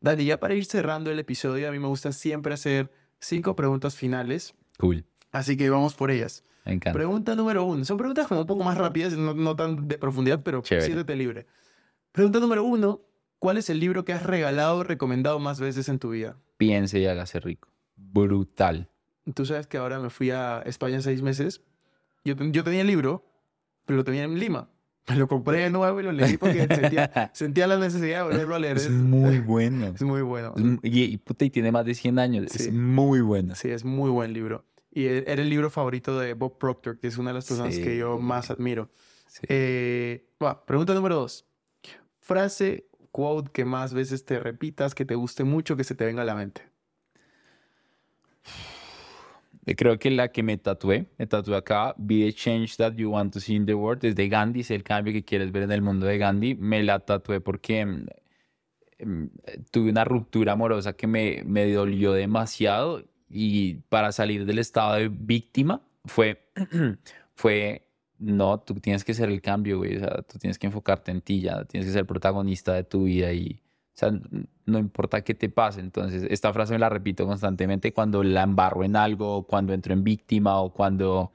Dani, 0.00 0.24
ya 0.24 0.38
para 0.38 0.54
ir 0.54 0.64
cerrando 0.64 1.10
el 1.10 1.18
episodio, 1.18 1.68
a 1.68 1.72
mí 1.72 1.78
me 1.78 1.88
gusta 1.88 2.12
siempre 2.12 2.54
hacer 2.54 2.92
cinco 3.18 3.56
preguntas 3.56 3.96
finales. 3.96 4.54
Cool. 4.78 5.04
Así 5.32 5.56
que 5.56 5.68
vamos 5.70 5.94
por 5.94 6.10
ellas. 6.10 6.44
Me 6.68 6.74
encanta. 6.74 6.96
Pregunta 6.96 7.34
número 7.34 7.64
uno. 7.64 7.84
Son 7.84 7.96
preguntas 7.96 8.26
como 8.26 8.42
un 8.42 8.46
poco 8.46 8.62
más 8.62 8.76
rápidas, 8.76 9.14
no, 9.14 9.32
no 9.32 9.56
tan 9.56 9.88
de 9.88 9.96
profundidad, 9.96 10.42
pero 10.42 10.62
siéntete 10.62 11.16
libre. 11.16 11.46
Pregunta 12.12 12.38
número 12.38 12.62
uno. 12.62 13.00
¿Cuál 13.38 13.56
es 13.56 13.70
el 13.70 13.78
libro 13.80 14.04
que 14.04 14.12
has 14.12 14.24
regalado 14.24 14.78
o 14.78 14.84
recomendado 14.84 15.38
más 15.38 15.60
veces 15.60 15.88
en 15.88 15.98
tu 15.98 16.10
vida? 16.10 16.36
Piense 16.56 16.98
y 16.98 17.06
hágase 17.06 17.40
rico. 17.40 17.68
Brutal. 17.96 18.88
Tú 19.34 19.46
sabes 19.46 19.66
que 19.66 19.78
ahora 19.78 19.98
me 19.98 20.10
fui 20.10 20.30
a 20.30 20.60
España 20.66 21.00
seis 21.00 21.22
meses. 21.22 21.62
Yo, 22.24 22.34
yo 22.36 22.64
tenía 22.64 22.80
el 22.82 22.86
libro, 22.86 23.24
pero 23.86 23.96
lo 23.98 24.04
tenía 24.04 24.24
en 24.24 24.38
Lima. 24.38 24.68
Me 25.08 25.16
lo 25.16 25.26
compré 25.26 25.60
de 25.60 25.70
nuevo 25.70 26.00
y 26.00 26.02
lo 26.02 26.12
leí 26.12 26.36
porque 26.36 26.66
sentía, 26.74 27.30
sentía 27.32 27.66
la 27.66 27.78
necesidad 27.78 28.18
de 28.18 28.24
volverlo 28.24 28.56
a 28.56 28.58
leer. 28.58 28.76
Es 28.76 28.90
muy 28.90 29.38
bueno. 29.38 29.86
Es 29.94 30.02
muy 30.02 30.20
bueno. 30.20 30.52
y, 30.82 31.02
y, 31.04 31.16
puta, 31.16 31.44
y 31.46 31.50
tiene 31.50 31.72
más 31.72 31.86
de 31.86 31.94
100 31.94 32.18
años. 32.18 32.54
Es 32.54 32.70
muy 32.72 33.20
bueno. 33.20 33.54
Sí, 33.54 33.70
es 33.70 33.84
muy 33.84 34.10
buen 34.10 34.34
libro. 34.34 34.66
Y 34.98 35.06
e, 35.06 35.24
era 35.28 35.42
el 35.42 35.48
libro 35.48 35.70
favorito 35.70 36.18
de 36.18 36.34
Bob 36.34 36.58
Proctor, 36.58 36.98
que 36.98 37.06
es 37.06 37.18
una 37.18 37.30
de 37.30 37.34
las 37.34 37.46
personas 37.46 37.78
que 37.78 37.96
yo 37.96 38.18
más 38.18 38.50
admiro. 38.50 38.90
Eh, 39.44 40.26
pregunta 40.66 40.92
número 40.92 41.14
dos. 41.14 41.46
Frase, 42.18 42.88
quote 43.12 43.48
que 43.52 43.64
más 43.64 43.94
veces 43.94 44.24
te 44.24 44.40
repitas, 44.40 44.96
que 44.96 45.04
te 45.04 45.14
guste 45.14 45.44
mucho, 45.44 45.76
que 45.76 45.84
se 45.84 45.94
te 45.94 46.04
venga 46.04 46.22
a 46.22 46.24
la 46.24 46.34
mente. 46.34 46.62
Creo 49.76 50.00
que 50.00 50.10
la 50.10 50.32
que 50.32 50.42
me 50.42 50.58
tatué, 50.58 51.06
me 51.16 51.28
tatué 51.28 51.56
acá, 51.56 51.94
Be 51.96 52.24
the 52.24 52.32
change 52.32 52.76
that 52.78 52.94
you 52.94 53.12
want 53.12 53.32
to 53.34 53.38
see 53.38 53.54
in 53.54 53.66
the 53.66 53.74
world, 53.74 54.04
es 54.04 54.16
de 54.16 54.28
Gandhi, 54.28 54.62
es 54.62 54.72
el 54.72 54.82
cambio 54.82 55.12
que 55.12 55.24
quieres 55.24 55.52
ver 55.52 55.62
en 55.62 55.70
el 55.70 55.80
mundo 55.82 56.06
de 56.06 56.18
Gandhi. 56.18 56.56
Me 56.56 56.82
la 56.82 56.98
tatué 56.98 57.40
porque 57.40 57.86
mm, 57.86 58.06
em, 58.98 59.30
tuve 59.70 59.90
una 59.90 60.04
ruptura 60.04 60.54
amorosa 60.54 60.94
que 60.94 61.06
me, 61.06 61.44
me 61.46 61.72
dolió 61.72 62.14
demasiado 62.14 63.04
y 63.30 63.74
para 63.88 64.12
salir 64.12 64.46
del 64.46 64.58
estado 64.58 64.94
de 64.94 65.08
víctima 65.08 65.82
fue, 66.04 66.50
fue, 67.34 67.86
no, 68.18 68.60
tú 68.60 68.74
tienes 68.74 69.04
que 69.04 69.14
ser 69.14 69.28
el 69.28 69.40
cambio, 69.42 69.78
güey, 69.78 69.96
o 69.96 70.00
sea, 70.00 70.22
tú 70.22 70.38
tienes 70.38 70.58
que 70.58 70.66
enfocarte 70.66 71.10
en 71.10 71.20
ti 71.20 71.40
ya, 71.40 71.64
tienes 71.64 71.86
que 71.86 71.92
ser 71.92 72.00
el 72.00 72.06
protagonista 72.06 72.74
de 72.74 72.84
tu 72.84 73.04
vida 73.04 73.32
y, 73.32 73.60
o 73.62 73.98
sea, 73.98 74.12
no 74.64 74.78
importa 74.78 75.22
qué 75.22 75.34
te 75.34 75.48
pase. 75.48 75.80
Entonces, 75.80 76.24
esta 76.30 76.52
frase 76.52 76.72
me 76.74 76.78
la 76.78 76.88
repito 76.88 77.26
constantemente 77.26 77.92
cuando 77.92 78.22
la 78.22 78.42
embarro 78.42 78.84
en 78.84 78.96
algo, 78.96 79.46
cuando 79.46 79.72
entro 79.72 79.92
en 79.92 80.04
víctima 80.04 80.60
o 80.60 80.72
cuando 80.72 81.32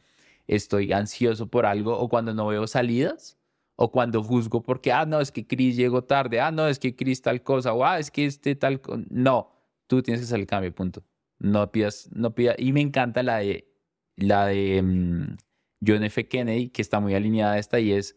estoy 0.47 0.93
ansioso 0.93 1.47
por 1.47 1.65
algo 1.65 1.97
o 1.97 2.09
cuando 2.09 2.33
no 2.33 2.47
veo 2.47 2.67
salidas 2.67 3.37
o 3.75 3.91
cuando 3.91 4.23
juzgo 4.23 4.61
porque, 4.63 4.91
ah, 4.91 5.05
no, 5.05 5.19
es 5.19 5.31
que 5.31 5.45
Chris 5.47 5.75
llegó 5.75 6.03
tarde, 6.03 6.39
ah, 6.39 6.51
no, 6.51 6.67
es 6.67 6.79
que 6.79 6.95
Chris 6.95 7.21
tal 7.21 7.41
cosa, 7.43 7.73
o 7.73 7.83
ah, 7.85 7.99
es 7.99 8.11
que 8.11 8.25
este 8.25 8.55
tal. 8.55 8.81
No, 9.09 9.51
tú 9.87 10.01
tienes 10.03 10.21
que 10.21 10.25
hacer 10.25 10.39
el 10.39 10.47
cambio, 10.47 10.73
punto. 10.73 11.03
No 11.39 11.71
pidas, 11.71 12.09
no 12.13 12.33
pidas. 12.33 12.55
Y 12.57 12.73
me 12.73 12.81
encanta 12.81 13.23
la 13.23 13.37
de, 13.37 13.67
la 14.15 14.45
de 14.47 14.81
mm, 14.81 15.37
John 15.85 16.03
F. 16.03 16.27
Kennedy, 16.27 16.69
que 16.69 16.81
está 16.81 16.99
muy 16.99 17.15
alineada 17.15 17.53
a 17.53 17.59
esta, 17.59 17.79
y 17.79 17.91
es, 17.91 18.15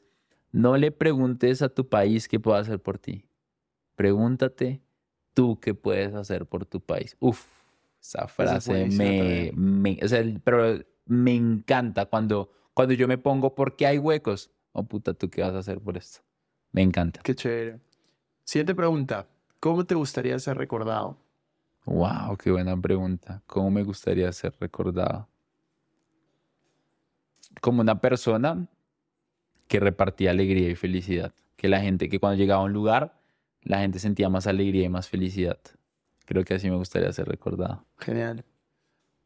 no 0.53 0.77
le 0.77 0.93
preguntes 0.93 1.63
a 1.63 1.69
tu 1.69 1.89
país 1.89 2.29
qué 2.29 2.41
puedo 2.41 2.57
hacer 2.57 2.81
por 2.81 2.99
ti. 2.99 3.25
Pregúntate 3.97 4.83
tú 5.35 5.59
qué 5.61 5.75
puedes 5.75 6.15
hacer 6.15 6.47
por 6.47 6.65
tu 6.67 6.81
país. 6.81 7.17
Uf, 7.21 7.45
esa 8.01 8.29
frase 8.29 8.87
me, 8.87 9.53
me, 9.55 9.99
o 10.03 10.09
sea, 10.09 10.25
pero 10.45 10.79
me 11.05 11.35
encanta 11.35 12.07
cuando, 12.07 12.51
cuando 12.75 12.95
yo 12.95 13.09
me 13.09 13.19
pongo, 13.19 13.55
¿por 13.55 13.77
qué 13.77 13.87
hay 13.87 13.99
huecos? 13.99 14.51
Oh, 14.73 14.85
puta, 14.85 15.15
¿tú 15.15 15.31
qué 15.31 15.43
vas 15.43 15.55
a 15.55 15.59
hacer 15.59 15.81
por 15.81 15.97
esto? 15.97 16.21
Me 16.73 16.83
encanta. 16.83 17.21
Qué 17.23 17.35
chévere. 17.35 17.81
Siguiente 18.45 18.75
pregunta. 18.75 19.27
¿Cómo 19.61 19.85
te 19.85 19.95
gustaría 19.95 20.39
ser 20.39 20.57
recordado? 20.57 21.17
Wow, 21.87 22.37
qué 22.37 22.51
buena 22.51 22.77
pregunta. 22.77 23.43
¿Cómo 23.47 23.71
me 23.71 23.83
gustaría 23.83 24.31
ser 24.33 24.55
recordado? 24.61 25.29
Como 27.61 27.81
una 27.81 28.01
persona 28.01 28.67
que 29.69 29.81
repartía 29.81 30.33
alegría 30.33 30.69
y 30.69 30.75
felicidad. 30.75 31.33
Que 31.57 31.69
la 31.69 31.81
gente, 31.81 32.09
que 32.09 32.19
cuando 32.19 32.37
llegaba 32.37 32.63
a 32.63 32.65
un 32.65 32.73
lugar, 32.73 33.19
la 33.63 33.79
gente 33.79 34.01
sentía 34.01 34.29
más 34.29 34.47
alegría 34.47 34.85
y 34.85 34.89
más 34.89 35.09
felicidad. 35.09 35.59
Creo 36.27 36.45
que 36.45 36.55
así 36.55 36.69
me 36.69 36.77
gustaría 36.77 37.13
ser 37.13 37.29
recordado. 37.29 37.85
Genial. 37.99 38.45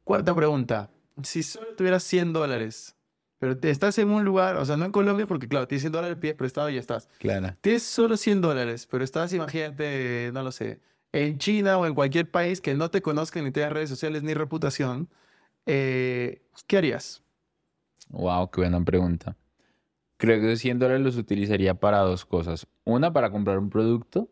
Cuarta 0.04 0.34
pregunta 0.34 0.90
si 1.22 1.42
solo 1.42 1.74
tuvieras 1.74 2.02
100 2.04 2.32
dólares, 2.32 2.96
pero 3.38 3.56
te 3.56 3.70
estás 3.70 3.98
en 3.98 4.08
un 4.08 4.24
lugar, 4.24 4.56
o 4.56 4.64
sea, 4.64 4.76
no 4.76 4.84
en 4.84 4.92
Colombia, 4.92 5.26
porque 5.26 5.48
claro, 5.48 5.66
tienes 5.66 5.82
100 5.82 5.92
dólares 5.92 6.18
pie 6.18 6.34
prestado 6.34 6.68
y 6.70 6.74
ya 6.74 6.80
estás. 6.80 7.08
Claro. 7.18 7.56
Tienes 7.60 7.82
solo 7.82 8.16
100 8.16 8.40
dólares, 8.40 8.86
pero 8.90 9.02
estás, 9.02 9.32
imagínate, 9.32 10.30
no 10.32 10.42
lo 10.42 10.52
sé, 10.52 10.80
en 11.12 11.38
China 11.38 11.78
o 11.78 11.86
en 11.86 11.94
cualquier 11.94 12.30
país 12.30 12.60
que 12.60 12.74
no 12.74 12.90
te 12.90 13.02
conozcan 13.02 13.44
ni 13.44 13.50
tenga 13.50 13.70
redes 13.70 13.88
sociales 13.88 14.22
ni 14.22 14.34
reputación, 14.34 15.08
eh, 15.66 16.42
¿qué 16.66 16.78
harías? 16.78 17.22
Wow, 18.08 18.50
qué 18.50 18.62
buena 18.62 18.84
pregunta. 18.84 19.36
Creo 20.16 20.40
que 20.40 20.56
100 20.56 20.78
dólares 20.78 21.02
los 21.02 21.16
utilizaría 21.16 21.74
para 21.74 22.00
dos 22.00 22.24
cosas. 22.24 22.66
Una, 22.84 23.12
para 23.12 23.30
comprar 23.30 23.58
un 23.58 23.70
producto 23.70 24.30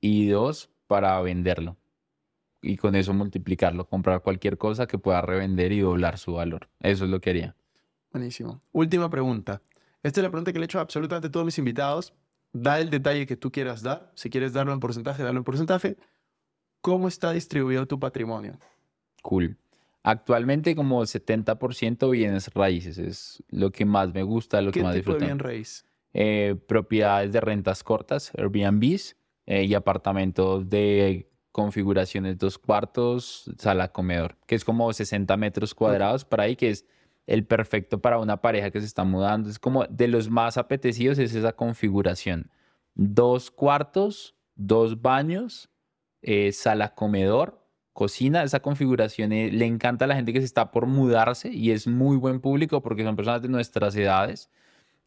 y 0.00 0.28
dos, 0.28 0.70
para 0.86 1.20
venderlo 1.20 1.76
y 2.60 2.76
con 2.76 2.94
eso 2.94 3.14
multiplicarlo, 3.14 3.86
comprar 3.86 4.22
cualquier 4.22 4.58
cosa 4.58 4.86
que 4.86 4.98
pueda 4.98 5.20
revender 5.22 5.72
y 5.72 5.80
doblar 5.80 6.18
su 6.18 6.34
valor. 6.34 6.68
Eso 6.80 7.04
es 7.04 7.10
lo 7.10 7.20
que 7.20 7.30
haría. 7.30 7.56
Buenísimo. 8.12 8.60
Última 8.72 9.08
pregunta. 9.10 9.62
Esta 10.02 10.20
es 10.20 10.24
la 10.24 10.30
pregunta 10.30 10.52
que 10.52 10.58
le 10.58 10.64
he 10.64 10.66
hecho 10.66 10.78
a 10.78 10.82
absolutamente 10.82 11.30
todos 11.30 11.44
mis 11.44 11.58
invitados. 11.58 12.14
Da 12.52 12.80
el 12.80 12.90
detalle 12.90 13.26
que 13.26 13.36
tú 13.36 13.50
quieras 13.50 13.82
dar. 13.82 14.10
Si 14.14 14.30
quieres 14.30 14.52
darlo 14.52 14.72
en 14.72 14.80
porcentaje, 14.80 15.22
dalo 15.22 15.38
en 15.38 15.44
porcentaje. 15.44 15.96
¿Cómo 16.80 17.08
está 17.08 17.32
distribuido 17.32 17.86
tu 17.86 17.98
patrimonio? 17.98 18.58
Cool. 19.22 19.56
Actualmente 20.02 20.74
como 20.74 21.02
70% 21.02 22.10
bienes 22.10 22.52
raíces. 22.54 22.98
Es 22.98 23.42
lo 23.48 23.70
que 23.70 23.84
más 23.84 24.14
me 24.14 24.22
gusta, 24.22 24.62
lo 24.62 24.72
que 24.72 24.82
más 24.82 24.94
disfruto. 24.94 25.18
¿Qué 25.18 25.24
tipo 25.24 25.26
de 25.26 25.34
bien 25.34 25.38
raíz? 25.38 25.84
Eh, 26.14 26.56
propiedades 26.66 27.32
de 27.32 27.40
rentas 27.40 27.84
cortas, 27.84 28.32
Airbnbs, 28.36 29.16
eh, 29.46 29.64
y 29.64 29.74
apartamentos 29.74 30.68
de 30.68 31.28
configuraciones, 31.52 32.38
dos 32.38 32.58
cuartos, 32.58 33.50
sala, 33.58 33.92
comedor, 33.92 34.36
que 34.46 34.54
es 34.54 34.64
como 34.64 34.92
60 34.92 35.36
metros 35.36 35.74
cuadrados 35.74 36.24
para 36.24 36.44
ahí, 36.44 36.56
que 36.56 36.70
es 36.70 36.86
el 37.28 37.44
perfecto 37.44 38.00
para 38.00 38.18
una 38.18 38.40
pareja 38.40 38.70
que 38.70 38.80
se 38.80 38.86
está 38.86 39.04
mudando. 39.04 39.48
Es 39.48 39.58
como 39.58 39.84
de 39.84 40.08
los 40.08 40.28
más 40.30 40.58
apetecidos 40.58 41.18
es 41.18 41.34
esa 41.34 41.52
configuración. 41.52 42.50
Dos 42.94 43.50
cuartos, 43.50 44.34
dos 44.56 45.00
baños, 45.02 45.70
eh, 46.22 46.50
sala, 46.52 46.94
comedor, 46.94 47.64
cocina. 47.92 48.42
Esa 48.42 48.60
configuración 48.60 49.32
eh, 49.32 49.52
le 49.52 49.66
encanta 49.66 50.06
a 50.06 50.08
la 50.08 50.16
gente 50.16 50.32
que 50.32 50.40
se 50.40 50.46
está 50.46 50.72
por 50.72 50.86
mudarse 50.86 51.50
y 51.50 51.70
es 51.70 51.86
muy 51.86 52.16
buen 52.16 52.40
público 52.40 52.82
porque 52.82 53.04
son 53.04 53.14
personas 53.14 53.42
de 53.42 53.48
nuestras 53.48 53.94
edades 53.94 54.50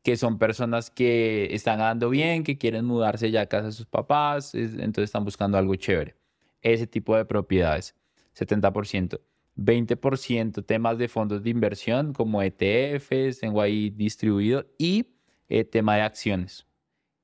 que 0.03 0.17
son 0.17 0.39
personas 0.39 0.89
que 0.89 1.49
están 1.53 1.77
dando 1.77 2.09
bien, 2.09 2.43
que 2.43 2.57
quieren 2.57 2.85
mudarse 2.85 3.29
ya 3.29 3.41
a 3.41 3.45
casa 3.45 3.67
de 3.67 3.71
sus 3.71 3.85
papás, 3.85 4.55
entonces 4.55 5.03
están 5.03 5.23
buscando 5.23 5.59
algo 5.59 5.75
chévere 5.75 6.15
ese 6.61 6.87
tipo 6.87 7.15
de 7.15 7.25
propiedades, 7.25 7.95
70%. 8.35 9.19
20% 9.63 10.65
temas 10.65 10.97
de 10.97 11.07
fondos 11.07 11.43
de 11.43 11.49
inversión 11.49 12.13
como 12.13 12.41
ETFs, 12.41 13.39
tengo 13.39 13.61
ahí 13.61 13.89
distribuido, 13.89 14.65
y 14.77 15.07
eh, 15.49 15.63
tema 15.63 15.95
de 15.95 16.01
acciones. 16.01 16.65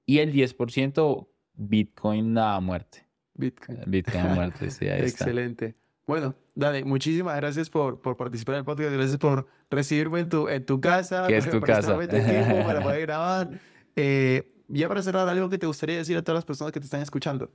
Y 0.05 0.19
el 0.19 0.33
10% 0.33 1.27
Bitcoin 1.53 2.37
a 2.37 2.59
muerte. 2.59 3.07
Bitcoin. 3.33 3.79
Bitcoin 3.85 4.25
a 4.25 4.35
muerte, 4.35 4.71
sí, 4.71 4.87
ahí 4.89 5.01
Excelente. 5.01 5.75
Bueno, 6.05 6.35
Dani, 6.55 6.83
muchísimas 6.83 7.35
gracias 7.35 7.69
por, 7.69 8.01
por 8.01 8.15
participar 8.15 8.55
en 8.55 8.59
el 8.59 8.65
podcast, 8.65 8.93
gracias 8.93 9.17
por 9.17 9.47
recibirme 9.69 10.21
en 10.21 10.29
tu, 10.29 10.47
en 10.47 10.65
tu 10.65 10.79
casa. 10.79 11.27
¿Qué 11.27 11.37
es 11.37 11.49
tu 11.49 11.59
casa? 11.61 11.97
para 11.97 12.81
poder 12.83 13.01
grabar. 13.01 13.59
Eh, 13.95 14.53
ya 14.69 14.87
para 14.87 15.01
cerrar, 15.01 15.27
algo 15.27 15.49
que 15.49 15.57
te 15.57 15.65
gustaría 15.65 15.97
decir 15.97 16.15
a 16.17 16.21
todas 16.21 16.37
las 16.37 16.45
personas 16.45 16.71
que 16.71 16.79
te 16.79 16.85
están 16.85 17.01
escuchando 17.01 17.51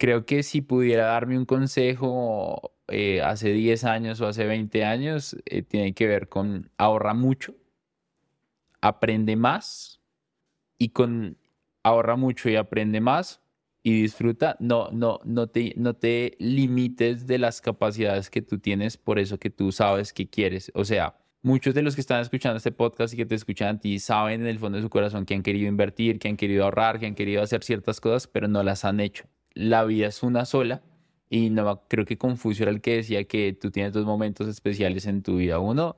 creo 0.00 0.24
que 0.24 0.42
si 0.42 0.62
pudiera 0.62 1.04
darme 1.04 1.36
un 1.36 1.44
consejo 1.44 2.72
eh, 2.88 3.20
hace 3.20 3.52
10 3.52 3.84
años 3.84 4.20
o 4.22 4.26
hace 4.26 4.46
20 4.46 4.82
años, 4.82 5.36
eh, 5.44 5.60
tiene 5.60 5.92
que 5.92 6.06
ver 6.06 6.30
con 6.30 6.70
ahorra 6.78 7.12
mucho, 7.12 7.54
aprende 8.80 9.36
más 9.36 10.00
y 10.78 10.88
con 10.88 11.36
ahorra 11.82 12.16
mucho 12.16 12.48
y 12.48 12.56
aprende 12.56 13.02
más 13.02 13.42
y 13.82 14.00
disfruta, 14.00 14.56
no, 14.58 14.88
no, 14.90 15.20
no, 15.24 15.48
te, 15.48 15.74
no 15.76 15.94
te 15.94 16.34
limites 16.38 17.26
de 17.26 17.38
las 17.38 17.60
capacidades 17.60 18.30
que 18.30 18.40
tú 18.40 18.58
tienes 18.58 18.96
por 18.96 19.18
eso 19.18 19.38
que 19.38 19.50
tú 19.50 19.70
sabes 19.70 20.14
que 20.14 20.30
quieres. 20.30 20.72
O 20.74 20.86
sea, 20.86 21.18
muchos 21.42 21.74
de 21.74 21.82
los 21.82 21.94
que 21.94 22.00
están 22.00 22.22
escuchando 22.22 22.56
este 22.56 22.72
podcast 22.72 23.12
y 23.12 23.18
que 23.18 23.26
te 23.26 23.34
escuchan 23.34 23.76
a 23.76 23.80
ti 23.80 23.98
saben 23.98 24.40
en 24.40 24.46
el 24.46 24.58
fondo 24.58 24.76
de 24.76 24.82
su 24.82 24.88
corazón 24.88 25.26
que 25.26 25.34
han 25.34 25.42
querido 25.42 25.68
invertir, 25.68 26.18
que 26.18 26.28
han 26.28 26.38
querido 26.38 26.64
ahorrar, 26.64 26.98
que 27.00 27.06
han 27.06 27.14
querido 27.14 27.42
hacer 27.42 27.62
ciertas 27.62 28.00
cosas, 28.00 28.26
pero 28.26 28.48
no 28.48 28.62
las 28.62 28.86
han 28.86 29.00
hecho 29.00 29.28
la 29.54 29.84
vida 29.84 30.06
es 30.06 30.22
una 30.22 30.44
sola 30.44 30.82
y 31.28 31.50
no 31.50 31.82
creo 31.88 32.04
que 32.04 32.18
Confucio 32.18 32.64
era 32.64 32.72
el 32.72 32.80
que 32.80 32.96
decía 32.96 33.24
que 33.24 33.52
tú 33.52 33.70
tienes 33.70 33.92
dos 33.92 34.04
momentos 34.04 34.48
especiales 34.48 35.06
en 35.06 35.22
tu 35.22 35.36
vida. 35.36 35.58
Uno 35.58 35.96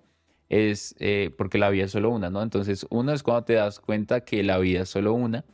es 0.51 0.95
eh, 0.99 1.31
porque 1.37 1.57
la 1.57 1.71
vida 1.71 1.85
es 1.85 1.93
solo 1.93 2.11
una, 2.11 2.29
¿no? 2.29 2.43
Entonces, 2.43 2.87
uno 2.91 3.12
es 3.12 3.23
cuando 3.23 3.45
te 3.45 3.55
das 3.55 3.81
cuenta 3.81 4.21
que 4.21 4.43
la 4.43 4.59
vida 4.59 4.83
es 4.83 4.91
solo 4.91 5.15
una 5.15 5.45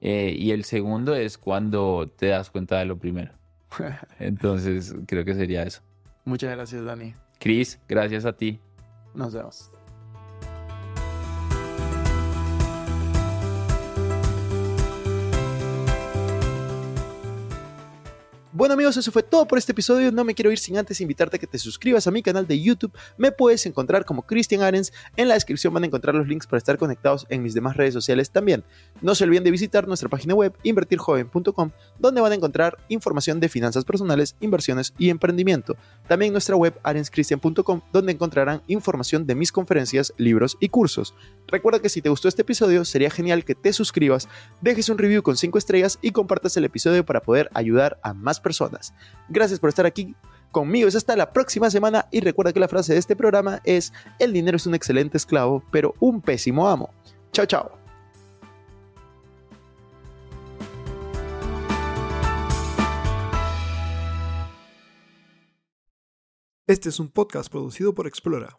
eh, 0.00 0.34
y 0.38 0.52
el 0.52 0.64
segundo 0.64 1.14
es 1.16 1.38
cuando 1.38 2.08
te 2.16 2.28
das 2.28 2.50
cuenta 2.50 2.78
de 2.78 2.84
lo 2.84 2.96
primero. 2.96 3.32
Entonces, 4.20 4.94
creo 5.06 5.24
que 5.24 5.34
sería 5.34 5.64
eso. 5.64 5.82
Muchas 6.24 6.52
gracias, 6.52 6.84
Dani. 6.84 7.14
Cris, 7.40 7.80
gracias 7.88 8.24
a 8.24 8.32
ti. 8.34 8.60
Nos 9.14 9.34
vemos. 9.34 9.70
Bueno 18.56 18.74
amigos, 18.74 18.96
eso 18.96 19.10
fue 19.10 19.24
todo 19.24 19.48
por 19.48 19.58
este 19.58 19.72
episodio. 19.72 20.12
No 20.12 20.22
me 20.22 20.32
quiero 20.32 20.52
ir 20.52 20.60
sin 20.60 20.78
antes 20.78 21.00
invitarte 21.00 21.38
a 21.38 21.40
que 21.40 21.46
te 21.48 21.58
suscribas 21.58 22.06
a 22.06 22.12
mi 22.12 22.22
canal 22.22 22.46
de 22.46 22.62
YouTube. 22.62 22.92
Me 23.16 23.32
puedes 23.32 23.66
encontrar 23.66 24.04
como 24.04 24.22
Cristian 24.22 24.62
Arens. 24.62 24.92
En 25.16 25.26
la 25.26 25.34
descripción 25.34 25.74
van 25.74 25.82
a 25.82 25.86
encontrar 25.86 26.14
los 26.14 26.28
links 26.28 26.46
para 26.46 26.58
estar 26.58 26.78
conectados 26.78 27.26
en 27.30 27.42
mis 27.42 27.52
demás 27.52 27.76
redes 27.76 27.94
sociales 27.94 28.30
también. 28.30 28.62
No 29.02 29.16
se 29.16 29.24
olviden 29.24 29.42
de 29.42 29.50
visitar 29.50 29.88
nuestra 29.88 30.08
página 30.08 30.36
web 30.36 30.56
invertirjoven.com, 30.62 31.72
donde 31.98 32.20
van 32.20 32.30
a 32.30 32.34
encontrar 32.36 32.78
información 32.88 33.40
de 33.40 33.48
finanzas 33.48 33.84
personales, 33.84 34.36
inversiones 34.38 34.94
y 34.98 35.10
emprendimiento. 35.10 35.76
También 36.06 36.30
nuestra 36.30 36.54
web 36.54 36.78
arenscristian.com, 36.84 37.80
donde 37.92 38.12
encontrarán 38.12 38.62
información 38.68 39.26
de 39.26 39.34
mis 39.34 39.50
conferencias, 39.50 40.14
libros 40.16 40.56
y 40.60 40.68
cursos. 40.68 41.16
Recuerda 41.48 41.80
que 41.80 41.88
si 41.88 42.02
te 42.02 42.08
gustó 42.08 42.28
este 42.28 42.42
episodio, 42.42 42.84
sería 42.84 43.10
genial 43.10 43.44
que 43.44 43.56
te 43.56 43.72
suscribas, 43.72 44.28
dejes 44.60 44.90
un 44.90 44.98
review 44.98 45.24
con 45.24 45.36
5 45.36 45.58
estrellas 45.58 45.98
y 46.02 46.12
compartas 46.12 46.56
el 46.56 46.64
episodio 46.64 47.04
para 47.04 47.20
poder 47.20 47.50
ayudar 47.52 47.98
a 48.04 48.14
más 48.14 48.43
personas. 48.44 48.94
Gracias 49.28 49.58
por 49.58 49.70
estar 49.70 49.86
aquí 49.86 50.14
conmigo. 50.52 50.86
Es 50.86 50.94
hasta 50.94 51.16
la 51.16 51.32
próxima 51.32 51.68
semana 51.68 52.06
y 52.12 52.20
recuerda 52.20 52.52
que 52.52 52.60
la 52.60 52.68
frase 52.68 52.92
de 52.92 53.00
este 53.00 53.16
programa 53.16 53.60
es, 53.64 53.92
el 54.20 54.32
dinero 54.32 54.56
es 54.56 54.66
un 54.68 54.76
excelente 54.76 55.16
esclavo, 55.16 55.64
pero 55.72 55.94
un 55.98 56.20
pésimo 56.20 56.68
amo. 56.68 56.90
Chao, 57.32 57.46
chao. 57.46 57.84
Este 66.66 66.88
es 66.88 66.98
un 66.98 67.10
podcast 67.10 67.50
producido 67.50 67.94
por 67.94 68.06
Explora. 68.06 68.58